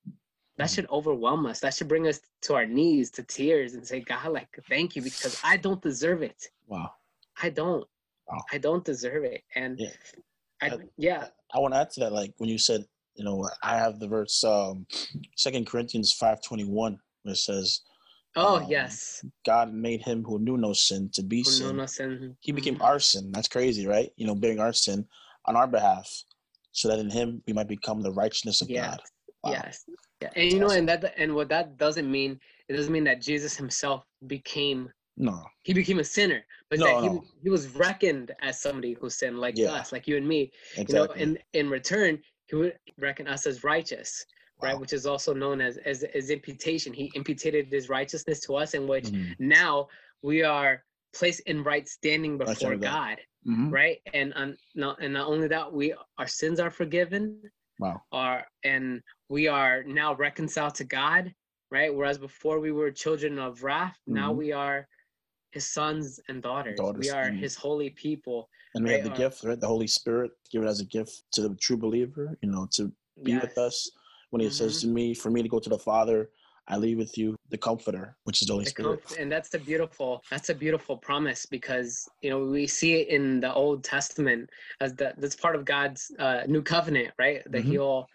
that 0.57 0.69
should 0.69 0.89
overwhelm 0.89 1.45
us. 1.45 1.59
That 1.59 1.73
should 1.73 1.89
bring 1.89 2.07
us 2.07 2.21
to 2.43 2.53
our 2.55 2.65
knees, 2.65 3.11
to 3.11 3.23
tears, 3.23 3.73
and 3.73 3.85
say, 3.85 3.99
God, 3.99 4.31
like, 4.31 4.47
thank 4.69 4.95
you, 4.95 5.01
because 5.01 5.37
I 5.43 5.57
don't 5.57 5.81
deserve 5.81 6.21
it. 6.23 6.41
Wow. 6.67 6.91
I 7.41 7.49
don't. 7.49 7.85
Wow. 8.29 8.41
I 8.53 8.59
don't 8.59 8.85
deserve 8.85 9.25
it. 9.25 9.43
And 9.55 9.77
Yeah. 9.77 9.89
I 10.61 10.69
Uh, 10.69 10.77
yeah. 10.95 11.27
I 11.53 11.59
want 11.59 11.73
to 11.73 11.79
add 11.81 11.89
to 11.91 11.99
that, 12.01 12.13
like 12.13 12.33
when 12.37 12.49
you 12.49 12.57
said, 12.57 12.85
you 13.15 13.25
know, 13.25 13.49
I 13.61 13.77
have 13.77 13.99
the 13.99 14.07
verse, 14.07 14.41
um, 14.45 14.87
Second 15.35 15.67
Corinthians 15.67 16.13
five 16.13 16.41
twenty 16.41 16.63
one, 16.63 16.97
where 17.23 17.33
it 17.33 17.37
says, 17.37 17.81
Oh 18.35 18.57
um, 18.57 18.69
yes. 18.69 19.23
"God 19.45 19.73
made 19.73 20.01
him 20.01 20.23
who 20.23 20.39
knew 20.39 20.57
no 20.57 20.71
sin 20.73 21.09
to 21.15 21.23
be 21.23 21.43
sin. 21.43 21.75
no 21.75 21.85
sin. 21.87 22.37
He 22.39 22.51
became 22.53 22.77
Mhm. 22.77 22.83
our 22.83 22.99
sin. 22.99 23.31
That's 23.33 23.49
crazy, 23.49 23.85
right? 23.85 24.11
You 24.15 24.27
know, 24.27 24.35
bearing 24.35 24.59
our 24.59 24.73
sin 24.73 25.07
on 25.45 25.55
our 25.55 25.67
behalf, 25.67 26.07
so 26.73 26.89
that 26.89 26.99
in 26.99 27.09
Him 27.09 27.41
we 27.47 27.53
might 27.53 27.67
become 27.67 28.01
the 28.01 28.11
righteousness 28.11 28.61
of 28.61 28.69
Yeah. 28.69 28.87
God." 28.91 29.01
Wow. 29.43 29.51
Yes. 29.51 29.85
Yeah. 30.21 30.29
And 30.35 30.51
you 30.51 30.59
know, 30.59 30.65
awesome. 30.67 30.79
and 30.79 30.89
that 30.89 31.13
and 31.17 31.33
what 31.35 31.49
that 31.49 31.77
doesn't 31.77 32.09
mean, 32.09 32.39
it 32.67 32.73
doesn't 32.73 32.91
mean 32.91 33.03
that 33.05 33.21
Jesus 33.21 33.55
himself 33.55 34.03
became 34.27 34.91
No. 35.17 35.43
he 35.63 35.73
became 35.73 35.99
a 35.99 36.03
sinner, 36.03 36.45
but 36.69 36.79
No, 36.79 36.85
that 36.85 37.03
he, 37.03 37.09
no. 37.09 37.23
he 37.43 37.49
was 37.49 37.67
reckoned 37.69 38.33
as 38.41 38.59
somebody 38.59 38.93
who 38.93 39.09
sinned 39.09 39.39
like 39.39 39.57
Yeah. 39.57 39.71
us, 39.73 39.91
like 39.91 40.07
you 40.07 40.17
and 40.17 40.27
me. 40.27 40.51
Exactly. 40.77 40.89
You 40.89 40.95
know, 40.95 41.13
in 41.13 41.39
in 41.53 41.69
return, 41.69 42.21
he 42.47 42.55
would 42.55 42.77
reckon 42.97 43.27
us 43.27 43.45
as 43.45 43.63
righteous, 43.63 44.25
right? 44.61 44.79
Which 44.79 44.93
is 44.93 45.05
also 45.05 45.33
known 45.33 45.61
as 45.61 45.77
as, 45.77 46.03
as 46.03 46.29
imputation. 46.29 46.93
He 46.93 47.11
imputed 47.15 47.67
his 47.67 47.89
righteousness 47.89 48.39
to 48.41 48.55
us, 48.55 48.73
in 48.73 48.87
which 48.87 49.05
Mhm. 49.05 49.35
now 49.39 49.87
we 50.21 50.41
are 50.43 50.83
placed 51.13 51.41
in 51.41 51.63
right 51.63 51.87
standing 51.87 52.37
before 52.37 52.75
God. 52.77 53.19
Mhm. 53.45 53.71
right? 53.71 53.99
And 54.13 54.33
um, 54.35 54.55
not 54.75 55.01
and 55.01 55.13
not 55.13 55.27
only 55.27 55.47
that, 55.47 55.71
we 55.71 55.93
our 56.17 56.27
sins 56.27 56.59
are 56.59 56.71
forgiven, 56.71 57.41
Wow. 57.79 58.01
are 58.11 58.45
and 58.63 59.01
we 59.29 59.47
are 59.47 59.83
now 59.83 60.15
reconciled 60.15 60.75
to 60.75 60.83
God, 60.85 61.33
right? 61.71 61.93
Whereas 61.93 62.17
before 62.17 62.59
we 62.59 62.71
were 62.71 62.91
children 62.91 63.39
of 63.39 63.63
wrath, 63.63 63.97
now 64.07 64.31
Mhm. 64.33 64.37
we 64.37 64.51
are 64.51 64.87
his 65.51 65.67
sons 65.71 66.19
and 66.29 66.41
daughters. 66.41 66.79
We 66.79 66.85
Daughters, 66.85 67.09
are 67.11 67.23
and- 67.23 67.39
his 67.39 67.55
holy 67.55 67.89
people. 67.91 68.49
And 68.75 68.83
we 68.85 68.91
have 68.91 69.03
the 69.03 69.09
Right, 69.09 69.19
or- 69.19 69.29
gift, 69.29 69.43
right? 69.43 69.59
The 69.59 69.67
Holy 69.67 69.87
Spirit 69.87 70.31
given 70.51 70.67
as 70.67 70.79
a 70.79 70.85
gift 70.85 71.25
to 71.33 71.41
the 71.47 71.53
true 71.55 71.77
believer, 71.77 72.37
you 72.41 72.49
know, 72.49 72.67
to 72.71 72.91
be 73.23 73.37
with 73.37 73.57
us. 73.57 73.89
When 74.31 74.41
He 74.41 74.49
says 74.49 74.77
Mhm. 74.77 74.81
to 74.81 74.87
me, 74.87 75.13
for 75.13 75.29
me 75.29 75.43
to 75.43 75.49
go 75.49 75.59
to 75.59 75.69
the 75.69 75.77
Father, 75.77 76.31
I 76.67 76.77
leave 76.77 76.97
with 76.97 77.17
you 77.17 77.35
the 77.49 77.57
comforter, 77.57 78.15
which 78.23 78.41
is 78.41 78.47
the 78.47 78.53
Holy 78.53 78.65
The 78.65 78.71
Spirit. 78.71 79.03
comf- 79.03 79.19
and 79.19 79.31
that's 79.31 79.49
the 79.49 79.59
beautiful 79.59 80.23
that's 80.31 80.49
a 80.49 80.55
beautiful 80.55 80.97
promise 80.97 81.45
because 81.45 82.07
you 82.21 82.29
know 82.29 82.45
we 82.45 82.67
see 82.67 82.93
it 83.01 83.09
in 83.09 83.39
the 83.41 83.53
old 83.53 83.83
testament 83.83 84.49
as 84.79 84.93
the 84.95 85.13
that's 85.17 85.35
part 85.35 85.55
of 85.55 85.65
god's 85.65 86.11
uh, 86.19 86.43
new 86.47 86.61
covenant 86.61 87.09
right 87.19 87.43
that 87.51 87.63
Mhm. 87.63 87.69
he'll 87.69 88.07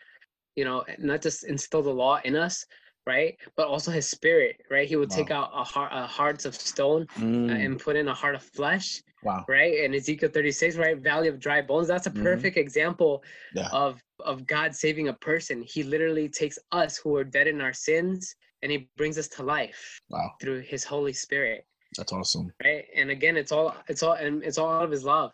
you 0.57 0.65
know 0.65 0.85
not 0.99 1.21
just 1.23 1.45
instill 1.45 1.83
the 1.83 1.93
law 1.93 2.21
in 2.25 2.35
us 2.37 2.65
right 3.07 3.39
but 3.57 3.69
also 3.69 3.91
his 3.91 4.09
spirit 4.09 4.57
right 4.71 4.89
he 4.89 4.97
will 4.97 5.07
take 5.07 5.31
out 5.31 5.51
a 5.55 5.63
heart 5.65 5.91
a 5.93 6.07
hearts 6.07 6.45
of 6.47 6.55
stone 6.55 7.07
uh, 7.19 7.21
Mm, 7.21 7.65
and 7.65 7.79
put 7.81 7.97
in 7.97 8.09
a 8.09 8.15
heart 8.15 8.35
of 8.35 8.43
flesh 8.43 9.03
wow. 9.23 9.45
right 9.49 9.85
and 9.85 9.95
ezekiel 9.95 10.31
36 10.31 10.77
right 10.77 10.99
valley 10.99 11.29
of 11.29 11.39
dry 11.39 11.61
bones 11.61 11.89
that's 11.89 12.07
a 12.07 12.11
Mhm. 12.11 12.23
perfect 12.23 12.57
example 12.57 13.23
Yeah. 13.55 13.69
of 13.73 14.03
of 14.21 14.47
god 14.47 14.75
saving 14.75 15.09
a 15.09 15.13
person 15.13 15.63
he 15.63 15.83
literally 15.83 16.29
takes 16.29 16.59
us 16.73 16.97
who 16.97 17.17
are 17.17 17.25
dead 17.25 17.47
in 17.47 17.61
our 17.61 17.73
sins 17.73 18.35
and 18.63 18.73
he 18.73 18.89
brings 18.97 19.19
us 19.19 19.29
to 19.29 19.43
life 19.43 20.01
Wow. 20.11 20.33
through 20.41 20.61
his 20.61 20.85
holy 20.85 21.13
spirit 21.13 21.65
That's 21.97 22.13
awesome. 22.13 22.53
right 22.65 22.85
and 22.95 23.11
again 23.11 23.37
it's 23.37 23.53
all 23.53 23.75
it's 23.89 24.03
all 24.03 24.15
and 24.15 24.43
it's 24.43 24.59
all 24.59 24.69
out 24.71 24.85
of 24.85 24.91
his 24.91 25.05
love 25.05 25.33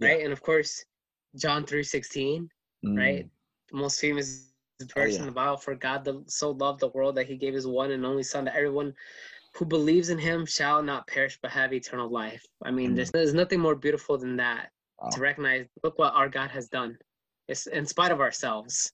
Yeah. 0.00 0.08
right 0.08 0.24
and 0.24 0.32
of 0.32 0.42
course 0.42 0.84
john 1.36 1.64
3 1.64 1.82
16 1.82 2.48
Mm, 2.84 2.98
right 2.98 3.26
the 3.70 3.76
most 3.76 4.00
famous 4.00 4.52
verse 4.94 5.14
in 5.16 5.22
yeah. 5.22 5.26
the 5.26 5.32
bible 5.32 5.56
for 5.56 5.74
god 5.74 6.04
the, 6.04 6.22
so 6.26 6.50
loved 6.50 6.80
the 6.80 6.88
world 6.88 7.14
that 7.16 7.26
he 7.26 7.36
gave 7.36 7.54
his 7.54 7.66
one 7.66 7.92
and 7.92 8.04
only 8.04 8.22
son 8.22 8.44
that 8.44 8.54
everyone 8.54 8.92
who 9.54 9.64
believes 9.64 10.10
in 10.10 10.18
him 10.18 10.44
shall 10.44 10.82
not 10.82 11.06
perish 11.06 11.38
but 11.40 11.50
have 11.50 11.72
eternal 11.72 12.10
life 12.10 12.44
i 12.64 12.70
mean 12.70 12.94
there's, 12.94 13.10
there's 13.12 13.32
nothing 13.34 13.58
more 13.60 13.74
beautiful 13.74 14.18
than 14.18 14.36
that 14.36 14.70
Wow. 15.00 15.08
to 15.10 15.20
recognize 15.20 15.66
look 15.84 15.98
what 15.98 16.12
our 16.14 16.28
god 16.28 16.50
has 16.50 16.68
done 16.68 16.96
it's 17.48 17.66
in 17.66 17.86
spite 17.86 18.12
of 18.12 18.20
ourselves 18.20 18.92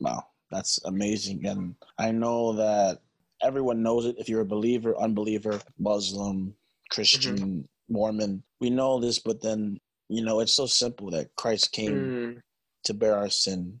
Wow, 0.00 0.24
that's 0.50 0.82
amazing. 0.84 1.44
And 1.46 1.74
I 1.98 2.10
know 2.10 2.54
that 2.54 3.00
everyone 3.42 3.82
knows 3.82 4.06
it. 4.06 4.16
If 4.18 4.28
you're 4.28 4.40
a 4.40 4.46
believer, 4.46 4.96
unbeliever, 4.98 5.60
Muslim, 5.78 6.54
Christian, 6.90 7.68
Mormon, 7.88 8.42
we 8.60 8.70
know 8.70 8.98
this, 9.00 9.18
but 9.18 9.42
then, 9.42 9.78
you 10.08 10.22
know, 10.24 10.40
it's 10.40 10.54
so 10.54 10.66
simple 10.66 11.10
that 11.10 11.34
Christ 11.36 11.72
came 11.72 11.92
Mm, 11.92 12.42
to 12.84 12.94
bear 12.94 13.16
our 13.16 13.28
sin, 13.30 13.80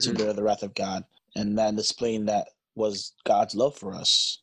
to 0.00 0.10
mhm. 0.10 0.18
bear 0.18 0.32
the 0.32 0.42
wrath 0.44 0.62
of 0.62 0.74
God. 0.74 1.04
And 1.34 1.58
then 1.58 1.76
displaying 1.76 2.26
that 2.26 2.48
was 2.76 3.14
God's 3.24 3.54
love 3.56 3.76
for 3.76 3.92
us. 3.94 4.42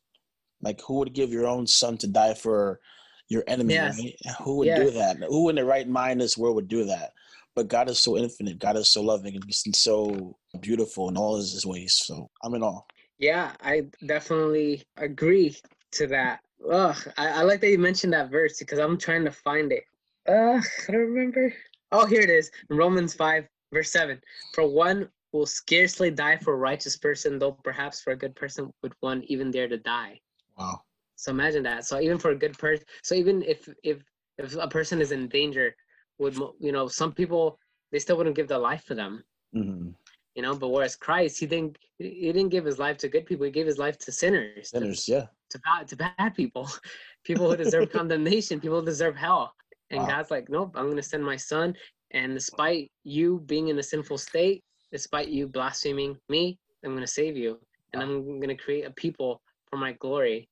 Like, 0.61 0.81
who 0.81 0.95
would 0.95 1.13
give 1.13 1.31
your 1.31 1.47
own 1.47 1.65
son 1.67 1.97
to 1.99 2.07
die 2.07 2.33
for 2.33 2.81
your 3.29 3.43
enemy, 3.47 3.73
Yes. 3.75 3.97
right? 3.97 4.15
Who 4.43 4.57
would 4.57 4.67
do 4.75 4.91
that? 4.91 5.17
Who 5.29 5.49
in 5.49 5.55
the 5.55 5.65
right 5.65 5.87
mind 5.87 6.13
in 6.13 6.17
this 6.19 6.37
world 6.37 6.55
would 6.55 6.67
do 6.67 6.83
that? 6.85 7.13
But 7.55 7.69
God 7.69 7.89
is 7.89 7.99
so 7.99 8.17
infinite. 8.17 8.59
God 8.59 8.75
is 8.75 8.89
so 8.89 9.01
loving 9.01 9.35
and 9.35 9.75
so 9.75 10.35
beautiful 10.59 11.09
in 11.09 11.17
all 11.17 11.37
his 11.37 11.65
ways. 11.65 11.93
So 11.93 12.29
I'm 12.43 12.53
in 12.53 12.63
awe. 12.63 12.81
Yeah, 13.17 13.53
I 13.63 13.83
definitely 14.05 14.83
agree 14.97 15.55
to 15.93 16.07
that. 16.07 16.41
Ugh, 16.69 16.97
I, 17.17 17.27
I 17.27 17.41
like 17.43 17.61
that 17.61 17.69
you 17.69 17.77
mentioned 17.77 18.13
that 18.13 18.29
verse 18.29 18.59
because 18.59 18.79
I'm 18.79 18.97
trying 18.97 19.23
to 19.25 19.31
find 19.31 19.71
it. 19.71 19.83
Uh, 20.27 20.59
I 20.87 20.91
don't 20.91 21.13
remember. 21.13 21.53
Oh, 21.91 22.05
here 22.05 22.21
it 22.21 22.29
is. 22.29 22.51
Romans 22.69 23.13
5, 23.13 23.47
verse 23.71 23.91
7. 23.91 24.19
For 24.53 24.67
one 24.67 25.09
will 25.31 25.45
scarcely 25.45 26.11
die 26.11 26.37
for 26.37 26.53
a 26.53 26.57
righteous 26.57 26.97
person, 26.97 27.39
though 27.39 27.51
perhaps 27.51 28.01
for 28.01 28.11
a 28.11 28.17
good 28.17 28.35
person 28.35 28.71
would 28.81 28.93
one 28.99 29.23
even 29.27 29.51
dare 29.51 29.67
to 29.67 29.77
die. 29.77 30.19
Wow. 30.57 30.81
So 31.15 31.31
imagine 31.31 31.63
that. 31.63 31.85
So 31.85 31.99
even 31.99 32.17
for 32.17 32.31
a 32.31 32.35
good 32.35 32.57
person, 32.57 32.85
so 33.03 33.15
even 33.15 33.41
if 33.43 33.69
if 33.83 34.03
if 34.37 34.55
a 34.55 34.67
person 34.67 34.99
is 35.01 35.11
in 35.11 35.27
danger, 35.29 35.75
would 36.19 36.35
you 36.59 36.71
know 36.71 36.87
some 36.87 37.11
people 37.11 37.57
they 37.91 37.99
still 37.99 38.17
wouldn't 38.17 38.35
give 38.35 38.47
their 38.47 38.57
life 38.57 38.83
for 38.83 38.95
them 38.95 39.23
hmm 39.53 39.89
you 40.35 40.41
know 40.41 40.53
but 40.55 40.69
whereas 40.69 40.95
christ 40.95 41.39
he 41.39 41.45
didn't 41.45 41.77
he 41.97 42.31
didn't 42.31 42.49
give 42.49 42.65
his 42.65 42.77
life 42.79 42.97
to 42.97 43.07
good 43.07 43.25
people 43.25 43.45
he 43.45 43.51
gave 43.51 43.65
his 43.65 43.77
life 43.77 43.97
to 43.97 44.11
sinners 44.11 44.69
to- 44.71 44.79
Sinners, 44.79 45.07
yeah. 45.07 45.25
to, 45.49 45.59
bad 45.59 45.87
to 45.87 45.95
bad 45.95 46.35
people 46.35 46.69
people 47.23 47.49
who 47.49 47.55
deserve 47.57 47.89
condemnation 47.99 48.59
people 48.59 48.79
who 48.79 48.85
deserve 48.85 49.15
hell 49.15 49.53
and 49.91 50.01
Wow. 50.01 50.07
god's 50.07 50.31
like 50.31 50.49
nope 50.49 50.71
i'm 50.75 50.85
going 50.85 50.97
to 50.97 51.03
send 51.03 51.23
my 51.23 51.37
son 51.37 51.73
and 52.11 52.33
despite 52.33 52.91
you 53.03 53.41
being 53.45 53.69
in 53.69 53.79
a 53.79 53.83
sinful 53.83 54.17
state 54.17 54.61
despite 54.91 55.29
you 55.29 55.47
blaspheming 55.47 56.17
me 56.29 56.57
i'm 56.83 56.91
going 56.91 57.01
to 57.01 57.07
save 57.07 57.37
you 57.37 57.59
and 57.93 58.01
i'm 58.03 58.25
going 58.41 58.49
to 58.49 58.55
create 58.63 58.85
a 58.85 58.91
people 58.91 59.41
for 59.69 59.77
my 59.77 59.93
glory. 59.93 60.47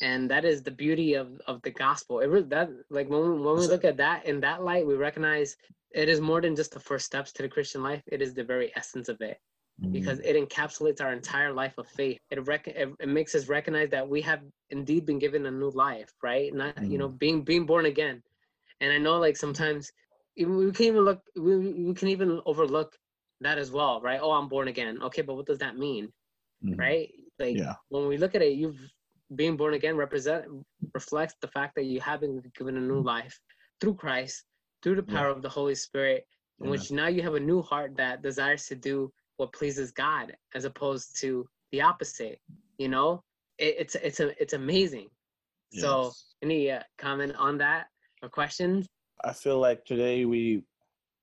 And 0.00 0.30
that 0.30 0.44
is 0.44 0.62
the 0.62 0.70
beauty 0.70 1.14
of 1.14 1.40
of 1.46 1.62
the 1.62 1.70
gospel 1.70 2.20
it 2.20 2.26
really, 2.28 2.46
that 2.46 2.70
like 2.90 3.08
when, 3.08 3.20
we- 3.20 3.40
when 3.42 3.56
we 3.58 3.66
look 3.66 3.84
at 3.84 3.96
that 3.96 4.24
in 4.26 4.40
that 4.40 4.62
light 4.62 4.86
we 4.86 4.94
recognize 4.94 5.56
it 5.92 6.08
is 6.08 6.20
more 6.20 6.40
than 6.40 6.54
just 6.56 6.72
the 6.72 6.80
first 6.80 7.06
steps 7.06 7.32
to 7.32 7.42
the 7.42 7.48
christian 7.48 7.82
life 7.82 8.02
it 8.06 8.20
is 8.22 8.34
the 8.34 8.44
very 8.44 8.72
essence 8.76 9.08
of 9.08 9.20
it 9.20 9.38
because 9.92 10.18
Mm, 10.18 10.24
it 10.24 10.36
encapsulates 10.36 11.00
our 11.00 11.12
entire 11.12 11.52
life 11.52 11.78
of 11.78 11.86
faith. 11.88 12.18
It, 12.30 12.46
rec- 12.46 12.68
it, 12.68 12.88
it 13.00 13.08
makes 13.08 13.34
us 13.34 13.48
recognize 13.48 13.90
that 13.90 14.08
we 14.08 14.20
have 14.22 14.40
indeed 14.70 15.06
been 15.06 15.18
given 15.18 15.46
a 15.46 15.50
new 15.50 15.70
life, 15.70 16.12
right? 16.22 16.52
Not 16.54 16.78
you 16.80 16.90
know 16.90 17.00
being 17.08 17.42
being 17.42 17.58
born 17.58 17.78
again. 17.78 18.14
And 18.80 18.92
I 18.92 18.98
know 18.98 19.18
like 19.18 19.36
sometimes 19.36 19.90
even 20.36 20.56
we 20.56 20.70
can 20.72 20.86
even 20.86 21.02
look 21.04 21.20
we, 21.36 21.56
we 21.84 21.94
can 21.94 22.08
even 22.08 22.40
overlook 22.44 22.96
that 23.40 23.58
as 23.58 23.70
well, 23.70 24.00
right? 24.00 24.20
Oh, 24.22 24.32
I'm 24.32 24.48
born 24.48 24.68
again. 24.68 25.02
Okay, 25.02 25.22
but 25.22 25.34
what 25.36 25.46
does 25.46 25.58
that 25.58 25.76
mean, 25.76 26.12
mhm. 26.62 26.94
right? 26.94 27.08
Like 27.38 27.62
Yeah. 27.62 27.76
when 27.88 28.06
we 28.08 28.18
look 28.18 28.34
at 28.34 28.42
it, 28.42 28.54
you've 28.54 28.80
being 29.34 29.56
born 29.56 29.74
again 29.74 29.96
represent 29.96 30.44
reflects 30.94 31.34
the 31.40 31.48
fact 31.48 31.74
that 31.74 31.84
you 31.84 32.00
have 32.00 32.20
been 32.20 32.40
given 32.56 32.76
a 32.76 32.80
new 32.80 33.00
life 33.00 33.38
through 33.80 33.94
Christ, 33.94 34.44
through 34.82 34.96
the 34.96 35.04
Yeah. 35.08 35.14
power 35.18 35.28
of 35.28 35.42
the 35.42 35.48
Holy 35.48 35.74
Spirit, 35.74 36.26
in 36.60 36.66
Amen. 36.66 36.70
which 36.78 36.90
now 36.90 37.08
you 37.08 37.22
have 37.22 37.34
a 37.34 37.40
new 37.40 37.60
heart 37.60 37.96
that 37.96 38.22
desires 38.22 38.66
to 38.66 38.76
do 38.76 39.12
what 39.36 39.52
pleases 39.52 39.90
God 39.90 40.34
as 40.54 40.64
opposed 40.64 41.18
to 41.20 41.46
the 41.72 41.82
opposite. 41.82 42.40
You 42.78 42.88
know, 42.88 43.22
it, 43.58 43.74
it's 43.78 43.94
it's 43.96 44.20
a 44.20 44.40
it's 44.40 44.52
amazing. 44.52 45.08
So, 45.72 46.12
any 46.42 46.70
uh, 46.70 46.82
comment 46.96 47.34
on 47.36 47.58
that 47.58 47.88
or 48.22 48.28
questions? 48.28 48.86
I 49.24 49.32
feel 49.32 49.58
like 49.58 49.84
today 49.84 50.24
we 50.24 50.62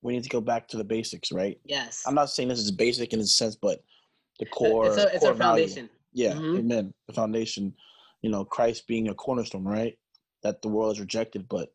we 0.01 0.13
need 0.13 0.23
to 0.23 0.29
go 0.29 0.41
back 0.41 0.67
to 0.67 0.77
the 0.77 0.83
basics, 0.83 1.31
right? 1.31 1.59
Yes, 1.63 2.03
I'm 2.05 2.13
not 2.15 2.29
saying 2.29 2.49
this 2.49 2.59
is 2.59 2.71
basic 2.71 3.13
in 3.13 3.19
a 3.21 3.25
sense, 3.25 3.55
but 3.55 3.79
the 4.39 4.45
core 4.47 4.87
it's 4.87 4.97
a 4.97 5.07
it's 5.15 5.19
core 5.23 5.31
a 5.31 5.35
value. 5.35 5.63
foundation. 5.63 5.89
Yeah, 6.11 6.35
Mhm. 6.35 6.59
amen. 6.59 6.93
The 7.07 7.13
foundation, 7.13 7.73
you 8.23 8.31
know, 8.31 8.43
Christ 8.43 8.87
being 8.87 9.09
a 9.09 9.13
cornerstone, 9.13 9.65
right? 9.65 9.95
That 10.41 10.63
the 10.63 10.69
world 10.69 10.93
is 10.93 10.99
rejected, 10.99 11.47
but 11.47 11.69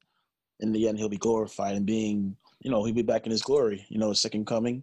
in 0.58 0.72
the 0.72 0.88
end, 0.88 0.98
he'll 0.98 1.08
be 1.08 1.16
glorified 1.16 1.76
and 1.76 1.86
being, 1.86 2.36
you 2.60 2.70
know, 2.70 2.82
he'll 2.82 2.94
be 2.94 3.02
back 3.02 3.26
in 3.26 3.30
his 3.30 3.42
glory, 3.42 3.86
you 3.88 3.98
know, 3.98 4.08
his 4.08 4.20
second 4.20 4.46
coming. 4.46 4.82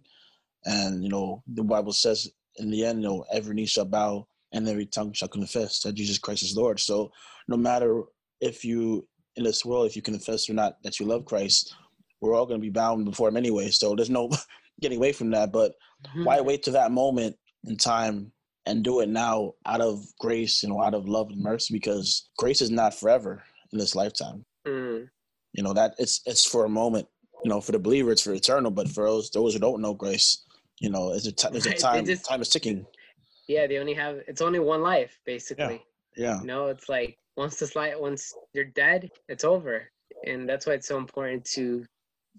And, 0.64 1.02
you 1.02 1.10
know, 1.10 1.42
the 1.46 1.62
Bible 1.62 1.92
says 1.92 2.30
in 2.56 2.70
the 2.70 2.84
end, 2.84 3.02
you 3.02 3.08
know, 3.08 3.24
every 3.30 3.54
knee 3.54 3.66
shall 3.66 3.84
bow 3.84 4.26
and 4.52 4.66
every 4.68 4.86
tongue 4.86 5.12
shall 5.12 5.28
confess 5.28 5.80
that 5.80 5.94
Jesus 5.94 6.18
Christ 6.18 6.44
is 6.44 6.56
Lord. 6.56 6.80
So 6.80 7.10
no 7.48 7.56
matter 7.56 8.02
if 8.40 8.64
you, 8.64 9.06
in 9.34 9.44
this 9.44 9.64
world, 9.64 9.86
if 9.86 9.96
you 9.96 10.02
confess 10.02 10.48
or 10.48 10.54
not 10.54 10.76
that 10.82 10.98
you 10.98 11.06
love 11.06 11.26
Christ, 11.26 11.74
we're 12.20 12.34
all 12.34 12.46
going 12.46 12.60
to 12.60 12.64
be 12.64 12.70
bound 12.70 13.04
before 13.04 13.28
him 13.28 13.36
anyway. 13.36 13.70
So 13.70 13.94
there's 13.94 14.08
no 14.08 14.30
getting 14.80 14.98
away 14.98 15.12
from 15.12 15.30
that. 15.30 15.52
But 15.52 15.72
Mhm. 16.06 16.24
why 16.24 16.40
wait 16.40 16.62
to 16.64 16.70
that 16.72 16.92
moment 16.92 17.36
in 17.64 17.76
time 17.76 18.32
and 18.66 18.82
do 18.82 19.00
it 19.00 19.08
now 19.08 19.52
out 19.66 19.80
of 19.80 20.04
grace 20.18 20.62
you 20.62 20.68
know 20.68 20.82
out 20.82 20.94
of 20.94 21.08
love 21.08 21.28
and 21.30 21.40
mercy 21.42 21.72
because 21.72 22.28
grace 22.38 22.60
is 22.60 22.70
not 22.70 22.94
forever 22.94 23.42
in 23.72 23.78
this 23.78 23.94
lifetime. 23.94 24.44
Mm, 24.66 25.08
you 25.52 25.62
know 25.62 25.72
that 25.72 25.94
it's 25.98 26.20
it's 26.26 26.44
for 26.44 26.64
a 26.64 26.68
moment 26.68 27.06
you 27.44 27.48
know 27.50 27.60
for 27.60 27.72
the 27.72 27.78
believer 27.78 28.10
it's 28.12 28.22
for 28.22 28.32
eternal 28.32 28.70
but 28.70 28.88
for 28.88 29.04
those 29.04 29.30
those 29.30 29.52
who 29.54 29.60
don't 29.60 29.80
know 29.82 29.94
grace 29.94 30.44
you 30.80 30.90
know 30.90 31.12
it's 31.12 31.26
a 31.26 31.32
ti- 31.32 31.48
there's 31.52 31.66
a 31.66 31.74
time 31.74 32.04
just- 32.04 32.24
time 32.26 32.40
is 32.42 32.48
ticking. 32.50 32.84
Yeah, 33.48 33.68
they 33.68 33.78
only 33.78 33.94
have 33.94 34.16
it's 34.26 34.42
only 34.42 34.58
one 34.58 34.82
life 34.82 35.18
basically. 35.24 35.80
yeah 36.16 36.40
You 36.40 36.46
know, 36.46 36.66
it's 36.66 36.88
like 36.88 37.16
once 37.36 37.56
this 37.56 37.76
light, 37.76 38.00
once 38.00 38.32
you're 38.54 38.64
dead, 38.64 39.08
it's 39.28 39.44
over, 39.44 39.88
and 40.26 40.48
that's 40.48 40.66
why 40.66 40.72
it's 40.72 40.88
so 40.88 40.98
important 40.98 41.44
to 41.54 41.84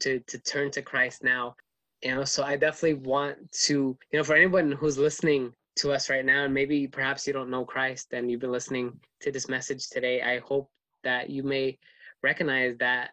to 0.02 0.20
to 0.28 0.38
turn 0.40 0.70
to 0.72 0.82
Christ 0.82 1.24
now. 1.24 1.56
You 2.04 2.16
know, 2.16 2.26
so 2.26 2.44
I 2.44 2.58
definitely 2.58 2.96
want 3.14 3.36
to, 3.68 3.98
you 4.12 4.18
know, 4.20 4.24
for 4.26 4.36
anyone 4.36 4.72
who's 4.74 4.98
listening 4.98 5.54
to 5.78 5.92
us 5.92 6.10
right 6.10 6.26
now, 6.26 6.46
and 6.46 6.54
maybe 6.54 6.88
perhaps 6.88 7.26
you 7.28 7.34
don't 7.34 7.50
know 7.50 7.66
Christ 7.66 8.14
and 8.14 8.30
you've 8.30 8.42
been 8.42 8.52
listening 8.52 9.00
to 9.22 9.32
this 9.32 9.48
message 9.48 9.90
today, 9.90 10.22
I 10.22 10.40
hope 10.40 10.70
that 11.04 11.30
you 11.30 11.44
may 11.44 11.78
recognize 12.24 12.78
that 12.78 13.12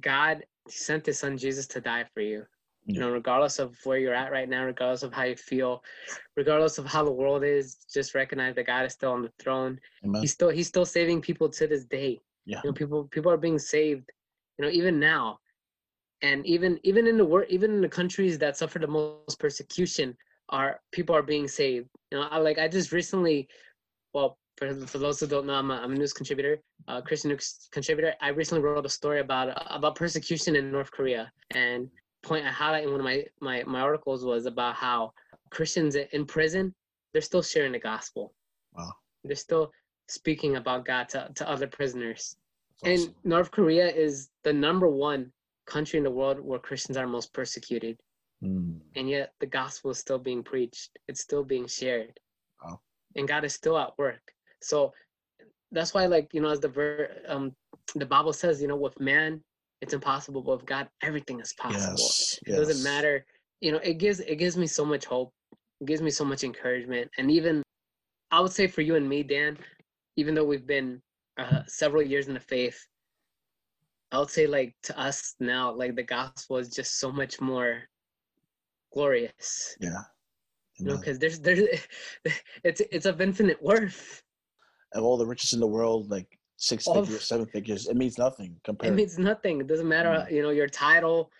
God 0.00 0.44
sent 0.68 1.06
His 1.06 1.18
Son 1.18 1.36
Jesus 1.36 1.66
to 1.68 1.80
die 1.80 2.04
for 2.14 2.20
you. 2.20 2.44
You 2.86 3.00
know, 3.00 3.10
regardless 3.10 3.58
of 3.58 3.78
where 3.84 3.96
you're 3.96 4.14
at 4.14 4.30
right 4.30 4.46
now, 4.48 4.66
regardless 4.66 5.02
of 5.02 5.10
how 5.10 5.22
you 5.22 5.36
feel, 5.36 5.82
regardless 6.36 6.76
of 6.76 6.84
how 6.84 7.02
the 7.02 7.10
world 7.10 7.42
is, 7.42 7.78
just 7.90 8.14
recognize 8.14 8.54
that 8.56 8.66
God 8.66 8.84
is 8.84 8.92
still 8.92 9.12
on 9.12 9.22
the 9.22 9.32
throne. 9.40 9.80
Amen. 10.04 10.20
He's 10.20 10.32
still 10.32 10.50
he's 10.50 10.68
still 10.68 10.84
saving 10.84 11.22
people 11.22 11.48
to 11.48 11.66
this 11.66 11.86
day. 11.86 12.20
Yeah. 12.44 12.60
you 12.62 12.68
know 12.68 12.74
people 12.74 13.04
people 13.04 13.32
are 13.32 13.38
being 13.38 13.58
saved 13.58 14.12
you 14.58 14.66
know 14.66 14.70
even 14.70 15.00
now. 15.00 15.38
And 16.20 16.44
even 16.44 16.78
even 16.82 17.06
in 17.06 17.16
the 17.16 17.24
world 17.24 17.46
even 17.48 17.72
in 17.72 17.80
the 17.80 17.88
countries 17.88 18.36
that 18.38 18.58
suffer 18.58 18.78
the 18.78 18.86
most 18.86 19.38
persecution 19.38 20.14
are 20.54 20.80
people 20.92 21.14
are 21.18 21.22
being 21.34 21.48
saved 21.48 21.88
you 22.10 22.18
know 22.18 22.26
I, 22.30 22.38
like 22.38 22.58
i 22.58 22.66
just 22.68 22.92
recently 22.92 23.48
well 24.14 24.30
for, 24.56 24.72
for 24.86 24.98
those 24.98 25.18
who 25.20 25.26
don't 25.26 25.46
know 25.46 25.54
i'm 25.54 25.70
a, 25.70 25.76
I'm 25.84 25.92
a 25.92 25.96
news 25.96 26.12
contributor 26.12 26.54
uh, 26.88 27.00
christian 27.00 27.30
news 27.30 27.68
contributor 27.72 28.14
i 28.20 28.28
recently 28.28 28.62
wrote 28.62 28.86
a 28.86 28.88
story 29.00 29.20
about 29.20 29.46
about 29.78 29.96
persecution 29.96 30.56
in 30.56 30.70
north 30.70 30.90
korea 30.90 31.30
and 31.50 31.88
point 32.22 32.46
i 32.46 32.50
highlight 32.50 32.84
in 32.84 32.90
one 32.90 33.00
of 33.00 33.04
my 33.04 33.24
my, 33.40 33.62
my 33.64 33.80
articles 33.80 34.24
was 34.24 34.46
about 34.46 34.74
how 34.74 35.12
christians 35.50 35.96
in 35.96 36.24
prison 36.24 36.74
they're 37.12 37.22
still 37.30 37.42
sharing 37.42 37.72
the 37.72 37.78
gospel 37.78 38.32
Wow. 38.76 38.92
they're 39.24 39.36
still 39.36 39.70
speaking 40.08 40.56
about 40.56 40.84
God 40.84 41.08
to, 41.10 41.30
to 41.34 41.48
other 41.48 41.66
prisoners. 41.66 42.36
That's 42.82 43.04
And 43.04 43.14
North 43.24 43.50
Korea 43.50 43.88
is 43.88 44.30
the 44.42 44.52
number 44.52 44.88
one 44.88 45.32
country 45.66 45.98
in 45.98 46.04
the 46.04 46.10
world 46.10 46.40
where 46.40 46.58
Christians 46.58 46.96
are 46.96 47.06
most 47.06 47.32
persecuted. 47.32 47.98
Mm. 48.44 48.80
And 48.96 49.08
yet 49.08 49.32
the 49.40 49.46
gospel 49.46 49.90
is 49.90 49.98
still 49.98 50.18
being 50.18 50.42
preached. 50.42 50.90
It's 51.08 51.20
still 51.20 51.44
being 51.44 51.66
shared. 51.66 52.18
Wow. 52.62 52.80
And 53.16 53.28
God 53.28 53.44
is 53.44 53.54
still 53.54 53.78
at 53.78 53.96
work. 53.98 54.20
So 54.60 54.92
that's 55.72 55.94
why, 55.94 56.06
like, 56.06 56.32
you 56.32 56.40
know, 56.40 56.50
as 56.50 56.60
the 56.60 56.68
ver- 56.68 57.22
um 57.28 57.52
the 57.94 58.06
Bible 58.06 58.32
says, 58.32 58.60
you 58.62 58.68
know, 58.68 58.76
with 58.76 58.98
man, 59.00 59.42
it's 59.80 59.94
impossible, 59.94 60.42
but 60.42 60.58
with 60.58 60.66
God, 60.66 60.88
everything 61.02 61.40
is 61.40 61.52
possible. 61.54 61.96
Yes, 61.96 62.38
It 62.46 62.54
doesn't 62.56 62.82
matter. 62.82 63.24
You 63.60 63.72
know, 63.72 63.78
it 63.78 63.98
gives 63.98 64.20
it 64.20 64.36
gives 64.36 64.56
me 64.56 64.66
so 64.66 64.84
much 64.84 65.04
hope. 65.06 65.32
It 65.80 65.86
gives 65.86 66.02
me 66.02 66.10
so 66.10 66.24
much 66.24 66.44
encouragement. 66.44 67.10
And 67.18 67.30
even 67.30 67.62
I 68.30 68.40
would 68.40 68.52
say 68.52 68.66
for 68.66 68.82
you 68.82 68.96
and 68.96 69.08
me, 69.08 69.22
Dan, 69.22 69.58
even 70.16 70.34
though 70.34 70.44
we've 70.44 70.66
been 70.66 71.00
uh, 71.38 71.62
several 71.66 72.02
years 72.02 72.28
in 72.28 72.34
the 72.34 72.40
faith, 72.40 72.78
I 74.12 74.18
would 74.18 74.30
say 74.30 74.46
like 74.46 74.74
to 74.84 74.98
us 74.98 75.34
now, 75.40 75.72
like 75.72 75.96
the 75.96 76.02
gospel 76.04 76.56
is 76.58 76.68
just 76.68 76.98
so 76.98 77.12
much 77.12 77.40
more 77.40 77.82
glorious. 78.94 79.76
Yeah. 79.80 80.02
You 80.78 80.86
know, 80.86 80.96
because 80.96 81.18
there's 81.18 81.38
there's 81.40 81.60
it's 82.64 82.80
it's 82.90 83.06
of 83.06 83.20
infinite 83.20 83.62
worth. 83.62 84.22
Of 84.92 85.02
all 85.04 85.16
the 85.18 85.26
riches 85.26 85.52
in 85.52 85.60
the 85.60 85.66
world, 85.66 86.10
like 86.10 86.38
six 86.56 86.86
All- 86.86 87.04
figures, 87.04 87.24
seven 87.24 87.46
figures, 87.46 87.88
it 87.88 87.96
means 87.96 88.16
nothing 88.18 88.56
It 88.82 88.92
means 88.94 89.18
nothing. 89.18 89.60
It 89.60 89.66
doesn't 89.66 89.88
matter, 89.88 90.08
Mm. 90.10 90.30
you 90.34 90.42
know, 90.42 90.50
your 90.50 90.68
title, 90.68 91.30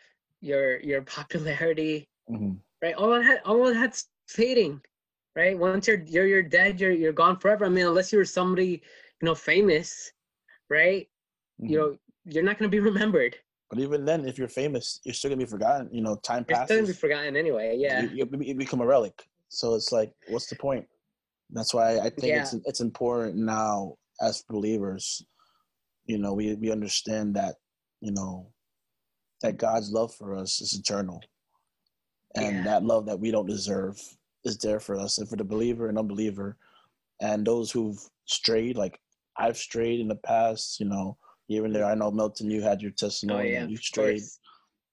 your 0.40 0.80
your 0.80 1.02
popularity, 1.02 2.08
Mhm. 2.30 2.58
right? 2.82 2.94
All 2.94 3.12
of 3.12 3.24
that 3.24 3.44
all 3.46 3.66
of 3.68 3.74
that's 3.74 4.08
fading, 4.28 4.80
right? 5.36 5.56
Once 5.58 5.86
you're 5.88 6.02
you're 6.14 6.26
you're 6.26 6.42
dead, 6.58 6.80
you're 6.80 6.92
you're 7.02 7.12
gone 7.24 7.36
forever. 7.38 7.64
I 7.64 7.68
mean, 7.68 7.86
unless 7.86 8.12
you're 8.12 8.24
somebody, 8.24 8.72
you 9.20 9.24
know, 9.26 9.34
famous, 9.34 10.12
right? 10.70 11.08
You 11.58 11.78
Mhm. 11.78 11.80
know, 11.80 11.98
you're 12.24 12.42
not 12.48 12.58
gonna 12.58 12.68
be 12.78 12.80
remembered. 12.92 13.34
But 13.74 13.82
even 13.82 14.04
then, 14.04 14.28
if 14.28 14.38
you're 14.38 14.46
famous, 14.46 15.00
you're 15.02 15.14
still 15.14 15.30
gonna 15.30 15.40
be 15.40 15.50
forgotten. 15.50 15.88
You 15.92 16.00
know, 16.00 16.14
time 16.14 16.46
You're 16.48 16.58
passes. 16.58 16.66
still 16.68 16.76
gonna 16.78 16.86
be 16.86 16.92
forgotten 16.92 17.36
anyway. 17.36 17.76
Yeah. 17.76 18.02
you, 18.02 18.08
you, 18.30 18.38
you 18.40 18.54
become 18.54 18.80
a 18.80 18.86
relic. 18.86 19.26
So 19.48 19.74
it's 19.74 19.90
like, 19.90 20.12
what's 20.28 20.46
the 20.46 20.54
point? 20.54 20.86
That's 21.50 21.74
why 21.74 21.98
I 21.98 22.10
think 22.10 22.36
it's 22.36 22.54
it's 22.66 22.80
important 22.80 23.34
now 23.34 23.96
as 24.20 24.44
believers. 24.48 25.26
You 26.06 26.18
know, 26.18 26.34
we 26.34 26.54
we 26.54 26.70
understand 26.70 27.34
that 27.34 27.56
you 28.00 28.12
know 28.12 28.52
that 29.42 29.56
God's 29.56 29.90
love 29.90 30.14
for 30.14 30.36
us 30.36 30.60
is 30.60 30.72
eternal, 30.78 31.20
and 32.36 32.58
Yeah. 32.58 32.62
that 32.62 32.84
love 32.84 33.06
that 33.06 33.18
we 33.18 33.32
don't 33.32 33.46
deserve 33.46 34.00
is 34.44 34.56
there 34.58 34.78
for 34.78 34.94
us, 34.96 35.18
and 35.18 35.28
for 35.28 35.34
the 35.34 35.44
believer 35.44 35.88
and 35.88 35.98
unbeliever, 35.98 36.56
and 37.20 37.44
those 37.44 37.72
who've 37.72 37.98
strayed. 38.26 38.76
Like 38.76 39.00
I've 39.36 39.56
strayed 39.58 39.98
in 39.98 40.06
the 40.06 40.14
past. 40.32 40.78
You 40.78 40.86
know, 40.86 41.18
here 41.46 41.64
and 41.64 41.74
there. 41.74 41.84
I 41.84 41.94
know 41.94 42.10
Milton, 42.10 42.50
you 42.50 42.62
had 42.62 42.82
your 42.82 42.90
testimony, 42.92 43.48
Oh 43.50 43.52
yeah. 43.52 43.66
you 43.66 43.74
of 43.76 43.82
strayed. 43.82 44.20
course. 44.20 44.38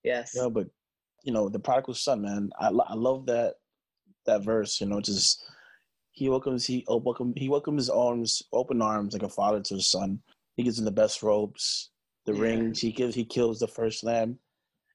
Yes. 0.04 0.34
Yeah, 0.36 0.50
but 0.50 0.68
you 1.24 1.32
know, 1.32 1.50
the 1.50 1.60
prodigal 1.60 1.94
son, 1.94 2.22
man, 2.24 2.50
I, 2.60 2.68
I 2.68 2.96
love 2.96 3.26
that 3.28 3.56
that 4.26 4.44
verse. 4.44 4.82
You 4.82 4.88
know, 4.88 5.02
just 5.02 5.44
he 6.12 6.30
welcomes 6.30 6.66
he 6.66 6.84
oh, 6.88 6.98
welcome 6.98 7.34
he 7.36 7.50
welcomes 7.50 7.84
his 7.84 7.90
arms 7.90 8.42
open 8.52 8.82
arms 8.82 9.14
like 9.14 9.24
a 9.24 9.30
father 9.30 9.62
to 9.62 9.76
his 9.76 9.90
son. 9.90 10.20
He 10.58 10.64
gives 10.64 10.80
him 10.80 10.86
the 10.86 10.92
best 10.92 11.24
robes, 11.24 11.92
the 12.26 12.34
Yeah. 12.34 12.42
rings. 12.42 12.80
He 12.80 12.92
gives 12.92 13.16
he 13.16 13.24
kills 13.26 13.60
the 13.60 13.68
first 13.68 14.04
lamb, 14.04 14.38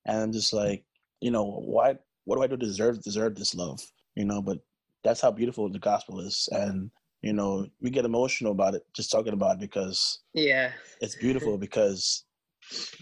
and 0.04 0.18
I'm 0.20 0.32
just 0.32 0.52
like, 0.52 0.84
you 1.20 1.30
know, 1.30 1.44
why? 1.44 1.96
What 2.24 2.36
do 2.36 2.42
I 2.42 2.48
do 2.48 2.56
deserve 2.56 3.02
deserve 3.02 3.36
this 3.36 3.54
love? 3.54 3.80
You 4.16 4.24
know, 4.24 4.42
but 4.42 4.58
that's 5.04 5.20
how 5.20 5.30
beautiful 5.30 5.68
the 5.70 5.78
gospel 5.78 6.20
is, 6.20 6.48
and 6.50 6.90
you 7.22 7.32
know, 7.32 7.66
we 7.80 7.90
get 7.90 8.04
emotional 8.04 8.52
about 8.52 8.74
it 8.74 8.82
just 8.94 9.10
talking 9.10 9.32
about 9.32 9.56
it 9.56 9.60
because 9.60 10.20
Yeah. 10.34 10.72
it's 11.00 11.14
beautiful 11.16 11.58
because 11.58 12.24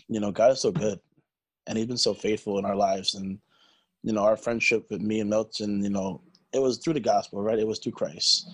you 0.09 0.21
know 0.21 0.31
God 0.33 0.53
is 0.53 0.61
so 0.61 0.71
good, 0.71 0.99
and 1.67 1.77
He's 1.79 1.87
been 1.87 1.97
so 1.97 2.15
faithful 2.15 2.59
in 2.59 2.65
our 2.65 2.77
lives, 2.77 3.15
and 3.15 3.39
you 4.03 4.13
know 4.13 4.23
our 4.23 4.37
friendship 4.37 4.87
with 4.91 5.01
me 5.01 5.21
and 5.21 5.31
Milton, 5.31 5.83
you 5.83 5.91
know, 5.91 6.23
it 6.53 6.61
was 6.61 6.79
through 6.79 6.95
the 6.95 7.01
gospel, 7.01 7.43
right? 7.43 7.59
It 7.59 7.67
was 7.67 7.79
through 7.79 7.93
Christ. 7.93 8.49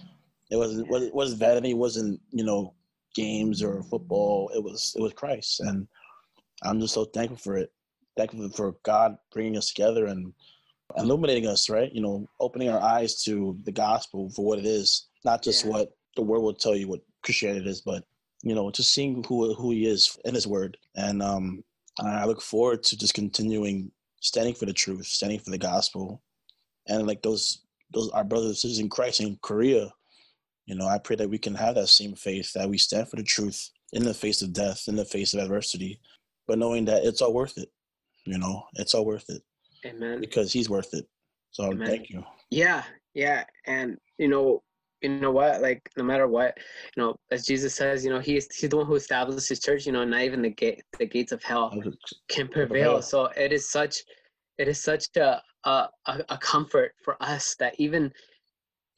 It 0.50 0.56
wasn't 0.56 0.88
was 0.88 1.02
it 1.04 1.14
wasn't 1.14 1.40
vanity, 1.40 1.70
it 1.70 1.78
wasn't 1.78 2.20
you 2.30 2.44
know 2.44 2.74
games 3.14 3.62
or 3.62 3.82
football. 3.84 4.50
It 4.54 4.62
was 4.62 4.94
it 4.96 5.02
was 5.02 5.12
Christ, 5.12 5.60
and 5.60 5.86
I'm 6.62 6.80
just 6.80 6.94
so 6.94 7.04
thankful 7.04 7.38
for 7.38 7.56
it. 7.56 7.72
Thankful 8.16 8.50
for 8.50 8.76
God 8.82 9.16
bringing 9.32 9.56
us 9.56 9.68
together 9.68 10.06
and 10.06 10.32
illuminating 10.96 11.46
us, 11.46 11.68
right? 11.70 11.92
You 11.92 12.00
know, 12.00 12.28
opening 12.38 12.68
our 12.68 12.80
eyes 12.80 13.22
to 13.24 13.58
the 13.64 13.72
gospel 13.72 14.30
for 14.30 14.44
what 14.44 14.58
it 14.58 14.66
is, 14.66 15.08
not 15.24 15.42
just 15.42 15.64
Yeah. 15.64 15.70
what 15.70 15.96
the 16.16 16.22
world 16.22 16.44
will 16.44 16.54
tell 16.54 16.76
you 16.76 16.88
what 16.88 17.00
Christianity 17.22 17.68
is, 17.68 17.80
but 17.80 18.04
you 18.42 18.54
know, 18.54 18.70
just 18.70 18.92
seeing 18.92 19.22
who 19.24 19.54
who 19.54 19.70
he 19.70 19.86
is 19.86 20.18
in 20.24 20.34
his 20.34 20.46
word. 20.46 20.76
And 20.96 21.22
um 21.22 21.64
I 21.98 22.24
look 22.24 22.40
forward 22.40 22.82
to 22.84 22.96
just 22.96 23.14
continuing 23.14 23.92
standing 24.20 24.54
for 24.54 24.66
the 24.66 24.72
truth, 24.72 25.06
standing 25.06 25.38
for 25.38 25.50
the 25.50 25.58
gospel. 25.58 26.22
And 26.86 27.06
like 27.06 27.22
those 27.22 27.62
those 27.92 28.10
our 28.10 28.24
brothers 28.24 28.48
and 28.48 28.56
sisters 28.56 28.78
in 28.78 28.88
Christ 28.88 29.20
in 29.20 29.38
Korea, 29.42 29.92
you 30.66 30.74
know, 30.74 30.86
I 30.86 30.98
pray 30.98 31.16
that 31.16 31.28
we 31.28 31.38
can 31.38 31.54
have 31.54 31.74
that 31.74 31.88
same 31.88 32.14
faith, 32.14 32.52
that 32.54 32.68
we 32.68 32.78
stand 32.78 33.08
for 33.08 33.16
the 33.16 33.22
truth 33.22 33.70
in 33.92 34.04
the 34.04 34.14
face 34.14 34.40
of 34.40 34.52
death, 34.52 34.88
in 34.88 34.96
the 34.96 35.04
face 35.04 35.34
of 35.34 35.40
adversity, 35.40 36.00
but 36.46 36.58
knowing 36.58 36.84
that 36.86 37.04
it's 37.04 37.20
all 37.20 37.34
worth 37.34 37.58
it. 37.58 37.70
You 38.24 38.38
know, 38.38 38.64
it's 38.74 38.94
all 38.94 39.04
worth 39.04 39.28
it 39.28 39.42
Amen. 39.84 40.20
because 40.20 40.52
he's 40.52 40.68
worth 40.68 40.92
it. 40.94 41.06
So 41.50 41.64
Amen. 41.64 41.86
thank 41.86 42.10
you. 42.10 42.22
Yeah, 42.50 42.84
yeah, 43.14 43.44
and 43.66 43.96
you 44.18 44.28
know, 44.28 44.62
you 45.02 45.08
know 45.08 45.30
what? 45.30 45.62
Like, 45.62 45.80
no 45.96 46.04
matter 46.04 46.28
what, 46.28 46.58
you 46.96 47.02
know, 47.02 47.16
as 47.30 47.46
Jesus 47.46 47.74
says, 47.74 48.04
you 48.04 48.10
know, 48.10 48.18
he's 48.20 48.46
he's 48.54 48.70
the 48.70 48.76
one 48.76 48.86
who 48.86 48.94
established 48.96 49.48
his 49.48 49.60
church. 49.60 49.86
You 49.86 49.92
know, 49.92 50.04
not 50.04 50.22
even 50.22 50.42
the 50.42 50.50
gate, 50.50 50.82
the 50.98 51.06
gates 51.06 51.32
of 51.32 51.42
hell 51.42 51.72
can 52.28 52.48
prevail. 52.48 53.00
So 53.02 53.26
it 53.36 53.52
is 53.52 53.70
such, 53.70 53.98
it 54.58 54.68
is 54.68 54.80
such 54.82 55.06
a 55.16 55.40
a, 55.64 55.88
a 56.06 56.38
comfort 56.38 56.92
for 57.04 57.16
us 57.22 57.54
that 57.58 57.74
even 57.78 58.12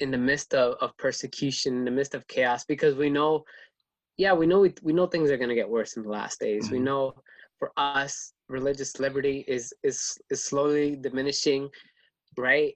in 0.01 0.11
the 0.11 0.19
midst 0.19 0.55
of, 0.55 0.75
of 0.81 0.97
persecution, 0.97 1.77
in 1.79 1.85
the 1.85 1.91
midst 1.91 2.15
of 2.15 2.27
chaos, 2.27 2.65
because 2.65 2.95
we 2.97 3.11
know, 3.11 3.45
yeah, 4.17 4.33
we 4.33 4.47
know 4.47 4.61
we, 4.61 4.75
we 4.83 4.93
know 4.93 5.07
things 5.07 5.31
are 5.31 5.37
gonna 5.37 5.55
get 5.55 5.69
worse 5.69 5.97
in 5.97 6.03
the 6.03 6.09
last 6.09 6.41
days. 6.41 6.71
We 6.71 6.79
Mhm. 6.79 6.85
know 6.85 7.15
for 7.59 7.73
us, 7.77 8.33
religious 8.57 9.01
liberty 9.01 9.45
is 9.49 9.73
is 9.83 10.17
is 10.31 10.45
slowly 10.45 10.97
diminishing, 10.97 11.69
right? 12.37 12.75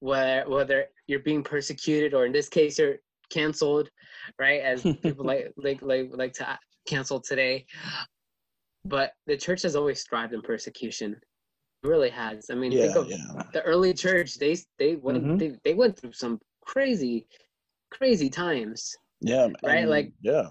Whether 0.00 0.44
whether 0.48 0.86
you're 1.06 1.20
being 1.30 1.44
persecuted 1.44 2.14
or 2.14 2.26
in 2.26 2.32
this 2.32 2.48
case 2.48 2.78
you're 2.78 2.96
canceled, 3.30 3.88
right? 4.40 4.60
As 4.60 4.82
people 5.02 5.24
like 5.24 5.52
like 5.56 5.80
like 5.82 6.08
like 6.12 6.32
to 6.34 6.58
cancel 6.88 7.20
today. 7.20 7.66
But 8.84 9.12
the 9.26 9.36
church 9.36 9.62
has 9.62 9.76
always 9.76 10.02
thrived 10.02 10.32
in 10.34 10.42
persecution. 10.42 11.12
It 11.84 11.88
really 11.88 12.10
has. 12.10 12.46
I 12.50 12.54
mean, 12.54 12.72
Yeah, 12.72 12.82
think 12.84 12.96
of 12.96 13.08
yeah. 13.08 13.42
the 13.52 13.62
early 13.62 13.94
church. 13.94 14.38
They 14.38 14.56
they 14.78 14.96
went 14.96 15.22
Mhm. 15.22 15.38
they, 15.38 15.52
they 15.64 15.74
went 15.74 15.96
through 15.98 16.12
some 16.14 16.40
crazy, 16.62 17.26
crazy 17.90 18.28
times. 18.30 18.96
Yeah. 19.20 19.48
Right, 19.62 19.78
and- 19.82 19.90
like- 19.90 20.12
yeah. 20.20 20.48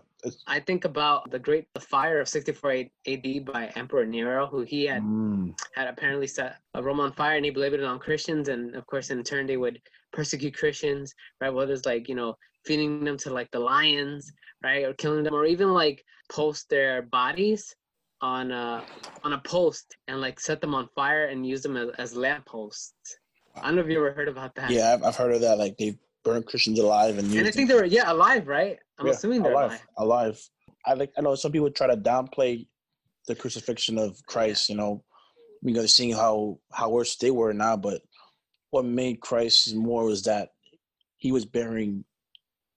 I 0.48 0.60
think 0.60 0.86
about 0.86 1.32
the 1.32 1.40
great 1.40 1.68
the 1.74 1.80
fire 1.80 2.20
of 2.20 2.28
64 2.28 2.86
AD 3.08 3.46
by 3.46 3.72
Emperor 3.76 4.06
Nero, 4.06 4.46
who 4.48 4.62
he 4.62 4.86
had 4.86 5.02
mm, 5.02 5.54
had 5.74 5.88
apparently 5.88 6.28
set 6.28 6.58
a 6.74 6.84
Rome 6.84 7.00
on 7.00 7.12
fire 7.14 7.36
and 7.38 7.46
he 7.46 7.52
blamed 7.52 7.76
it 7.76 7.84
on 7.84 8.00
Christians. 8.00 8.48
And 8.50 8.76
of 8.76 8.86
course, 8.88 9.10
in 9.10 9.24
turn, 9.24 9.48
they 9.48 9.58
would 9.58 9.82
persecute 10.14 10.56
Christians, 10.58 11.14
right? 11.40 11.50
Whether 11.50 11.74
it's 11.74 11.86
like, 11.86 12.08
you 12.10 12.16
know, 12.16 12.38
feeding 12.66 13.04
them 13.04 13.18
to 13.18 13.32
like 13.32 13.50
the 13.52 13.60
lions, 13.60 14.32
right? 14.64 14.84
Or 14.86 14.94
killing 14.94 15.24
them, 15.24 15.34
or 15.34 15.46
even 15.46 15.74
like 15.74 16.04
post 16.30 16.70
their 16.70 17.02
bodies 17.02 17.76
on 18.22 18.52
a, 18.52 18.84
on 19.24 19.34
a 19.34 19.40
post 19.40 19.98
and 20.08 20.22
like 20.22 20.40
set 20.40 20.62
them 20.62 20.76
on 20.76 20.88
fire 20.96 21.26
and 21.26 21.46
use 21.46 21.64
them 21.64 21.78
as, 21.78 21.90
as 21.98 22.16
lamp 22.16 22.46
posts. 22.46 23.18
I 23.56 23.66
don't 23.68 23.76
know 23.76 23.82
if 23.82 23.88
you 23.90 23.98
ever 23.98 24.14
heard 24.14 24.28
about 24.30 24.56
that. 24.56 24.70
yeah, 24.72 24.94
I've, 24.94 25.04
I've 25.04 25.16
heard 25.16 25.34
of 25.34 25.42
that. 25.42 25.58
Like 25.58 25.78
they 25.78 25.98
burn 26.24 26.44
Christians 26.44 26.80
alive 26.80 27.18
and 27.18 27.34
And 27.34 27.48
I 27.48 27.52
think 27.52 27.68
them. 27.68 27.78
they 27.78 27.82
were, 27.82 27.86
yeah, 27.86 28.12
alive, 28.12 28.48
right? 28.48 28.78
I'm 29.02 29.08
Yeah, 29.08 29.14
assuming 29.14 29.44
they're 29.44 29.52
alive. 29.54 29.82
alive. 29.98 30.50
I 30.86 30.94
like. 30.94 31.12
I 31.18 31.22
know 31.22 31.36
some 31.36 31.52
people 31.52 31.70
try 31.72 31.88
to 31.88 31.98
downplay 31.98 32.68
the 33.28 33.36
crucifixion 33.36 33.98
of 33.98 34.18
Christ. 34.28 34.70
You 34.70 34.76
know, 34.76 35.04
because 35.64 35.96
seeing 35.96 36.14
how 36.14 36.60
how 36.72 36.90
worse 36.90 37.16
they 37.18 37.32
were 37.32 37.54
now. 37.54 37.78
But 37.78 38.02
what 38.70 38.86
made 38.86 39.20
Christ 39.22 39.76
more 39.76 40.06
was 40.06 40.24
that 40.24 40.50
he 41.18 41.32
was 41.32 41.46
bearing 41.46 42.06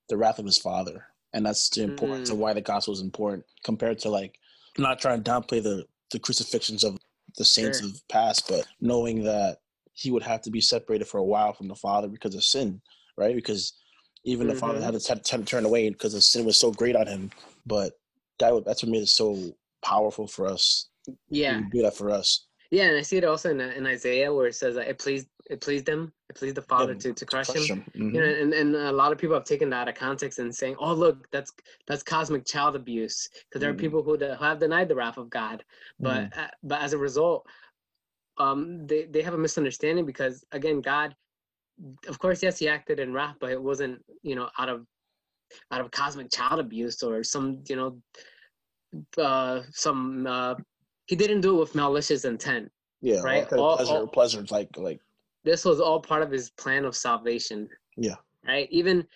the 0.09 0.17
wrath 0.17 0.39
of 0.39 0.45
his 0.47 0.59
Father, 0.59 1.07
and 1.33 1.47
that's 1.47 1.69
the 1.71 1.83
importance 1.83 2.31
of 2.31 2.37
Mm. 2.37 2.41
why 2.41 2.53
the 2.53 2.61
gospel 2.61 2.93
is 2.95 3.01
important 3.01 3.45
compared 3.65 3.99
to 4.01 4.11
like 4.11 4.39
I'm 4.77 4.83
not 4.83 4.99
trying 5.01 5.23
to 5.23 5.31
downplay 5.31 5.63
the 5.63 5.87
the 6.11 6.19
crucifixions 6.19 6.85
of 6.85 6.97
the 7.37 7.45
saints 7.45 7.81
Sure. 7.81 7.89
of 7.89 8.01
past, 8.09 8.49
but 8.49 8.67
knowing 8.81 9.25
that 9.25 9.59
he 9.95 10.11
would 10.11 10.23
have 10.23 10.43
to 10.43 10.51
be 10.51 10.61
separated 10.61 11.07
for 11.07 11.19
a 11.19 11.25
while 11.25 11.53
from 11.53 11.69
the 11.69 11.75
Father 11.75 12.09
because 12.09 12.35
of 12.35 12.45
sin, 12.45 12.81
right? 13.17 13.35
Because 13.35 13.73
even 14.25 14.49
the 14.49 14.55
Father 14.55 14.81
Mhm. 14.81 14.85
had 14.85 15.01
to, 15.01 15.09
had 15.13 15.25
to 15.25 15.45
turn 15.45 15.65
away 15.65 15.89
because 15.91 16.13
the 16.15 16.21
sin 16.23 16.45
was 16.45 16.57
so 16.59 16.73
great 16.73 16.97
on 16.97 17.07
him. 17.07 17.31
But 17.67 17.93
that 18.39 18.65
that's 18.65 18.83
what 18.83 18.91
made 18.93 19.03
it 19.03 19.09
so 19.09 19.55
powerful 19.83 20.27
for 20.27 20.47
us. 20.47 20.89
Yeah. 21.29 21.63
Do 21.71 21.83
that 21.83 21.97
for 21.97 22.11
us. 22.11 22.47
Yeah, 22.71 22.85
and 22.85 22.97
I 22.97 23.03
see 23.03 23.19
it 23.19 23.25
also 23.25 23.51
in, 23.51 23.61
in 23.61 23.87
Isaiah 23.87 24.33
where 24.33 24.47
it 24.49 24.55
says 24.55 24.75
that 24.75 24.89
it 24.89 24.99
pleased 24.99 25.29
it 25.51 25.61
pleased 25.61 25.85
them, 25.85 26.11
it 26.31 26.37
pleased 26.37 26.55
the 26.57 26.63
Father 26.63 26.95
Yeah, 26.95 26.99
to, 27.01 27.13
to 27.13 27.27
crush, 27.27 27.49
Crush 27.51 27.71
him. 27.71 27.85
'em. 27.95 28.03
Mhm. 28.03 28.15
You 28.15 28.21
know, 28.21 28.27
and, 28.27 28.55
and 28.55 28.75
a 28.75 28.91
lot 28.93 29.13
of 29.13 29.19
people 29.19 29.37
have 29.37 29.45
taken 29.45 29.69
that 29.71 29.83
out 29.83 29.89
of 29.89 29.95
context 29.95 30.39
and 30.39 30.53
saying, 30.55 30.77
"Oh, 30.79 30.95
look, 30.95 31.31
that's 31.31 31.53
that's 31.87 32.03
cosmic 32.03 32.47
child 32.47 32.75
abuse," 32.75 33.29
because 33.45 33.61
there 33.61 33.71
are 33.71 33.75
Mhm. 33.75 33.79
people 33.79 34.03
who, 34.03 34.17
de- 34.17 34.35
who 34.35 34.45
have 34.45 34.59
denied 34.59 34.89
the 34.89 34.95
wrath 34.95 35.19
of 35.19 35.29
God. 35.29 35.63
But 36.01 36.31
Mhm. 36.31 36.39
uh, 36.39 36.49
but 36.63 36.81
as 36.81 36.95
a 36.95 36.99
result, 36.99 37.47
um, 38.39 38.87
they 38.87 39.05
they 39.05 39.21
have 39.23 39.35
a 39.35 39.39
misunderstanding 39.39 40.07
because 40.07 40.43
again, 40.51 40.81
God, 40.81 41.15
of 42.09 42.19
course, 42.19 42.43
yes, 42.43 42.59
He 42.59 42.69
acted 42.69 43.01
in 43.01 43.13
wrath, 43.13 43.37
but 43.41 43.51
it 43.51 43.63
wasn't 43.63 44.03
you 44.23 44.35
know 44.37 44.49
out 44.59 44.69
of 44.69 44.87
out 45.71 45.81
of 45.81 45.91
cosmic 45.91 46.31
child 46.31 46.61
abuse 46.61 47.03
or 47.03 47.23
some 47.23 47.63
you 47.69 47.77
know 47.77 47.99
uh, 49.19 49.63
some 49.71 50.27
uh, 50.27 50.55
He 51.07 51.17
didn't 51.17 51.41
do 51.41 51.57
it 51.57 51.61
with 51.61 51.75
malicious 51.75 52.25
intent. 52.25 52.71
yeah, 53.01 53.21
right, 53.21 53.51
Right. 53.51 53.61
all- 53.61 53.77
pleasure, 53.77 53.93
all- 53.95 54.07
pleasure, 54.07 54.45
like 54.51 54.69
like 54.77 55.01
this 55.45 55.65
was 55.65 55.79
all 55.81 56.01
part 56.01 56.23
of 56.23 56.31
his 56.31 56.51
plan 56.51 56.85
of 56.85 56.97
salvation. 56.97 57.69
Yeah. 57.97 58.17
Right. 58.47 58.69
Even 58.71 59.07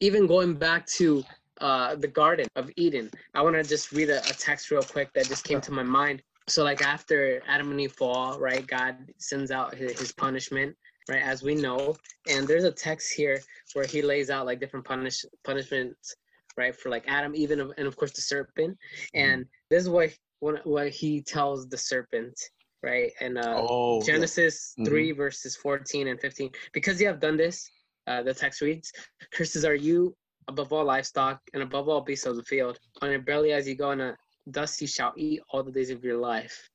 even 0.00 0.26
going 0.26 0.54
back 0.54 0.86
to 0.98 1.24
uh, 1.60 1.96
the 1.96 2.06
Garden 2.08 2.46
of 2.56 2.70
Eden, 2.76 3.10
I 3.34 3.42
want 3.42 3.56
to 3.56 3.64
just 3.64 3.90
read 3.92 4.10
a, 4.10 4.18
a 4.20 4.32
text 4.34 4.70
real 4.70 4.82
quick 4.82 5.12
that 5.14 5.26
just 5.26 5.44
came 5.44 5.60
to 5.62 5.72
my 5.72 5.82
mind. 5.82 6.22
So 6.46 6.62
like 6.62 6.82
after 6.82 7.42
Adam 7.48 7.70
and 7.72 7.80
Eve 7.80 7.92
fall, 7.92 8.38
right, 8.38 8.64
God 8.66 8.96
sends 9.18 9.50
out 9.50 9.74
his, 9.74 9.98
his 9.98 10.12
punishment, 10.12 10.76
right, 11.08 11.22
as 11.22 11.42
we 11.42 11.54
know. 11.54 11.96
And 12.30 12.46
there's 12.46 12.64
a 12.64 12.72
text 12.72 13.12
here 13.14 13.40
where 13.74 13.86
he 13.86 14.02
lays 14.02 14.30
out 14.30 14.46
like 14.46 14.60
different 14.60 14.86
punish 14.86 15.24
punishments, 15.44 16.14
right, 16.56 16.74
for 16.74 16.90
like 16.90 17.04
Adam, 17.06 17.34
even 17.34 17.60
and 17.60 17.86
of 17.86 17.96
course 17.96 18.12
the 18.12 18.20
serpent. 18.22 18.76
And 19.14 19.46
this 19.70 19.82
is 19.82 19.88
what 19.88 20.10
what, 20.40 20.64
what 20.66 20.88
he 20.90 21.20
tells 21.22 21.68
the 21.68 21.76
serpent, 21.78 22.38
right, 22.82 23.10
and 23.20 23.38
uh, 23.38 23.54
oh 23.56 23.98
yeah. 24.00 24.06
Genesis 24.06 24.74
Mhm. 24.78 24.84
3, 24.86 25.12
verses 25.12 25.56
14 25.56 26.08
and 26.08 26.20
15. 26.20 26.50
Because 26.72 27.00
you 27.00 27.06
have 27.08 27.20
done 27.20 27.36
this, 27.36 27.68
uh, 28.06 28.22
the 28.22 28.34
text 28.34 28.60
reads, 28.60 28.92
Curses 29.32 29.64
are 29.64 29.74
you 29.74 30.14
above 30.46 30.72
all 30.72 30.84
livestock 30.84 31.40
and 31.54 31.62
above 31.62 31.88
all 31.88 32.00
beasts 32.00 32.26
of 32.26 32.36
the 32.36 32.44
field. 32.44 32.78
On 33.02 33.10
your 33.10 33.20
belly 33.20 33.52
as 33.52 33.66
you 33.68 33.74
go, 33.74 33.90
and 33.90 34.16
dust 34.50 34.80
you 34.80 34.86
shall 34.86 35.12
eat 35.16 35.40
all 35.50 35.62
the 35.62 35.72
days 35.72 35.90
of 35.90 36.04
your 36.04 36.16
life. 36.16 36.70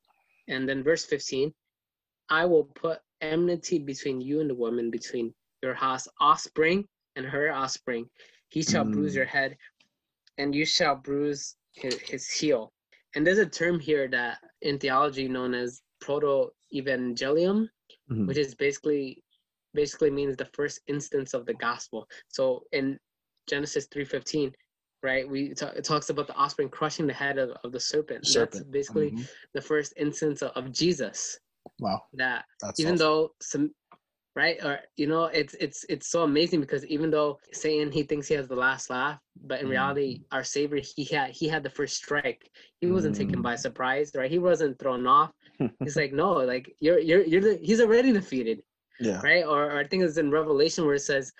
And 0.48 0.68
then 0.68 0.82
verse 0.84 1.04
15, 1.04 1.52
I 2.28 2.44
will 2.44 2.64
put 2.64 2.98
enmity 3.24 3.78
between 3.78 4.20
you 4.20 4.40
and 4.40 4.50
the 4.50 4.54
woman, 4.54 4.90
between 4.90 5.34
your 5.62 5.74
house 5.74 6.06
offspring 6.20 6.86
and 7.16 7.26
her 7.26 7.52
offspring. 7.52 8.08
He 8.50 8.62
shall 8.62 8.84
bruise 8.84 9.12
Mm. 9.12 9.16
your 9.16 9.26
head, 9.26 9.56
and 10.38 10.54
you 10.54 10.64
shall 10.64 10.96
bruise 10.96 11.56
his, 11.72 12.00
his 12.00 12.28
heel. 12.30 12.72
And 13.14 13.26
there's 13.26 13.38
a 13.38 13.46
term 13.46 13.78
here 13.80 14.08
that 14.08 14.38
in 14.62 14.78
theology 14.78 15.28
known 15.28 15.54
as 15.54 15.82
proto 16.00 16.50
evangelium, 16.74 17.68
Mhm. 18.10 18.26
which 18.28 18.36
is 18.38 18.54
basically 18.54 19.22
basically 19.74 20.10
means 20.10 20.36
the 20.36 20.50
first 20.54 20.80
instance 20.86 21.34
of 21.34 21.46
the 21.46 21.54
gospel. 21.54 22.06
So 22.28 22.64
in 22.72 22.96
Genesis 23.48 23.86
3:15, 23.88 24.52
right, 25.02 25.28
we 25.28 25.50
it 25.50 25.84
talks 25.84 26.10
about 26.10 26.28
the 26.28 26.34
offspring 26.34 26.68
crushing 26.68 27.08
the 27.08 27.12
head 27.12 27.38
of, 27.38 27.50
of 27.64 27.72
the 27.72 27.80
serpent. 27.80 28.24
serpent. 28.26 28.52
That's 28.52 28.70
basically 28.70 29.10
Mhm. 29.10 29.26
the 29.52 29.60
first 29.60 29.92
instance 29.96 30.42
of, 30.42 30.52
of 30.52 30.70
Jesus. 30.72 31.38
Wow, 31.80 32.02
That 32.14 32.44
that's 32.60 32.80
even 32.80 32.94
awesome. 32.94 33.06
though 33.06 33.32
some 33.40 33.70
right 34.36 34.58
or 34.64 34.80
you 34.96 35.06
know 35.06 35.24
it's 35.26 35.54
it's 35.54 35.84
it's 35.88 36.08
so 36.08 36.22
amazing 36.22 36.60
because 36.60 36.84
even 36.86 37.10
though 37.10 37.38
Satan 37.52 37.92
he 37.92 38.02
thinks 38.02 38.26
he 38.28 38.34
has 38.34 38.48
the 38.48 38.56
last 38.56 38.90
laugh, 38.90 39.18
but 39.42 39.60
in 39.60 39.66
Mm. 39.66 39.70
reality 39.70 40.20
our 40.32 40.44
Savior 40.44 40.80
he 40.96 41.04
had 41.04 41.30
he 41.30 41.48
had 41.48 41.62
the 41.62 41.70
first 41.70 41.96
strike. 41.96 42.50
He 42.80 42.86
wasn't 42.86 43.16
taken 43.16 43.40
Mm. 43.40 43.42
by 43.42 43.56
surprise, 43.56 44.12
right? 44.14 44.30
He 44.30 44.38
wasn't 44.38 44.78
thrown 44.78 45.06
off. 45.06 45.32
He's 45.84 45.96
like, 45.96 46.12
no, 46.12 46.32
like 46.32 46.74
you're 46.80 46.98
you're 46.98 47.24
you're 47.24 47.40
the, 47.42 47.58
he's 47.62 47.80
already 47.80 48.12
defeated 48.12 48.62
yeah, 49.00 49.20
right? 49.22 49.44
Or, 49.44 49.70
or 49.72 49.78
I 49.78 49.86
think 49.86 50.02
it's 50.04 50.18
in 50.18 50.30
Revelation 50.30 50.84
where 50.86 50.94
it 50.94 51.00
says, 51.00 51.32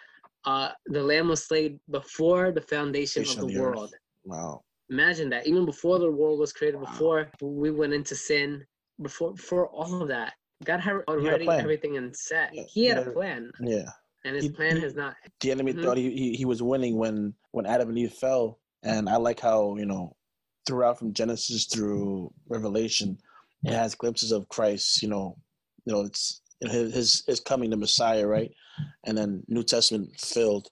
uh, 0.44 0.70
"The 0.86 1.02
Lamb 1.02 1.28
was 1.28 1.44
slain 1.44 1.80
before 1.90 2.50
the 2.52 2.60
foundation 2.60 3.22
of 3.22 3.36
the 3.36 3.46
the 3.46 3.60
world." 3.60 3.94
wow, 4.24 4.60
Imagine 4.90 5.30
that. 5.30 5.46
Even 5.46 5.64
before 5.64 5.98
the 5.98 6.10
world 6.10 6.38
was 6.38 6.52
created, 6.52 6.80
Wow. 6.80 6.86
before 6.86 7.30
we 7.40 7.70
went 7.70 7.92
into 7.94 8.14
sin, 8.14 8.64
before 9.02 9.32
before 9.34 9.68
all 9.68 10.02
of 10.02 10.08
that, 10.08 10.34
God 10.64 10.80
had 10.80 10.96
already 11.08 11.48
everything 11.48 11.94
in 11.96 12.12
set. 12.14 12.54
Yeah, 12.54 12.62
He 12.68 12.84
had 12.86 12.98
yeah. 12.98 13.04
a 13.04 13.12
plan, 13.12 13.50
yeah. 13.60 13.90
and 14.24 14.36
his 14.36 14.44
He- 14.44 14.50
plan 14.50 14.76
he- 14.76 14.82
has 14.82 14.94
not. 14.94 15.16
The 15.40 15.50
enemy 15.50 15.72
Mhm. 15.72 15.82
thought 15.82 15.96
he, 15.96 16.10
he 16.10 16.34
he 16.36 16.44
was 16.44 16.62
winning 16.62 16.96
when 16.96 17.34
when 17.52 17.66
Adam 17.66 17.88
and 17.88 17.98
Eve 17.98 18.12
fell, 18.12 18.60
and 18.82 19.08
I 19.08 19.16
like 19.16 19.40
how 19.40 19.76
you 19.76 19.86
know 19.86 20.16
throughout 20.66 20.98
from 20.98 21.12
Genesis 21.12 21.66
through 21.66 22.32
Revelation, 22.48 23.18
it 23.64 23.72
has 23.72 23.94
glimpses 23.94 24.32
of 24.32 24.48
Christ. 24.48 25.02
You 25.02 25.08
know, 25.08 25.36
you 25.84 25.92
know 25.92 26.02
it's 26.02 26.40
his 26.60 26.94
his, 26.94 27.24
his 27.26 27.40
coming, 27.40 27.70
the 27.70 27.76
Messiah, 27.76 28.26
right? 28.26 28.50
And 29.04 29.16
then 29.18 29.44
New 29.48 29.62
Testament 29.62 30.18
filled. 30.18 30.68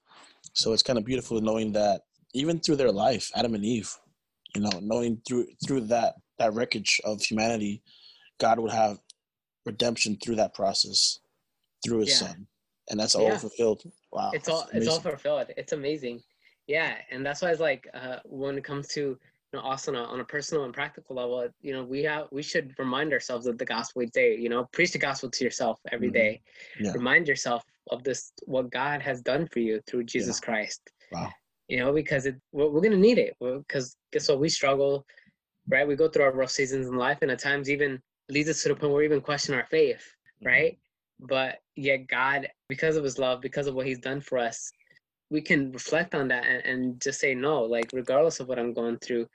So 0.54 0.72
it's 0.72 0.82
kind 0.82 0.98
of 0.98 1.04
beautiful 1.04 1.40
knowing 1.40 1.72
that 1.72 2.02
even 2.34 2.60
through 2.60 2.76
their 2.76 2.90
life, 2.92 3.30
Adam 3.34 3.54
and 3.54 3.64
Eve, 3.64 3.94
you 4.54 4.60
know, 4.62 4.80
knowing 4.80 5.20
through 5.26 5.46
through 5.66 5.82
that 5.82 6.14
that 6.38 6.54
wreckage 6.54 7.00
of 7.04 7.20
humanity, 7.22 7.82
God 8.42 8.58
would 8.58 8.72
have 8.72 8.98
redemption 9.64 10.18
through 10.22 10.34
that 10.36 10.52
process, 10.52 11.20
through 11.84 12.00
His 12.00 12.10
Yeah. 12.10 12.26
Son, 12.28 12.46
and 12.90 12.98
that's 12.98 13.14
all 13.14 13.28
Yeah. 13.28 13.38
fulfilled. 13.38 13.82
Wow, 14.10 14.32
It's 14.34 14.48
all 14.48 14.68
it's 14.72 14.88
all 14.88 15.00
fulfilled. 15.00 15.46
It's 15.56 15.72
amazing. 15.72 16.22
Yeah, 16.66 17.00
and 17.10 17.24
that's 17.24 17.40
why 17.40 17.50
it's 17.52 17.60
like 17.60 17.88
uh, 17.94 18.18
when 18.24 18.58
it 18.58 18.64
comes 18.64 18.88
to 18.88 19.00
you 19.00 19.18
know 19.54 19.60
also 19.60 19.94
on 19.94 20.20
a, 20.20 20.24
personal 20.24 20.64
and 20.64 20.74
practical 20.74 21.14
level, 21.16 21.48
you 21.60 21.72
know, 21.72 21.84
we 21.84 22.02
have 22.02 22.26
we 22.32 22.42
should 22.42 22.74
remind 22.78 23.12
ourselves 23.12 23.46
of 23.46 23.56
the 23.58 23.64
gospel 23.64 24.02
each 24.02 24.10
day. 24.12 24.36
You 24.36 24.48
know, 24.48 24.64
preach 24.72 24.92
the 24.92 24.98
gospel 24.98 25.30
to 25.30 25.44
yourself 25.44 25.78
every 25.92 26.10
Mhm. 26.10 26.14
day. 26.22 26.42
Yeah. 26.80 26.92
Remind 26.92 27.28
yourself 27.28 27.62
of 27.90 28.02
this 28.02 28.32
what 28.46 28.70
God 28.70 29.02
has 29.02 29.22
done 29.22 29.46
for 29.52 29.60
you 29.60 29.80
through 29.86 30.04
Jesus 30.04 30.40
Christ. 30.40 30.80
Wow. 31.12 31.30
You 31.68 31.78
know, 31.78 31.92
because 31.92 32.26
it 32.26 32.36
we're, 32.52 32.70
we're 32.70 32.80
gonna 32.86 32.96
need 33.08 33.18
it. 33.18 33.36
Because 33.40 33.96
guess 34.12 34.28
what? 34.28 34.40
We 34.40 34.48
struggle, 34.48 35.06
right? 35.68 35.86
We 35.86 35.94
go 35.96 36.08
through 36.08 36.24
our 36.24 36.32
rough 36.32 36.50
seasons 36.50 36.86
in 36.88 36.96
life, 36.96 37.18
and 37.22 37.30
at 37.30 37.38
times 37.38 37.68
even 37.70 38.02
leads 38.32 38.50
us 38.50 38.62
to 38.64 38.70
the 38.70 38.76
point 38.76 38.92
where 38.92 39.00
we 39.00 39.06
even 39.06 39.20
question 39.20 39.54
our 39.54 39.66
faith, 39.70 40.04
Mm-hmm. 40.44 40.46
right? 40.48 40.78
But 41.20 41.60
yet 41.76 42.08
God, 42.08 42.48
because 42.68 42.96
of 42.96 43.04
His 43.04 43.18
love, 43.18 43.40
because 43.40 43.68
of 43.68 43.74
what 43.76 43.86
He's 43.86 44.00
done 44.00 44.20
for 44.20 44.38
us, 44.38 44.72
we 45.32 45.40
can 45.40 45.72
reflect 45.72 46.14
on 46.14 46.28
that 46.28 46.44
and, 46.46 46.64
and 46.66 47.00
just 47.02 47.18
say 47.18 47.34
no 47.34 47.62
like 47.62 47.90
regardless 47.94 48.38
of 48.38 48.48
what 48.48 48.58
i'm 48.58 48.74
going 48.74 48.98
through 48.98 49.26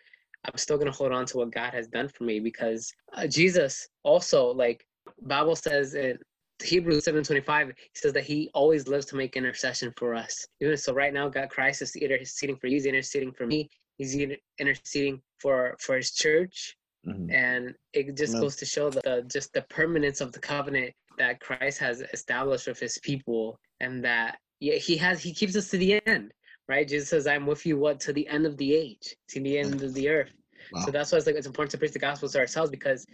i'm 0.45 0.57
still 0.57 0.77
going 0.77 0.91
to 0.91 0.97
hold 0.97 1.11
on 1.11 1.25
to 1.25 1.37
what 1.37 1.51
god 1.51 1.73
has 1.73 1.87
done 1.87 2.07
for 2.07 2.23
me 2.23 2.39
because 2.39 2.93
uh, 3.15 3.27
jesus 3.27 3.89
also 4.03 4.47
like 4.53 4.85
bible 5.23 5.55
says 5.55 5.95
in 5.95 6.17
hebrews 6.63 7.05
7.25 7.05 7.67
he 7.67 7.73
says 7.95 8.13
that 8.13 8.23
he 8.23 8.49
always 8.53 8.87
lives 8.87 9.05
to 9.07 9.15
make 9.15 9.35
intercession 9.35 9.91
for 9.97 10.15
us 10.15 10.47
even 10.61 10.77
so 10.77 10.93
right 10.93 11.13
now 11.13 11.27
god 11.27 11.49
christ 11.49 11.81
is 11.81 11.95
interceding 11.95 12.57
for 12.57 12.67
you 12.67 12.75
he's 12.75 12.85
interceding 12.85 13.31
for 13.31 13.47
me 13.47 13.69
he's 13.97 14.15
interceding 14.59 15.21
for 15.39 15.75
for 15.79 15.97
his 15.97 16.11
church 16.13 16.77
Mhm. 17.05 17.31
and 17.31 17.75
it 17.93 18.15
just 18.15 18.33
Amen. 18.33 18.41
goes 18.41 18.55
to 18.57 18.65
show 18.65 18.89
the 18.89 19.25
just 19.31 19.53
the 19.53 19.61
permanence 19.63 20.21
of 20.21 20.31
the 20.31 20.39
covenant 20.39 20.93
that 21.17 21.39
Christ 21.39 21.79
has 21.79 22.01
established 22.13 22.67
with 22.67 22.79
his 22.79 22.97
people 22.99 23.57
and 23.79 24.03
that 24.03 24.39
yeah, 24.59 24.75
he 24.75 24.97
has 24.97 25.21
he 25.21 25.33
keeps 25.33 25.55
us 25.55 25.69
to 25.69 25.77
the 25.77 26.01
end 26.07 26.31
right 26.67 26.87
jesus 26.87 27.09
says 27.09 27.27
i'm 27.27 27.45
with 27.45 27.65
you 27.65 27.77
what 27.77 27.99
to 27.99 28.11
the 28.11 28.27
end 28.27 28.45
of 28.45 28.57
the 28.57 28.73
age 28.73 29.15
to 29.29 29.39
the 29.39 29.57
end 29.57 29.81
of 29.83 29.93
the 29.93 30.09
earth 30.15 30.31
Wow. 30.73 30.81
so 30.85 30.91
that's 30.91 31.11
why 31.11 31.17
it's 31.19 31.27
like 31.27 31.35
it's 31.35 31.45
important 31.47 31.71
to 31.71 31.77
preach 31.77 31.93
the 31.93 31.99
gospel 31.99 32.27
to 32.27 32.39
ourselves 32.39 32.71
because 32.71 33.05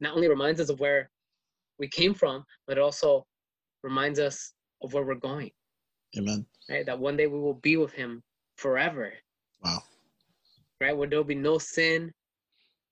not 0.00 0.14
only 0.14 0.28
reminds 0.28 0.60
us 0.60 0.70
of 0.70 0.80
where 0.80 1.10
we 1.78 1.86
came 1.88 2.14
from 2.14 2.44
but 2.66 2.78
it 2.78 2.80
also 2.80 3.26
reminds 3.82 4.18
us 4.18 4.54
of 4.82 4.92
where 4.94 5.04
we're 5.04 5.14
going 5.14 5.50
Amen. 6.18 6.46
right 6.70 6.86
that 6.86 6.98
one 6.98 7.16
day 7.16 7.26
we 7.26 7.38
will 7.38 7.60
be 7.62 7.76
with 7.76 7.92
him 7.92 8.22
forever 8.56 9.12
Wow. 9.62 9.82
right 10.80 10.96
where 10.96 11.08
there'll 11.08 11.24
be 11.24 11.34
no 11.34 11.58
sin 11.58 12.10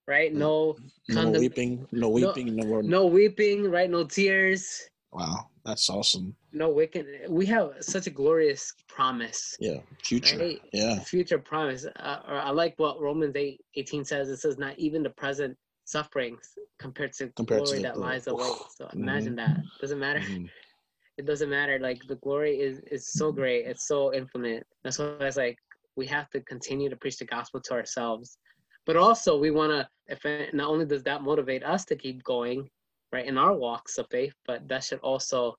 right? 0.07 0.33
No 0.33 0.77
No 1.09 1.17
Condem- 1.27 1.39
weeping, 1.41 1.87
no 1.93 2.09
weeping, 2.09 2.57
no, 2.57 2.65
no, 2.65 2.81
no 2.81 3.07
weeping 3.07 3.71
right? 3.71 3.91
No 3.91 4.05
tears. 4.05 4.83
Wow, 5.13 5.49
that's 5.65 5.89
awesome. 5.91 6.35
no 6.53 6.69
wicked 6.71 7.07
we 7.29 7.47
have 7.47 7.71
such 7.81 8.07
a 8.07 8.11
glorious 8.11 8.73
promise. 8.89 9.57
Yeah, 9.61 9.79
future. 10.03 10.39
right? 10.39 10.61
Yeah, 10.73 10.99
future 11.01 11.39
promise. 11.39 11.87
Uh, 11.87 12.21
or 12.29 12.37
i 12.39 12.51
like 12.51 12.75
what 12.79 13.01
romans 13.01 13.37
8 13.37 13.61
18 13.77 14.05
says. 14.05 14.29
It 14.29 14.39
says 14.39 14.59
not 14.59 14.79
even 14.79 15.03
the 15.03 15.11
present 15.11 15.57
sufferings 15.85 16.55
compared 16.79 17.13
to 17.15 17.29
Compared 17.37 17.61
to 17.61 17.65
glory 17.67 17.79
the 17.79 17.83
that 17.85 17.95
glory. 17.95 18.09
lies 18.11 18.27
away 18.27 18.51
so 18.77 18.87
Mhm. 18.87 18.95
imagine 18.95 19.37
that. 19.37 19.57
Doesn't 19.81 19.99
matter. 20.01 20.21
Mhm. 20.21 20.49
it 21.19 21.27
doesn't 21.27 21.51
matter. 21.51 21.79
Like 21.79 22.01
the 22.09 22.17
glory 22.17 22.59
is 22.61 22.81
is 22.91 23.07
so 23.07 23.31
great. 23.31 23.67
It's 23.67 23.87
so 23.87 24.13
infinite. 24.13 24.67
That's 24.83 24.99
why 24.99 25.17
it's 25.21 25.37
like 25.37 25.59
we 25.97 26.07
have 26.07 26.29
to 26.31 26.41
continue 26.41 26.89
to 26.91 26.97
preach 26.97 27.19
the 27.19 27.25
gospel 27.27 27.61
to 27.61 27.73
ourselves 27.75 28.39
but 28.87 28.97
also 28.97 29.39
we 29.39 29.51
want 29.51 29.70
to 29.72 29.89
if 30.07 30.22
not 30.53 30.68
only 30.68 30.85
does 30.85 31.03
that 31.05 31.22
motivate 31.22 31.62
us 31.64 31.85
to 31.87 31.97
keep 31.97 32.22
going 32.24 32.68
right 33.12 33.26
in 33.26 33.39
our 33.39 33.55
walks 33.55 33.99
of 33.99 34.07
faith 34.11 34.35
but 34.47 34.66
that 34.68 34.85
should 34.85 35.01
also 35.01 35.55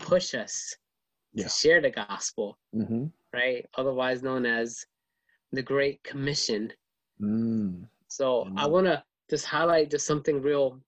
push 0.00 0.34
us 0.34 0.74
Yeah. 1.32 1.44
to 1.44 1.48
share 1.50 1.80
the 1.80 1.90
gospel 1.90 2.58
Mhm. 2.74 3.12
right 3.32 3.64
otherwise 3.76 4.22
known 4.22 4.44
as 4.46 4.84
the 5.52 5.62
great 5.62 6.02
commission 6.02 6.72
Mm. 7.20 7.88
so 8.08 8.50
i 8.56 8.66
want 8.66 8.86
to 8.86 9.02
just 9.30 9.46
highlight 9.46 9.90
just 9.90 10.06
something 10.06 10.42
real 10.42 10.78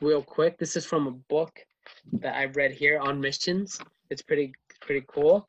real 0.00 0.22
quick 0.22 0.56
this 0.58 0.76
is 0.76 0.86
from 0.86 1.06
a 1.06 1.10
book 1.34 1.52
that 2.22 2.34
i 2.36 2.44
read 2.46 2.72
here 2.72 2.98
on 2.98 3.20
missions 3.20 3.78
it's 4.10 4.22
pretty 4.22 4.52
pretty 4.80 5.04
cool. 5.08 5.46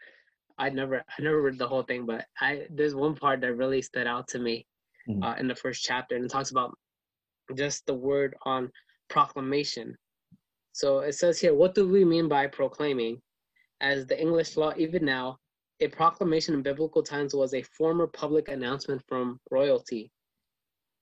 I 0.57 0.69
never 0.69 0.97
I 0.97 1.21
never 1.21 1.41
read 1.41 1.57
the 1.57 1.67
whole 1.67 1.83
thing, 1.83 2.05
but 2.05 2.25
I 2.41 2.67
there's 2.69 2.93
one 2.93 3.15
part 3.15 3.39
that 3.41 3.53
really 3.53 3.81
stood 3.81 4.07
out 4.07 4.27
to 4.29 4.39
me 4.39 4.67
Mhm. 5.09 5.23
uh, 5.23 5.35
in 5.39 5.47
the 5.47 5.55
first 5.55 5.83
chapter, 5.83 6.15
and 6.15 6.25
it 6.25 6.31
talks 6.31 6.51
about 6.51 6.77
just 7.55 7.85
the 7.85 7.93
word 7.93 8.35
on 8.43 8.71
proclamation. 9.09 9.97
So 10.73 10.99
it 10.99 11.13
says 11.13 11.39
here, 11.39 11.53
what 11.53 11.73
do 11.73 11.87
we 11.87 12.05
mean 12.05 12.27
by 12.27 12.47
proclaiming? 12.47 13.21
As 13.81 14.05
the 14.05 14.19
English 14.19 14.55
law, 14.57 14.73
even 14.77 15.05
now, 15.05 15.37
a 15.79 15.87
proclamation 15.87 16.53
in 16.53 16.61
biblical 16.61 17.01
times 17.01 17.33
was 17.33 17.53
a 17.53 17.63
former 17.63 18.07
public 18.07 18.49
announcement 18.49 19.01
from 19.07 19.39
royalty. 19.49 20.11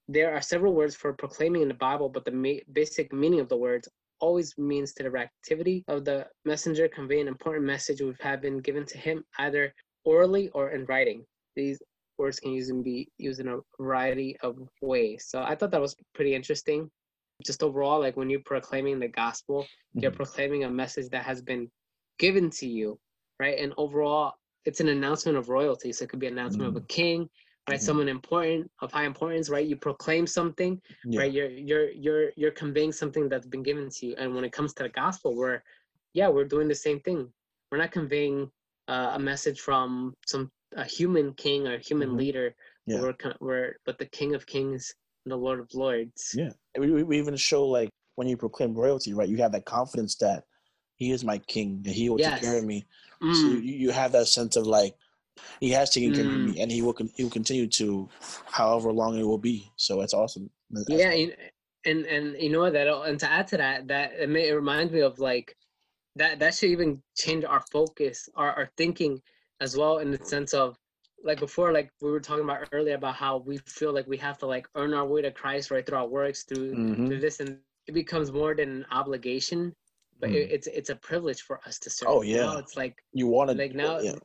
There 0.07 0.33
are 0.33 0.41
several 0.41 0.73
words 0.73 0.95
for 0.95 1.11
proclaiming 1.13 1.63
in 1.63 1.67
the 1.67 1.73
Bible, 1.73 2.07
but 2.07 2.23
the 2.23 2.31
ma- 2.31 2.63
basic 2.71 3.11
meaning 3.11 3.39
of 3.39 3.49
the 3.49 3.57
words 3.57 3.89
always 4.19 4.57
means 4.57 4.93
to 4.93 5.03
the 5.03 5.17
activity 5.17 5.83
of 5.87 6.05
the 6.05 6.27
messenger 6.45 6.87
convey 6.87 7.19
an 7.19 7.27
important 7.27 7.65
message 7.65 8.01
which 8.01 8.17
have 8.21 8.41
been 8.41 8.59
given 8.59 8.85
to 8.85 8.97
him 8.97 9.23
either 9.39 9.73
orally 10.05 10.49
or 10.49 10.69
in 10.69 10.85
writing. 10.85 11.25
These 11.55 11.81
words 12.17 12.39
can 12.39 12.51
use 12.51 12.69
and 12.69 12.83
be 12.83 13.09
used 13.17 13.39
in 13.39 13.47
a 13.47 13.59
variety 13.79 14.37
of 14.41 14.57
ways. 14.81 15.25
So 15.27 15.41
I 15.41 15.55
thought 15.55 15.71
that 15.71 15.81
was 15.81 15.95
pretty 16.13 16.33
interesting. 16.33 16.89
Just 17.45 17.61
overall, 17.63 17.99
like 17.99 18.17
when 18.17 18.29
you're 18.29 18.41
proclaiming 18.45 18.99
the 18.99 19.07
gospel, 19.07 19.67
you're 19.93 20.11
Mhm. 20.11 20.15
proclaiming 20.15 20.63
a 20.63 20.69
message 20.69 21.09
that 21.09 21.23
has 21.23 21.41
been 21.41 21.69
given 22.17 22.49
to 22.49 22.67
you, 22.67 22.99
right? 23.39 23.59
And 23.59 23.73
overall, 23.77 24.33
it's 24.65 24.79
an 24.79 24.89
announcement 24.89 25.37
of 25.37 25.49
royalty. 25.49 25.93
So 25.93 26.03
it 26.03 26.09
could 26.09 26.19
be 26.19 26.27
an 26.27 26.33
announcement 26.33 26.67
of 26.69 26.75
a 26.75 26.85
king, 26.87 27.29
right? 27.69 27.79
Mhm. 27.79 27.83
Someone 27.83 28.09
important 28.09 28.71
of 28.81 28.91
high 28.91 29.05
importance, 29.05 29.49
right? 29.49 29.65
You 29.65 29.75
proclaim 29.77 30.25
something, 30.25 30.81
Yeah. 31.05 31.19
right? 31.21 31.31
You're 31.31 31.49
you're 31.49 31.89
you're 31.91 32.31
you're 32.35 32.51
conveying 32.51 32.91
something 32.91 33.29
that's 33.29 33.45
been 33.45 33.63
given 33.63 33.89
to 33.89 34.07
you. 34.07 34.15
And 34.17 34.33
when 34.33 34.43
it 34.43 34.51
comes 34.51 34.73
to 34.75 34.83
the 34.83 34.89
gospel, 34.89 35.35
we're 35.35 35.61
yeah, 36.13 36.27
we're 36.29 36.45
doing 36.45 36.67
the 36.67 36.75
same 36.75 36.99
thing. 37.01 37.31
We're 37.71 37.77
not 37.77 37.91
conveying 37.91 38.51
uh, 38.87 39.11
a 39.13 39.19
message 39.19 39.59
from 39.59 40.15
some 40.25 40.49
a 40.75 40.83
human 40.85 41.33
king 41.33 41.67
or 41.67 41.75
a 41.75 41.79
human 41.79 42.09
Mhm. 42.11 42.17
leader. 42.17 42.55
Yeah. 42.85 43.01
We're 43.01 43.15
we're 43.39 43.75
but 43.85 43.97
the 43.97 44.05
King 44.05 44.35
of 44.35 44.45
Kings 44.45 44.93
and 45.25 45.31
the 45.31 45.37
Lord 45.37 45.59
of 45.59 45.73
Lords. 45.73 46.33
Yeah. 46.35 46.51
We, 46.77 47.03
we- 47.03 47.17
even 47.17 47.35
show 47.35 47.65
like 47.67 47.89
when 48.15 48.27
you 48.27 48.37
proclaim 48.37 48.73
royalty, 48.73 49.13
right? 49.13 49.29
You 49.29 49.37
have 49.37 49.51
that 49.53 49.65
confidence 49.65 50.15
that 50.15 50.45
he 50.95 51.11
is 51.11 51.23
my 51.23 51.37
king 51.37 51.83
and 51.85 51.93
he 51.95 52.09
will 52.09 52.17
take 52.17 52.41
care 52.41 52.57
of 52.57 52.65
me. 52.65 52.85
So 53.19 53.27
Mm, 53.27 53.63
you, 53.63 53.73
you 53.73 53.91
have 53.91 54.11
that 54.13 54.27
sense 54.27 54.55
of 54.55 54.65
like 54.67 54.95
he 55.59 55.69
has 55.71 55.89
taken 55.91 56.13
care 56.13 56.25
of 56.25 56.31
Mm. 56.31 56.43
me 56.45 56.61
and 56.61 56.71
he 56.71 56.81
will 56.81 56.93
con- 56.93 57.11
he 57.15 57.23
will 57.23 57.31
continue 57.31 57.67
to 57.67 58.09
however 58.45 58.91
long 58.91 59.17
it 59.17 59.23
will 59.23 59.37
be. 59.37 59.71
So 59.75 60.01
it's 60.01 60.13
awesome. 60.13 60.49
That's 60.71 60.89
yeah, 60.89 61.09
awesome. 61.09 61.31
and, 61.85 62.05
and 62.05 62.05
and 62.05 62.41
you 62.41 62.49
know 62.49 62.61
what 62.61 62.73
that 62.73 62.87
and 62.87 63.19
to 63.19 63.31
add 63.31 63.47
to 63.49 63.57
that, 63.57 63.87
that 63.87 64.13
it, 64.13 64.29
may, 64.29 64.49
it 64.49 64.53
reminds 64.53 64.91
me 64.93 65.01
of 65.01 65.19
like 65.19 65.55
that 66.15 66.39
that 66.39 66.55
should 66.55 66.69
even 66.71 67.01
change 67.15 67.43
our 67.45 67.61
focus, 67.71 68.27
our 68.35 68.51
our 68.53 68.69
thinking 68.77 69.21
as 69.61 69.75
well 69.77 69.97
in 69.99 70.11
the 70.11 70.23
sense 70.23 70.53
of 70.53 70.77
like 71.23 71.39
before, 71.39 71.71
like 71.73 71.89
we 72.01 72.11
were 72.11 72.19
talking 72.19 72.43
about 72.43 72.69
earlier 72.71 72.95
about 72.95 73.15
how 73.15 73.37
we 73.37 73.57
feel 73.57 73.91
like 73.91 74.07
we 74.07 74.17
have 74.17 74.37
to 74.39 74.45
like 74.45 74.67
earn 74.75 74.93
our 74.93 75.05
way 75.05 75.21
to 75.21 75.31
Christ 75.31 75.71
right 75.71 75.85
through 75.85 75.97
our 75.97 76.07
works 76.07 76.43
through 76.43 76.75
Mhm. 76.75 77.07
through 77.07 77.19
this, 77.19 77.39
and 77.39 77.59
it 77.87 77.93
becomes 77.93 78.31
more 78.31 78.53
than 78.53 78.69
an 78.69 78.85
obligation, 78.91 79.73
but 80.19 80.29
it, 80.29 80.51
it's 80.51 80.67
it's 80.67 80.89
a 80.91 80.95
privilege 80.95 81.41
for 81.41 81.59
us 81.67 81.79
to 81.79 81.89
serve. 81.89 82.09
Oh, 82.09 82.21
Now 82.21 82.27
yeah. 82.53 82.59
it's 82.59 82.77
like 82.77 82.95
You 83.13 83.27
want 83.27 83.49
to 83.49 83.57
like 83.57 83.73
now 83.73 83.99
yeah, 83.99 84.15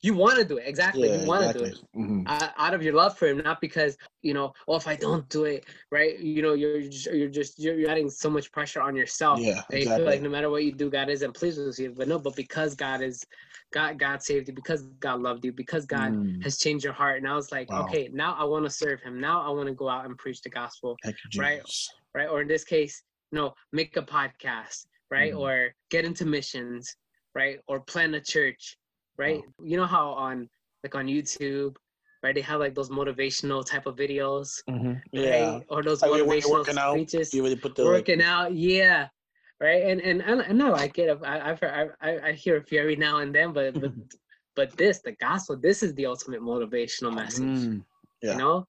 you 0.00 0.14
want 0.14 0.38
to 0.38 0.44
do 0.44 0.58
it 0.58 0.64
exactly. 0.66 1.08
yeah, 1.08 1.20
you 1.22 1.26
want 1.26 1.52
to 1.52 1.58
do 1.58 1.64
it 1.64 1.74
Mhm. 1.96 2.24
uh, 2.28 2.50
out 2.56 2.74
of 2.74 2.82
your 2.82 2.94
love 2.94 3.16
for 3.18 3.26
him, 3.26 3.38
not 3.38 3.60
because 3.60 3.96
you 4.22 4.34
know, 4.34 4.52
oh, 4.66 4.76
if 4.76 4.86
I 4.86 4.96
don't 4.96 5.28
do 5.28 5.44
it, 5.44 5.64
right, 5.90 6.18
you 6.18 6.42
know, 6.42 6.54
you're 6.54 6.82
just, 6.82 7.06
you're 7.06 7.28
just 7.28 7.58
you're, 7.58 7.74
you're 7.78 7.90
adding 7.90 8.10
so 8.10 8.28
much 8.30 8.50
pressure 8.52 8.80
on 8.80 8.94
yourself. 8.96 9.40
Yeah, 9.40 9.62
that 9.70 9.78
you 9.80 9.86
feel 9.96 10.04
like 10.04 10.22
no 10.22 10.28
matter 10.28 10.50
what 10.50 10.64
you 10.64 10.72
do, 10.72 10.90
God 10.90 11.08
isn't 11.08 11.32
pleased 11.34 11.58
with 11.64 11.78
you. 11.78 11.92
But 11.96 12.08
no, 12.08 12.18
but 12.18 12.36
because 12.36 12.74
God 12.74 13.00
is, 13.02 13.24
God, 13.72 13.98
God 13.98 14.22
saved 14.22 14.48
you, 14.48 14.54
because 14.54 14.82
God 15.00 15.20
loved 15.20 15.44
you, 15.44 15.52
because 15.52 15.84
God 15.86 16.12
Mm. 16.12 16.42
has 16.42 16.58
changed 16.58 16.84
your 16.84 16.92
heart. 16.94 17.22
Now 17.22 17.38
it's 17.38 17.52
like, 17.52 17.70
Wow. 17.70 17.82
okay, 17.82 18.08
now 18.12 18.34
I 18.34 18.44
want 18.44 18.64
to 18.64 18.70
serve 18.70 19.00
Him. 19.00 19.20
Now 19.20 19.42
I 19.42 19.50
want 19.50 19.66
to 19.68 19.74
go 19.74 19.88
out 19.88 20.04
and 20.04 20.16
preach 20.18 20.42
the 20.42 20.50
gospel, 20.50 20.96
you, 21.32 21.40
right. 21.40 21.62
Right? 22.14 22.28
Or 22.28 22.40
in 22.40 22.48
this 22.48 22.64
case, 22.64 23.02
you 23.30 23.38
know, 23.38 23.54
make 23.72 23.96
a 23.96 24.02
podcast, 24.02 24.86
right? 25.10 25.32
Mhm. 25.32 25.40
Or 25.40 25.74
get 25.90 26.04
into 26.04 26.24
missions, 26.24 26.96
right? 27.34 27.60
Or 27.68 27.80
plan 27.80 28.14
a 28.14 28.20
church, 28.20 28.76
right? 29.18 29.42
You 29.62 29.76
know 29.76 29.86
how 29.86 30.10
on 30.10 30.48
like 30.84 30.94
on 30.94 31.06
YouTube, 31.06 31.76
right? 32.22 32.34
They 32.34 32.40
have 32.40 32.60
like 32.60 32.74
those 32.74 32.88
motivational 32.90 33.64
type 33.64 33.86
of 33.86 33.96
videos, 33.96 34.62
Mhm. 34.68 35.02
Yeah. 35.12 35.54
right? 35.56 35.64
Or 35.68 35.82
those 35.82 36.02
Like 36.02 36.16
you're 36.16 36.26
motivational 36.26 36.50
working 36.50 36.78
out, 36.78 36.94
speeches. 36.94 37.34
You 37.34 37.42
really 37.42 37.56
put 37.56 37.74
the 37.74 37.84
like, 37.84 37.92
working 37.92 38.22
out, 38.22 38.54
yeah, 38.54 39.08
right. 39.60 39.82
And 39.84 40.00
and 40.00 40.22
and, 40.22 40.40
and 40.40 40.62
I 40.62 40.68
like 40.70 40.98
it. 40.98 41.18
I 41.24 41.50
I've 41.50 41.60
heard, 41.60 41.94
I 42.00 42.28
I 42.28 42.32
hear 42.32 42.56
a 42.56 42.62
few 42.62 42.80
every 42.80 42.96
now 42.96 43.18
and 43.18 43.34
then, 43.34 43.52
but 43.52 43.74
but 43.80 43.92
but 44.56 44.76
this 44.76 45.00
the 45.00 45.12
gospel. 45.12 45.56
This 45.56 45.82
is 45.82 45.94
the 45.94 46.06
ultimate 46.06 46.40
motivational 46.40 47.14
message. 47.14 47.42
Mm, 47.44 47.84
yeah. 48.22 48.32
You 48.32 48.38
know, 48.38 48.66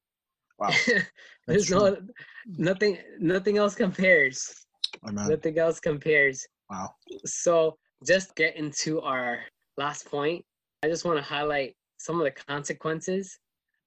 Wow. 0.60 0.72
there's 1.48 1.68
true. 1.68 1.78
no 1.78 1.98
nothing 2.46 2.98
nothing 3.20 3.58
else 3.58 3.76
compares. 3.76 4.66
Amen. 5.08 5.30
Nothing 5.30 5.58
else 5.60 5.80
compares. 5.80 6.46
Wow. 6.70 6.90
So 7.26 7.78
just 8.06 8.36
get 8.36 8.56
into 8.58 9.00
our 9.02 9.40
last 9.80 10.06
point. 10.06 10.46
I 10.84 10.88
just 10.88 11.06
want 11.06 11.18
to 11.18 11.24
highlight 11.24 11.76
some 11.98 12.20
of 12.20 12.26
the 12.26 12.32
consequences 12.32 13.40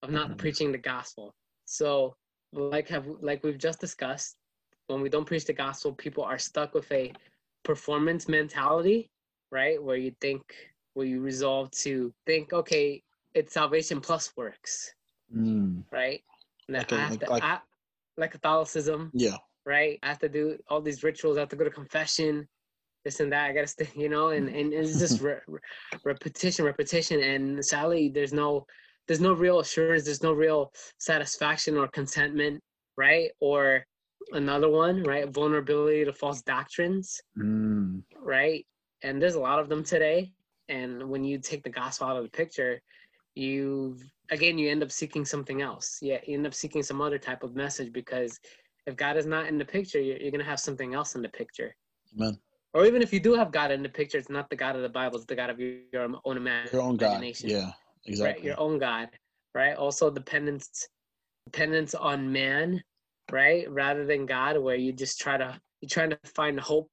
of 0.03 0.11
not 0.11 0.31
Mhm. 0.31 0.39
preaching 0.39 0.73
the 0.73 0.79
gospel. 0.79 1.35
So 1.67 2.17
like 2.53 2.89
have 2.89 3.07
like 3.21 3.43
we've 3.45 3.59
just 3.69 3.81
discussed, 3.81 4.37
when 4.89 5.01
we 5.01 5.09
don't 5.09 5.25
preach 5.27 5.45
the 5.47 5.53
gospel, 5.53 5.95
people 5.95 6.25
are 6.25 6.39
stuck 6.39 6.75
with 6.75 6.91
a 6.93 7.13
performance 7.63 8.29
mentality, 8.29 9.11
right? 9.51 9.83
Where 9.83 9.97
you 9.97 10.13
think 10.21 10.43
where 10.95 11.07
you 11.07 11.21
resolve 11.23 11.71
to 11.71 12.13
think, 12.27 12.53
okay, 12.53 13.03
it's 13.35 13.55
salvation 13.55 13.99
plus 14.01 14.37
works, 14.37 14.95
Mm, 15.35 15.85
right? 15.91 16.23
And 16.69 16.77
Like 16.77 16.93
a- 16.93 16.97
like- 16.97 17.21
to 17.21 17.31
like- 17.31 17.43
I- 17.43 17.63
like 18.19 18.33
Catholicism, 18.33 19.11
yeah. 19.15 19.39
right? 19.65 19.99
I 20.03 20.09
have 20.09 20.19
to 20.19 20.29
do 20.29 20.59
all 20.69 20.83
these 20.83 21.03
rituals. 21.03 21.39
I 21.39 21.41
have 21.41 21.49
to 21.49 21.57
go 21.57 21.65
to 21.65 21.71
confession, 21.71 22.47
this 23.05 23.21
and 23.21 23.33
that. 23.33 23.51
I 23.51 23.53
gotta 23.53 23.67
stay, 23.67 23.89
you 23.97 24.09
know, 24.09 24.29
and 24.29 24.49
and 24.49 24.73
it's 24.73 24.99
just 24.99 25.21
re- 25.21 25.37
re- 25.47 25.61
repetition, 26.05 26.65
repetition. 26.65 27.23
And 27.23 27.65
sadly, 27.65 28.09
there's 28.09 28.33
no 28.33 28.67
there's 29.09 29.21
no 29.21 29.33
real 29.33 29.61
assurance. 29.61 30.05
There's 30.05 30.23
no 30.23 30.33
real 30.33 30.73
satisfaction 30.99 31.77
or 31.77 31.89
contentment, 31.89 32.63
right? 32.97 33.31
Or 33.41 33.85
another 34.33 34.69
one, 34.69 35.03
right? 35.03 35.29
Vulnerability 35.29 36.05
to 36.05 36.13
false 36.13 36.43
doctrines, 36.43 37.21
Mm, 37.39 38.03
right? 38.21 38.65
And 39.03 39.21
there's 39.21 39.35
a 39.35 39.41
lot 39.41 39.59
of 39.59 39.69
them 39.69 39.83
today. 39.83 40.33
And 40.69 41.09
when 41.11 41.25
you 41.25 41.39
take 41.39 41.65
the 41.65 41.71
gospel 41.71 42.07
out 42.07 42.17
of 42.17 42.23
the 42.25 42.31
picture, 42.31 42.81
you 43.35 43.99
again 44.31 44.59
you 44.59 44.71
end 44.71 44.83
up 44.83 44.93
seeking 44.93 45.25
something 45.25 45.63
else. 45.63 45.99
Yeah, 46.03 46.19
you 46.27 46.35
end 46.37 46.47
up 46.47 46.55
seeking 46.55 46.83
some 46.83 47.01
other 47.01 47.19
type 47.19 47.43
of 47.43 47.57
message 47.57 47.93
because 47.93 48.39
if 48.87 48.97
God 48.97 49.17
is 49.17 49.27
not 49.27 49.47
in 49.47 49.59
the 49.59 49.65
picture, 49.65 50.01
you're, 50.01 50.19
you're 50.19 50.31
gonna 50.31 50.45
have 50.45 50.61
something 50.61 50.95
else 50.95 51.15
in 51.15 51.23
the 51.23 51.29
picture. 51.29 51.75
amen. 52.17 52.39
Or 52.75 52.87
even 52.87 53.03
if 53.03 53.13
you 53.13 53.21
do 53.21 53.35
have 53.35 53.53
God 53.53 53.71
in 53.71 53.83
the 53.83 53.89
picture, 53.89 54.19
it's 54.19 54.31
not 54.31 54.49
the 54.49 54.57
God 54.57 54.77
of 54.77 54.83
the 54.83 54.89
Bible; 54.89 55.17
it's 55.17 55.27
the 55.27 55.35
God 55.37 55.51
of 55.51 55.61
your, 55.61 55.75
your 55.93 56.09
own 56.25 56.37
imagination. 56.37 56.71
Your 56.79 56.83
own 56.83 56.97
God. 56.97 57.23
Yeah. 57.41 57.65
right? 57.67 57.75
Exactly. 58.07 58.47
Your 58.47 58.61
own 58.61 58.79
God, 58.79 59.09
right? 59.55 59.77
Also 59.77 60.11
dependence, 60.11 60.89
dependence 61.47 61.95
on 61.95 62.33
man, 62.33 62.83
right? 63.31 63.71
Rather 63.71 64.07
than 64.07 64.27
God, 64.27 64.59
where 64.59 64.77
you 64.77 64.93
just 64.93 65.21
try 65.21 65.37
to 65.37 65.61
you're 65.81 65.89
trying 65.89 66.11
to 66.11 66.19
find 66.25 66.59
hope, 66.59 66.91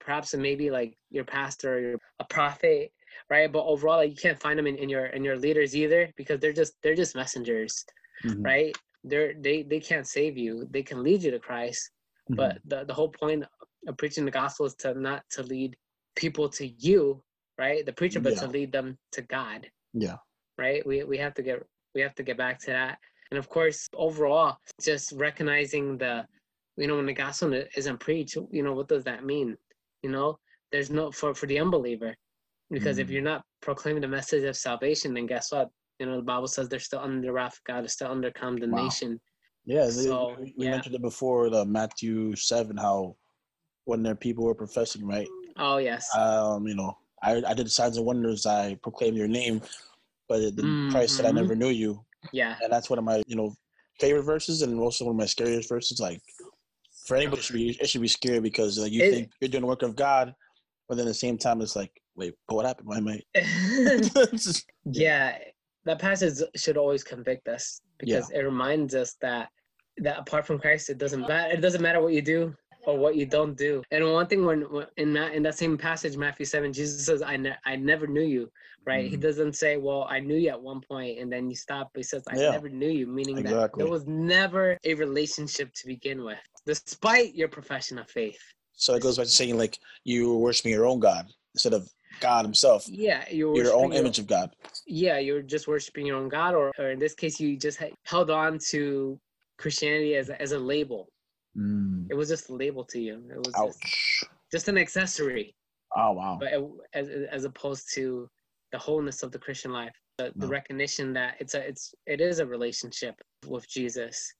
perhaps 0.00 0.34
and 0.34 0.42
maybe 0.42 0.70
like 0.70 0.96
your 1.10 1.24
pastor 1.24 1.74
or 1.74 1.80
your, 1.80 1.98
a 2.20 2.24
prophet, 2.24 2.92
right? 3.30 3.50
But 3.50 3.64
overall, 3.64 3.96
like, 3.96 4.10
you 4.10 4.16
can't 4.16 4.40
find 4.40 4.58
them 4.58 4.66
in, 4.66 4.76
in 4.76 4.88
your 4.88 5.06
in 5.06 5.24
your 5.24 5.36
leaders 5.36 5.74
either 5.74 6.12
because 6.16 6.38
they're 6.40 6.52
just 6.52 6.74
they're 6.82 6.94
just 6.94 7.16
messengers, 7.16 7.84
Mhm, 8.24 8.44
right? 8.44 8.76
They're 9.02 9.34
they 9.40 9.62
they 9.62 9.80
can't 9.80 10.06
save 10.06 10.36
you. 10.38 10.66
They 10.70 10.82
can 10.82 11.02
lead 11.02 11.22
you 11.22 11.30
to 11.32 11.38
Christ, 11.40 11.90
but 12.28 12.58
the, 12.64 12.84
the 12.84 12.94
whole 12.94 13.08
point 13.08 13.44
preaching 13.92 14.24
the 14.24 14.30
gospel 14.30 14.66
is 14.66 14.74
to 14.76 14.94
not 14.94 15.22
to 15.30 15.42
lead 15.42 15.76
people 16.16 16.48
to 16.48 16.66
you 16.66 17.22
right? 17.58 17.86
The 17.86 17.92
preacher 17.92 18.20
but 18.20 18.36
to 18.36 18.46
lead 18.46 18.72
them 18.72 18.98
to 19.12 19.22
god. 19.22 19.66
Yeah. 19.94 20.16
right? 20.58 20.86
We, 20.86 21.04
we 21.04 21.16
have 21.18 21.34
to 21.34 21.42
get 21.42 21.62
we 21.94 22.00
have 22.02 22.14
to 22.16 22.22
get 22.22 22.36
back 22.36 22.58
to 22.60 22.66
that. 22.66 22.98
And 23.30 23.38
of 23.38 23.48
course 23.48 23.88
overall 23.94 24.58
just 24.80 25.12
recognizing 25.12 25.98
the 25.98 26.26
you 26.76 26.86
know 26.86 26.96
when 26.96 27.06
the 27.06 27.12
gospel 27.14 27.54
isn't 27.76 28.00
preached 28.00 28.36
you 28.50 28.62
know 28.62 28.74
what 28.74 28.88
does 28.88 29.04
that 29.04 29.24
mean? 29.24 29.56
You 30.02 30.10
know 30.10 30.38
there's 30.72 30.90
no 30.90 31.10
for 31.10 31.34
for 31.34 31.46
the 31.46 31.58
unbeliever. 31.58 32.14
Because 32.70 32.98
if 32.98 33.06
Mm. 33.08 33.12
you're 33.12 33.22
not 33.22 33.44
proclaiming 33.62 34.02
the 34.02 34.08
message 34.08 34.42
of 34.44 34.56
salvation 34.56 35.14
then 35.14 35.26
guess 35.26 35.52
what? 35.52 35.70
You 35.98 36.06
know 36.06 36.16
the 36.16 36.22
bible 36.22 36.48
says 36.48 36.68
they're 36.68 36.78
still 36.78 37.00
under 37.00 37.26
the 37.26 37.32
wrath. 37.32 37.54
Of 37.54 37.64
god 37.64 37.82
they're 37.82 37.88
still 37.88 38.10
under 38.10 38.30
condemnation. 38.32 39.20
Yeah, 39.64 39.88
So, 39.88 40.36
we 40.38 40.54
we 40.58 40.64
yeah. 40.66 40.72
mentioned 40.72 40.94
it 40.94 41.02
before, 41.02 41.50
the 41.50 41.64
Matthew 41.64 42.36
seven, 42.36 42.76
how 42.76 43.16
when 43.86 44.02
their 44.02 44.14
people 44.14 44.44
were 44.44 44.54
professing, 44.54 45.06
right? 45.06 45.28
oh 45.58 45.78
yes 45.78 46.14
Um, 46.14 46.66
you 46.68 46.74
know, 46.74 46.92
I 47.22 47.42
I 47.46 47.54
did 47.54 47.70
signs 47.70 47.96
and 47.96 48.04
wonders, 48.04 48.44
I 48.44 48.74
proclaimed 48.82 49.16
your 49.16 49.28
name, 49.28 49.62
but 50.28 50.38
the 50.56 50.76
Christ 50.90 51.16
said, 51.16 51.24
I 51.26 51.32
never 51.32 51.56
knew 51.56 51.70
you, 51.70 52.04
yeah 52.32 52.56
and 52.62 52.70
that's 52.70 52.90
one 52.90 52.98
of 52.98 53.04
my 53.04 53.22
you 53.26 53.36
know 53.36 53.54
favorite 53.98 54.24
verses, 54.24 54.60
and 54.62 54.78
also 54.78 55.06
one 55.06 55.14
of 55.14 55.18
my 55.18 55.24
scariest 55.26 55.68
verses. 55.70 55.98
Like 56.00 56.20
for 57.06 57.16
anybody, 57.16 57.38
it 57.40 57.44
should 57.44 57.54
be 57.54 57.78
it 57.80 57.88
should 57.88 58.02
be 58.02 58.08
scary 58.08 58.40
because 58.40 58.78
like, 58.78 58.92
you 58.92 59.02
It- 59.02 59.10
think 59.12 59.30
you're 59.40 59.48
doing 59.48 59.62
the 59.62 59.68
work 59.68 59.82
of 59.82 59.96
God, 59.96 60.34
but 60.88 60.96
then 60.96 61.06
at 61.06 61.10
the 61.10 61.14
same 61.14 61.38
time, 61.38 61.62
it's 61.62 61.76
like 61.76 61.92
Wait, 62.16 62.34
but 62.48 62.54
what 62.56 62.66
happened, 62.66 62.88
Why 62.88 62.98
my 63.00 63.12
mate? 63.12 63.26
yeah, 64.84 65.38
that 65.84 65.98
passage 65.98 66.42
should 66.56 66.76
always 66.78 67.04
convict 67.04 67.46
us 67.46 67.80
because 67.98 68.30
it 68.30 68.40
reminds 68.40 68.94
us 68.94 69.16
that 69.20 69.50
that 69.98 70.18
apart 70.18 70.46
from 70.46 70.58
Christ, 70.58 70.90
it 70.90 70.98
doesn't 70.98 71.20
matter. 71.20 71.54
It 71.54 71.60
doesn't 71.60 71.82
matter 71.82 72.00
what 72.00 72.12
you 72.14 72.22
do 72.22 72.54
or 72.86 72.96
what 72.96 73.16
you 73.16 73.26
don't 73.26 73.56
do. 73.56 73.82
And 73.90 74.10
one 74.12 74.26
thing 74.26 74.44
when, 74.44 74.62
when 74.72 74.86
in 74.96 75.12
that 75.14 75.34
in 75.34 75.42
that 75.42 75.58
same 75.58 75.76
passage, 75.76 76.16
Matthew 76.16 76.46
seven, 76.46 76.72
Jesus 76.72 77.04
says, 77.04 77.20
"I 77.20 77.36
ne- 77.36 77.58
I 77.64 77.76
never 77.76 78.06
knew 78.06 78.22
you." 78.22 78.50
Right? 78.86 79.04
Mhm. 79.06 79.10
He 79.10 79.16
doesn't 79.16 79.54
say, 79.54 79.76
"Well, 79.76 80.06
I 80.08 80.20
knew 80.20 80.36
you 80.36 80.50
at 80.50 80.62
one 80.62 80.80
and 80.90 81.30
then 81.30 81.50
you 81.50 81.56
stop. 81.56 81.90
He 81.96 82.04
says, 82.04 82.22
"I 82.28 82.36
Yeah. 82.36 82.52
never 82.52 82.68
knew 82.68 82.88
you," 82.88 83.06
meaning 83.06 83.36
that 83.36 83.50
Exactly. 83.50 83.82
there 83.82 83.90
was 83.90 84.06
never 84.06 84.78
a 84.84 84.94
relationship 84.94 85.74
to 85.74 85.86
begin 85.86 86.24
with, 86.24 86.38
despite 86.64 87.34
your 87.34 87.48
profession 87.48 87.98
of 87.98 88.08
faith. 88.08 88.40
So 88.72 88.94
it 88.94 89.02
goes 89.02 89.16
back 89.16 89.26
to 89.26 89.32
saying 89.32 89.58
like 89.58 89.78
you 90.04 90.28
were 90.28 90.38
worshiping 90.38 90.72
your 90.72 90.86
own 90.86 91.00
God 91.00 91.32
instead 91.54 91.74
of 91.74 91.90
God 92.20 92.44
Himself, 92.44 92.88
Yeah, 92.88 93.24
you're 93.30 93.56
your 93.56 93.72
own 93.72 93.90
worshiping 93.90 93.98
image 93.98 94.18
of 94.18 94.26
God. 94.26 94.54
yeah, 94.86 95.18
you're 95.18 95.42
just 95.42 95.66
worshiping 95.66 96.06
your 96.06 96.16
own 96.18 96.28
God, 96.28 96.54
or, 96.54 96.72
or 96.78 96.90
in 96.90 96.98
this 96.98 97.14
case, 97.14 97.40
you 97.40 97.56
just 97.56 97.82
held 98.04 98.30
on 98.30 98.58
to 98.70 99.18
Christianity 99.58 100.14
as 100.14 100.30
as 100.30 100.52
a 100.52 100.58
label. 100.58 101.08
Mm. 101.56 102.06
It 102.10 102.14
was 102.14 102.28
just 102.28 102.50
a 102.50 102.54
label 102.54 102.84
to 102.84 103.00
you. 103.00 103.22
It 103.30 103.38
was 103.38 103.46
just, 103.54 103.58
Ouch. 103.58 104.24
just 104.52 104.68
an 104.68 104.78
accessory, 104.78 105.54
Oh 105.94 106.12
wow. 106.12 106.36
but 106.38 106.52
it, 106.52 106.62
as 106.94 107.08
as 107.30 107.44
opposed 107.44 107.92
to 107.94 108.28
the 108.72 108.78
wholeness 108.78 109.22
of 109.22 109.32
the 109.32 109.38
Christian 109.38 109.72
life, 109.72 109.94
the, 110.18 110.32
the 110.36 110.46
recognition 110.46 111.12
that 111.14 111.36
it's 111.40 111.54
a 111.54 111.66
it's 111.66 111.94
it 112.06 112.20
is 112.20 112.38
a 112.40 112.46
relationship 112.46 113.14
with 113.46 113.68
Jesus. 113.68 114.32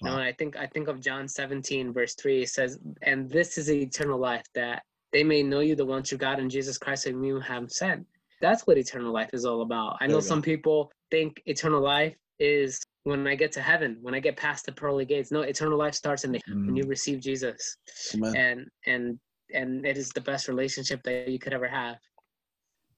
Wow. 0.00 0.14
and 0.14 0.22
I 0.22 0.32
think 0.32 0.56
I 0.56 0.66
think 0.66 0.88
of 0.88 1.00
John 1.00 1.28
17 1.28 1.92
verse 1.92 2.14
3 2.14 2.42
it 2.42 2.48
says, 2.48 2.78
"And 3.02 3.30
this 3.30 3.58
is 3.58 3.66
the 3.66 3.82
eternal 3.82 4.18
life 4.18 4.46
that 4.54 4.82
they 5.12 5.22
may 5.24 5.42
know 5.42 5.60
you, 5.60 5.76
the 5.76 5.84
one 5.84 6.02
true 6.02 6.18
God, 6.18 6.38
and 6.38 6.50
Jesus 6.50 6.78
Christ, 6.78 7.06
whom 7.06 7.22
you 7.24 7.38
have 7.40 7.70
sent." 7.70 8.06
That's 8.40 8.66
what 8.66 8.78
eternal 8.78 9.12
life 9.12 9.30
is 9.32 9.44
all 9.44 9.62
about. 9.62 9.98
I 10.00 10.06
know 10.06 10.14
you 10.16 10.20
go. 10.22 10.26
some 10.26 10.42
people 10.42 10.90
think 11.10 11.40
eternal 11.46 11.80
life 11.80 12.16
is 12.40 12.80
when 13.04 13.26
I 13.26 13.34
get 13.34 13.52
to 13.52 13.60
heaven, 13.60 13.98
when 14.00 14.14
I 14.14 14.20
get 14.20 14.36
past 14.36 14.66
the 14.66 14.72
pearly 14.72 15.04
gates. 15.04 15.30
No, 15.30 15.42
eternal 15.42 15.78
life 15.78 15.94
starts 15.94 16.24
in 16.24 16.32
the, 16.32 16.40
when 16.46 16.76
you 16.76 16.84
Mm. 16.84 16.88
receive 16.88 17.20
Jesus, 17.20 17.76
Amen. 18.14 18.36
and 18.36 18.70
and 18.86 19.18
and 19.54 19.84
it 19.84 19.98
is 19.98 20.08
the 20.10 20.20
best 20.20 20.48
relationship 20.48 21.02
that 21.04 21.28
you 21.28 21.38
could 21.38 21.52
ever 21.52 21.68
have. 21.68 21.96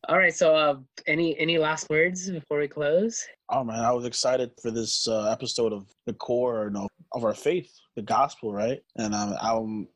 All 0.08 0.18
right, 0.18 0.34
so 0.34 0.54
uh, 0.54 0.76
any 1.06 1.38
any 1.38 1.58
last 1.58 1.88
words 1.88 2.30
before 2.30 2.58
we 2.58 2.68
close? 2.68 3.24
Oh 3.48 3.64
man, 3.64 3.80
I 3.80 3.92
was 3.92 4.04
excited 4.04 4.50
for 4.60 4.70
this 4.70 5.08
uh, 5.08 5.30
episode 5.30 5.72
of 5.72 5.86
the 6.06 6.12
core 6.14 6.64
you 6.64 6.70
know, 6.70 6.88
of 7.12 7.24
our 7.24 7.34
faith, 7.34 7.72
the 7.96 8.02
gospel, 8.02 8.52
right? 8.52 8.82
And 8.96 9.14
I'm 9.14 9.34
I'm 9.40 9.88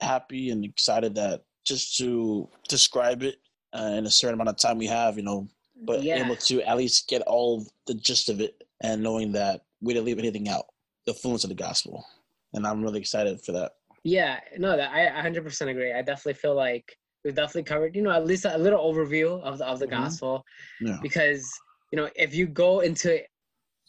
happy 0.00 0.50
and 0.50 0.64
excited 0.64 1.14
that 1.16 1.42
just 1.64 1.96
to 1.96 2.48
describe 2.68 3.22
it 3.24 3.36
uh, 3.76 3.94
in 3.98 4.06
a 4.06 4.10
certain 4.10 4.34
amount 4.34 4.50
of 4.50 4.56
time 4.56 4.78
we 4.78 4.86
have, 4.86 5.16
you 5.16 5.24
know, 5.24 5.48
but 5.84 6.02
yeah, 6.02 6.24
able 6.24 6.36
to 6.36 6.62
at 6.62 6.76
least 6.76 7.08
get 7.08 7.22
all 7.22 7.66
the 7.86 7.94
gist 7.94 8.28
of 8.28 8.40
it 8.40 8.62
and 8.82 9.02
knowing 9.02 9.32
that 9.32 9.62
we 9.80 9.94
didn't 9.94 10.06
leave 10.06 10.18
anything 10.18 10.48
out, 10.48 10.64
the 11.06 11.14
fullness 11.14 11.44
of 11.44 11.48
the 11.50 11.54
gospel, 11.54 12.04
and 12.52 12.66
I'm 12.66 12.82
really 12.82 13.00
excited 13.00 13.40
for 13.44 13.52
that. 13.52 13.72
Yeah, 14.04 14.40
no, 14.58 14.76
that 14.76 14.92
I 14.92 15.06
100% 15.22 15.68
agree. 15.70 15.92
I 15.92 16.02
definitely 16.02 16.34
feel 16.34 16.54
like 16.54 16.96
we've 17.24 17.34
definitely 17.34 17.64
covered, 17.64 17.96
you 17.96 18.02
know, 18.02 18.10
at 18.12 18.24
least 18.26 18.44
a 18.44 18.56
little 18.56 18.80
overview 18.80 19.40
of 19.42 19.58
the 19.58 19.66
of 19.66 19.78
the 19.80 19.86
Mhm. 19.86 19.90
gospel 19.90 20.44
Yeah. 20.80 20.98
because 21.02 21.48
you 21.92 21.96
know 21.96 22.08
if 22.16 22.34
you 22.34 22.46
go 22.46 22.80
into 22.80 23.14
it 23.16 23.26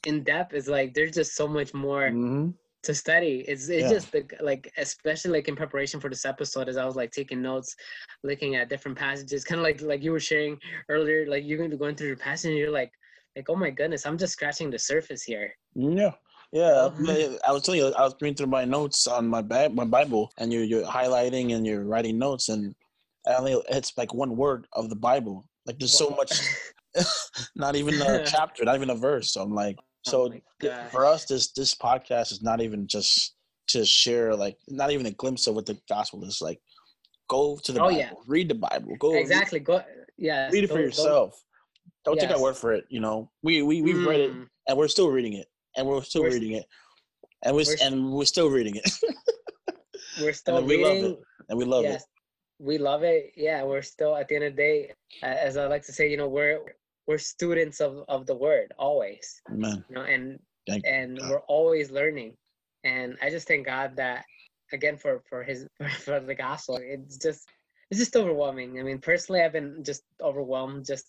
in 0.05 0.23
depth, 0.23 0.53
it's 0.53 0.67
like 0.67 0.93
there's 0.93 1.11
just 1.11 1.35
so 1.35 1.47
much 1.47 1.73
more 1.73 2.09
Mm-hmm. 2.09 2.49
to 2.83 2.93
study. 2.95 3.43
It's 3.47 3.67
it's 3.69 3.83
Yeah. 3.89 3.89
just 3.95 4.11
the, 4.11 4.25
like 4.41 4.71
especially 4.77 5.31
like 5.31 5.47
in 5.47 5.55
preparation 5.55 5.99
for 5.99 6.09
this 6.09 6.25
episode, 6.25 6.69
as 6.69 6.77
I 6.77 6.85
was 6.85 6.95
like 6.95 7.11
taking 7.11 7.41
notes, 7.41 7.75
looking 8.23 8.55
at 8.55 8.69
different 8.69 8.97
passages, 8.97 9.43
kind 9.43 9.59
of 9.59 9.63
like 9.63 9.81
like 9.81 10.03
you 10.03 10.11
were 10.11 10.19
sharing 10.19 10.57
earlier, 10.89 11.27
like 11.27 11.43
you're 11.45 11.57
going 11.57 11.71
to 11.71 11.77
go 11.77 11.85
into 11.85 12.05
your 12.05 12.17
passage 12.17 12.49
and 12.49 12.57
you're 12.57 12.71
like 12.71 12.91
like 13.37 13.49
oh 13.49 13.55
my 13.55 13.69
goodness, 13.69 14.05
I'm 14.05 14.17
just 14.17 14.33
scratching 14.33 14.69
the 14.71 14.79
surface 14.79 15.23
here. 15.23 15.53
Yeah. 15.75 16.11
Yeah, 16.53 16.89
Mhm. 16.95 17.37
I 17.45 17.51
was 17.51 17.63
telling 17.63 17.81
you, 17.81 17.87
I 17.93 18.03
was 18.03 18.15
reading 18.21 18.35
through 18.35 18.47
my 18.47 18.63
notes 18.63 19.05
on 19.05 19.27
my 19.27 19.41
Bi- 19.41 19.67
my 19.67 19.83
Bible, 19.85 20.31
and 20.39 20.51
you're 20.51 20.63
you're 20.63 20.85
highlighting 20.85 21.53
and 21.55 21.65
you're 21.67 21.83
writing 21.83 22.17
notes, 22.17 22.47
and 22.49 22.73
I 23.27 23.35
only 23.35 23.53
it's 23.69 23.91
like 23.97 24.13
one 24.13 24.35
word 24.37 24.65
of 24.73 24.89
the 24.89 24.95
Bible. 24.95 25.45
Like 25.65 25.77
there's 25.77 25.97
so 25.97 26.09
much, 26.11 26.31
not 27.55 27.75
even 27.75 28.01
a 28.01 28.23
chapter, 28.33 28.63
not 28.63 28.75
even 28.75 28.89
a 28.89 28.95
verse. 28.95 29.33
So 29.33 29.41
I'm 29.41 29.53
like, 29.53 29.75
Oh 29.79 30.11
so 30.11 30.33
gosh. 30.61 30.89
for 30.91 31.05
us, 31.05 31.25
this 31.25 31.51
this 31.51 31.75
podcast 31.75 32.31
is 32.31 32.41
not 32.41 32.61
even 32.61 32.87
just 32.87 33.35
to 33.73 33.83
share, 33.85 34.33
like 34.33 34.57
not 34.69 34.89
even 34.91 35.05
a 35.05 35.11
glimpse 35.11 35.47
of 35.47 35.55
what 35.55 35.65
the 35.65 35.77
gospel 35.89 36.23
is. 36.23 36.39
Like, 36.41 36.61
go 37.27 37.57
to 37.65 37.71
the 37.73 37.81
Oh, 37.81 37.87
Bible, 37.89 37.99
yeah. 37.99 38.11
read 38.25 38.47
the 38.49 38.55
Bible, 38.55 38.95
go 38.99 39.11
read- 39.11 39.19
exactly. 39.21 39.59
Go 39.59 39.83
yeah. 40.17 40.49
read 40.49 40.63
it 40.63 40.69
for 40.69 40.79
yourself. 40.79 41.43
Don't 42.07 42.19
take 42.19 42.31
our 42.31 42.41
word 42.41 42.55
for 42.57 42.73
it. 42.73 42.85
You 42.89 42.99
know, 42.99 43.29
we 43.43 43.61
we 43.61 43.81
we've 43.81 44.05
read 44.05 44.19
it 44.21 44.31
Mm. 44.33 44.47
and 44.67 44.77
we're 44.77 44.87
still 44.87 45.09
reading 45.09 45.33
it, 45.33 45.47
and 45.75 45.85
we're 45.87 46.01
still 46.01 46.23
We're- 46.23 46.33
reading 46.33 46.53
it, 46.53 46.65
and 47.43 47.55
we're, 47.55 47.63
we're 47.67 47.77
and 47.85 48.11
we're 48.13 48.25
still 48.25 48.49
reading 48.49 48.75
it, 48.77 48.89
We're 50.21 50.33
still 50.33 50.63
we 50.63 50.83
love 50.83 50.93
reading. 50.95 51.11
it. 51.13 51.19
and 51.49 51.57
we 51.59 51.65
love 51.65 51.83
yes, 51.83 52.05
we 52.59 52.77
love 52.77 53.03
it. 53.03 53.31
Yeah, 53.35 53.63
we're 53.63 53.81
still 53.83 54.15
at 54.15 54.27
the 54.27 54.35
end 54.35 54.45
of 54.45 54.55
the 54.55 54.61
day, 54.61 54.91
as 55.21 55.57
I 55.57 55.67
like 55.67 55.83
to 55.83 55.91
say, 55.91 56.09
you 56.09 56.17
know, 56.17 56.27
we're 56.27 56.59
we're 57.07 57.17
students 57.19 57.79
of 57.81 58.03
of 58.07 58.25
the 58.25 58.35
word 58.35 58.73
always. 58.79 59.41
it. 59.51 59.57
Man, 59.57 59.83
You 59.89 59.95
know, 59.95 60.01
and 60.03 60.39
thank 60.67 60.83
and 60.87 61.19
God. 61.19 61.29
we're 61.29 61.45
always 61.47 61.91
learning. 61.91 62.33
And 62.83 63.17
I 63.21 63.29
just 63.29 63.47
thank 63.47 63.65
God 63.65 63.95
that 63.97 64.23
again 64.73 64.97
for 64.97 65.21
for 65.29 65.43
his 65.43 65.67
for 66.05 66.19
the 66.19 66.35
gospel. 66.35 66.79
It's 66.81 67.17
just 67.17 67.47
it's 67.91 67.99
just 67.99 68.15
overwhelming. 68.15 68.79
I 68.79 68.83
mean, 68.83 68.99
personally, 68.99 69.41
I've 69.41 69.53
been 69.53 69.83
just 69.83 70.03
overwhelmed 70.21 70.85
just 70.85 71.05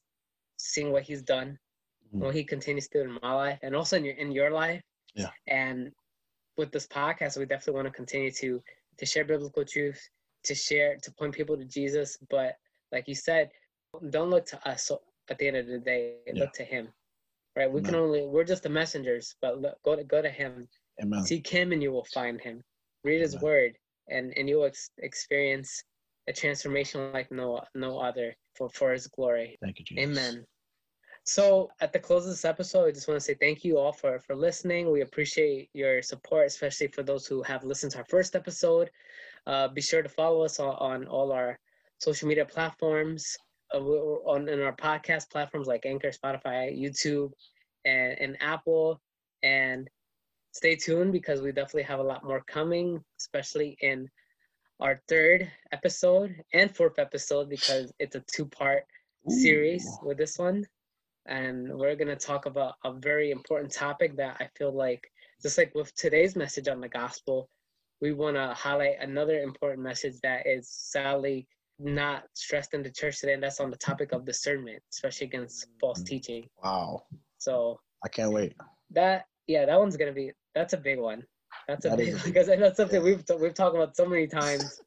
seeing 0.58 0.92
what 0.92 1.02
he's 1.04 1.22
done, 1.22 1.58
Mhm. 2.12 2.20
what 2.20 2.34
he 2.34 2.44
continues 2.44 2.88
to 2.88 2.98
do 2.98 3.04
in 3.10 3.18
my 3.22 3.34
life, 3.34 3.58
and 3.62 3.74
also 3.74 3.96
in 3.96 4.04
your 4.04 4.14
in 4.16 4.32
your 4.32 4.50
life. 4.50 4.82
Yeah. 5.14 5.30
And 5.46 5.92
with 6.56 6.70
this 6.72 6.86
podcast, 6.86 7.38
we 7.38 7.46
definitely 7.46 7.74
want 7.74 7.86
to 7.88 7.92
continue 7.92 8.30
to 8.32 8.62
to 8.98 9.06
share 9.06 9.24
biblical 9.24 9.64
truth, 9.64 10.00
to 10.44 10.54
share 10.54 10.96
to 10.96 11.12
point 11.12 11.34
people 11.34 11.56
to 11.56 11.64
Jesus. 11.64 12.18
But 12.30 12.56
like 12.92 13.06
you 13.08 13.14
said, 13.14 13.50
don't 14.10 14.30
look 14.30 14.46
to 14.46 14.68
us. 14.68 14.90
At 15.30 15.38
the 15.38 15.46
end 15.48 15.56
of 15.58 15.66
the 15.66 15.78
day, 15.78 16.22
Yeah. 16.26 16.34
look 16.40 16.52
to 16.54 16.64
Him. 16.64 16.92
Right? 17.56 17.70
We 17.70 17.82
can 17.82 17.94
only 17.94 18.26
we're 18.26 18.44
just 18.44 18.62
the 18.62 18.68
messengers, 18.70 19.36
but 19.42 19.60
look, 19.60 19.80
go 19.82 19.94
to 19.96 20.04
go 20.04 20.22
to 20.22 20.30
Him. 20.30 20.68
Amen. 21.02 21.22
Seek 21.24 21.46
Him, 21.46 21.72
and 21.72 21.82
you 21.82 21.92
will 21.92 22.04
find 22.06 22.40
Him. 22.40 22.64
Read 23.04 23.20
His 23.20 23.40
Word, 23.40 23.78
and 24.08 24.32
and 24.38 24.48
you 24.48 24.56
will 24.58 24.66
ex- 24.66 24.90
experience 24.98 25.84
a 26.28 26.32
transformation 26.32 27.12
like 27.12 27.32
no 27.32 27.60
no 27.74 27.98
other 27.98 28.36
for 28.54 28.68
for 28.70 28.92
His 28.92 29.06
glory. 29.06 29.58
Thank 29.60 29.78
you, 29.78 29.84
Jesus. 29.84 30.04
Amen. 30.04 30.46
So 31.24 31.68
at 31.80 31.92
the 31.92 31.98
close 31.98 32.24
of 32.24 32.30
this 32.30 32.44
episode, 32.44 32.86
I 32.86 32.92
just 32.92 33.08
want 33.08 33.20
to 33.20 33.24
say 33.24 33.34
thank 33.34 33.64
you 33.64 33.78
all 33.78 33.92
for 33.92 34.20
for 34.20 34.36
listening. 34.36 34.90
We 34.90 35.02
appreciate 35.02 35.70
your 35.72 36.02
support, 36.02 36.46
especially 36.46 36.88
for 36.88 37.02
those 37.02 37.26
who 37.26 37.42
have 37.42 37.64
listened 37.64 37.92
to 37.92 37.98
our 37.98 38.06
first 38.08 38.36
episode. 38.36 38.90
Uh, 39.46 39.68
be 39.68 39.80
sure 39.80 40.02
to 40.02 40.08
follow 40.08 40.42
us 40.42 40.60
on, 40.60 40.74
on 40.76 41.06
all 41.06 41.32
our 41.32 41.58
social 41.98 42.28
media 42.28 42.44
platforms, 42.44 43.36
uh, 43.74 43.80
we're 43.80 44.22
on 44.24 44.48
in 44.48 44.60
our 44.62 44.74
podcast 44.74 45.30
platforms 45.30 45.66
like 45.66 45.84
Anchor, 45.84 46.10
Spotify, 46.10 46.72
YouTube, 46.78 47.30
and, 47.84 48.18
and 48.18 48.36
Apple. 48.40 49.00
And 49.42 49.88
stay 50.52 50.76
tuned 50.76 51.12
because 51.12 51.40
we 51.40 51.52
definitely 51.52 51.82
have 51.84 52.00
a 52.00 52.02
lot 52.02 52.24
more 52.24 52.42
coming, 52.46 53.02
especially 53.20 53.76
in 53.80 54.08
our 54.80 55.00
third 55.08 55.50
episode 55.72 56.34
and 56.54 56.74
fourth 56.74 56.98
episode 56.98 57.48
because 57.48 57.92
it's 57.98 58.16
a 58.16 58.24
two-part 58.32 58.84
series 59.28 59.86
with 60.02 60.16
this 60.18 60.38
one. 60.38 60.66
And 61.26 61.76
we're 61.76 61.96
going 61.96 62.08
to 62.08 62.16
talk 62.16 62.46
about 62.46 62.74
a 62.84 62.92
very 62.94 63.30
important 63.30 63.70
topic 63.72 64.16
that 64.16 64.36
i 64.40 64.48
feel 64.56 64.72
like 64.72 65.10
just 65.42 65.58
like 65.58 65.74
with 65.74 65.94
today's 65.94 66.34
message 66.36 66.68
on 66.68 66.80
the 66.80 66.88
gospel 66.88 67.50
we 68.00 68.12
want 68.12 68.36
to 68.36 68.54
highlight 68.54 68.96
another 69.00 69.40
important 69.42 69.82
message 69.82 70.14
that 70.22 70.46
is 70.46 70.68
sadly 70.70 71.46
not 71.78 72.24
stressed 72.32 72.72
in 72.72 72.82
the 72.82 72.90
church 72.90 73.20
today 73.20 73.34
and 73.34 73.42
that's 73.42 73.60
on 73.60 73.70
the 73.70 73.76
topic 73.76 74.12
of 74.12 74.24
discernment 74.24 74.80
especially 74.92 75.26
against 75.26 75.66
false 75.80 76.00
Mm. 76.02 76.06
teaching. 76.06 76.48
Wow, 76.64 77.02
so 77.38 77.78
I 78.04 78.08
can't 78.08 78.32
wait. 78.32 78.54
that 78.92 79.26
yeah 79.46 79.66
that 79.66 79.78
one's 79.78 79.96
going 79.98 80.10
to 80.10 80.14
be 80.14 80.32
that's 80.54 80.72
a 80.72 80.78
big 80.78 80.98
one 80.98 81.22
that's 81.66 81.84
a 81.84 81.90
That 81.90 81.98
big 81.98 82.08
is 82.08 82.14
a 82.14 82.16
one 82.16 82.24
big 82.24 82.34
because 82.34 82.48
i 82.48 82.54
know 82.54 82.72
something 82.72 83.02
we've 83.02 83.24
we've 83.40 83.54
talked 83.54 83.74
about 83.76 83.96
so 83.96 84.06
many 84.06 84.26
times 84.26 84.80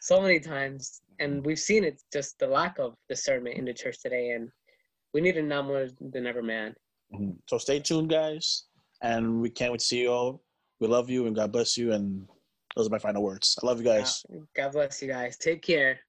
so 0.00 0.20
many 0.20 0.38
times 0.38 1.02
and 1.18 1.44
we've 1.44 1.58
seen 1.58 1.82
it 1.84 2.00
just 2.12 2.38
the 2.38 2.46
lack 2.46 2.78
of 2.78 2.94
discernment 3.08 3.56
in 3.56 3.64
the 3.64 3.74
church 3.74 4.00
today 4.00 4.30
and 4.30 4.50
we 5.14 5.20
need 5.20 5.36
it 5.36 5.44
now 5.44 5.62
more 5.62 5.88
than 6.12 6.26
ever 6.26 6.42
man 6.42 6.74
Mhm. 7.14 7.36
So 7.48 7.58
stay 7.58 7.80
tuned, 7.80 8.10
guys, 8.10 8.66
and 9.02 9.40
we 9.40 9.50
can't 9.50 9.72
wait 9.72 9.80
to 9.80 9.86
see 9.86 10.02
you 10.02 10.12
all. 10.12 10.42
We 10.80 10.88
love 10.88 11.08
you 11.08 11.26
and 11.26 11.34
God 11.34 11.52
bless 11.52 11.76
you. 11.76 11.92
And 11.92 12.28
those 12.76 12.86
are 12.86 12.90
my 12.90 12.98
final 12.98 13.22
words. 13.22 13.56
I 13.62 13.66
love 13.66 13.78
you 13.78 13.84
guys. 13.84 14.24
god 14.54 14.72
bless 14.72 15.00
you 15.02 15.08
guys 15.08 15.36
take 15.36 15.62
care 15.62 15.98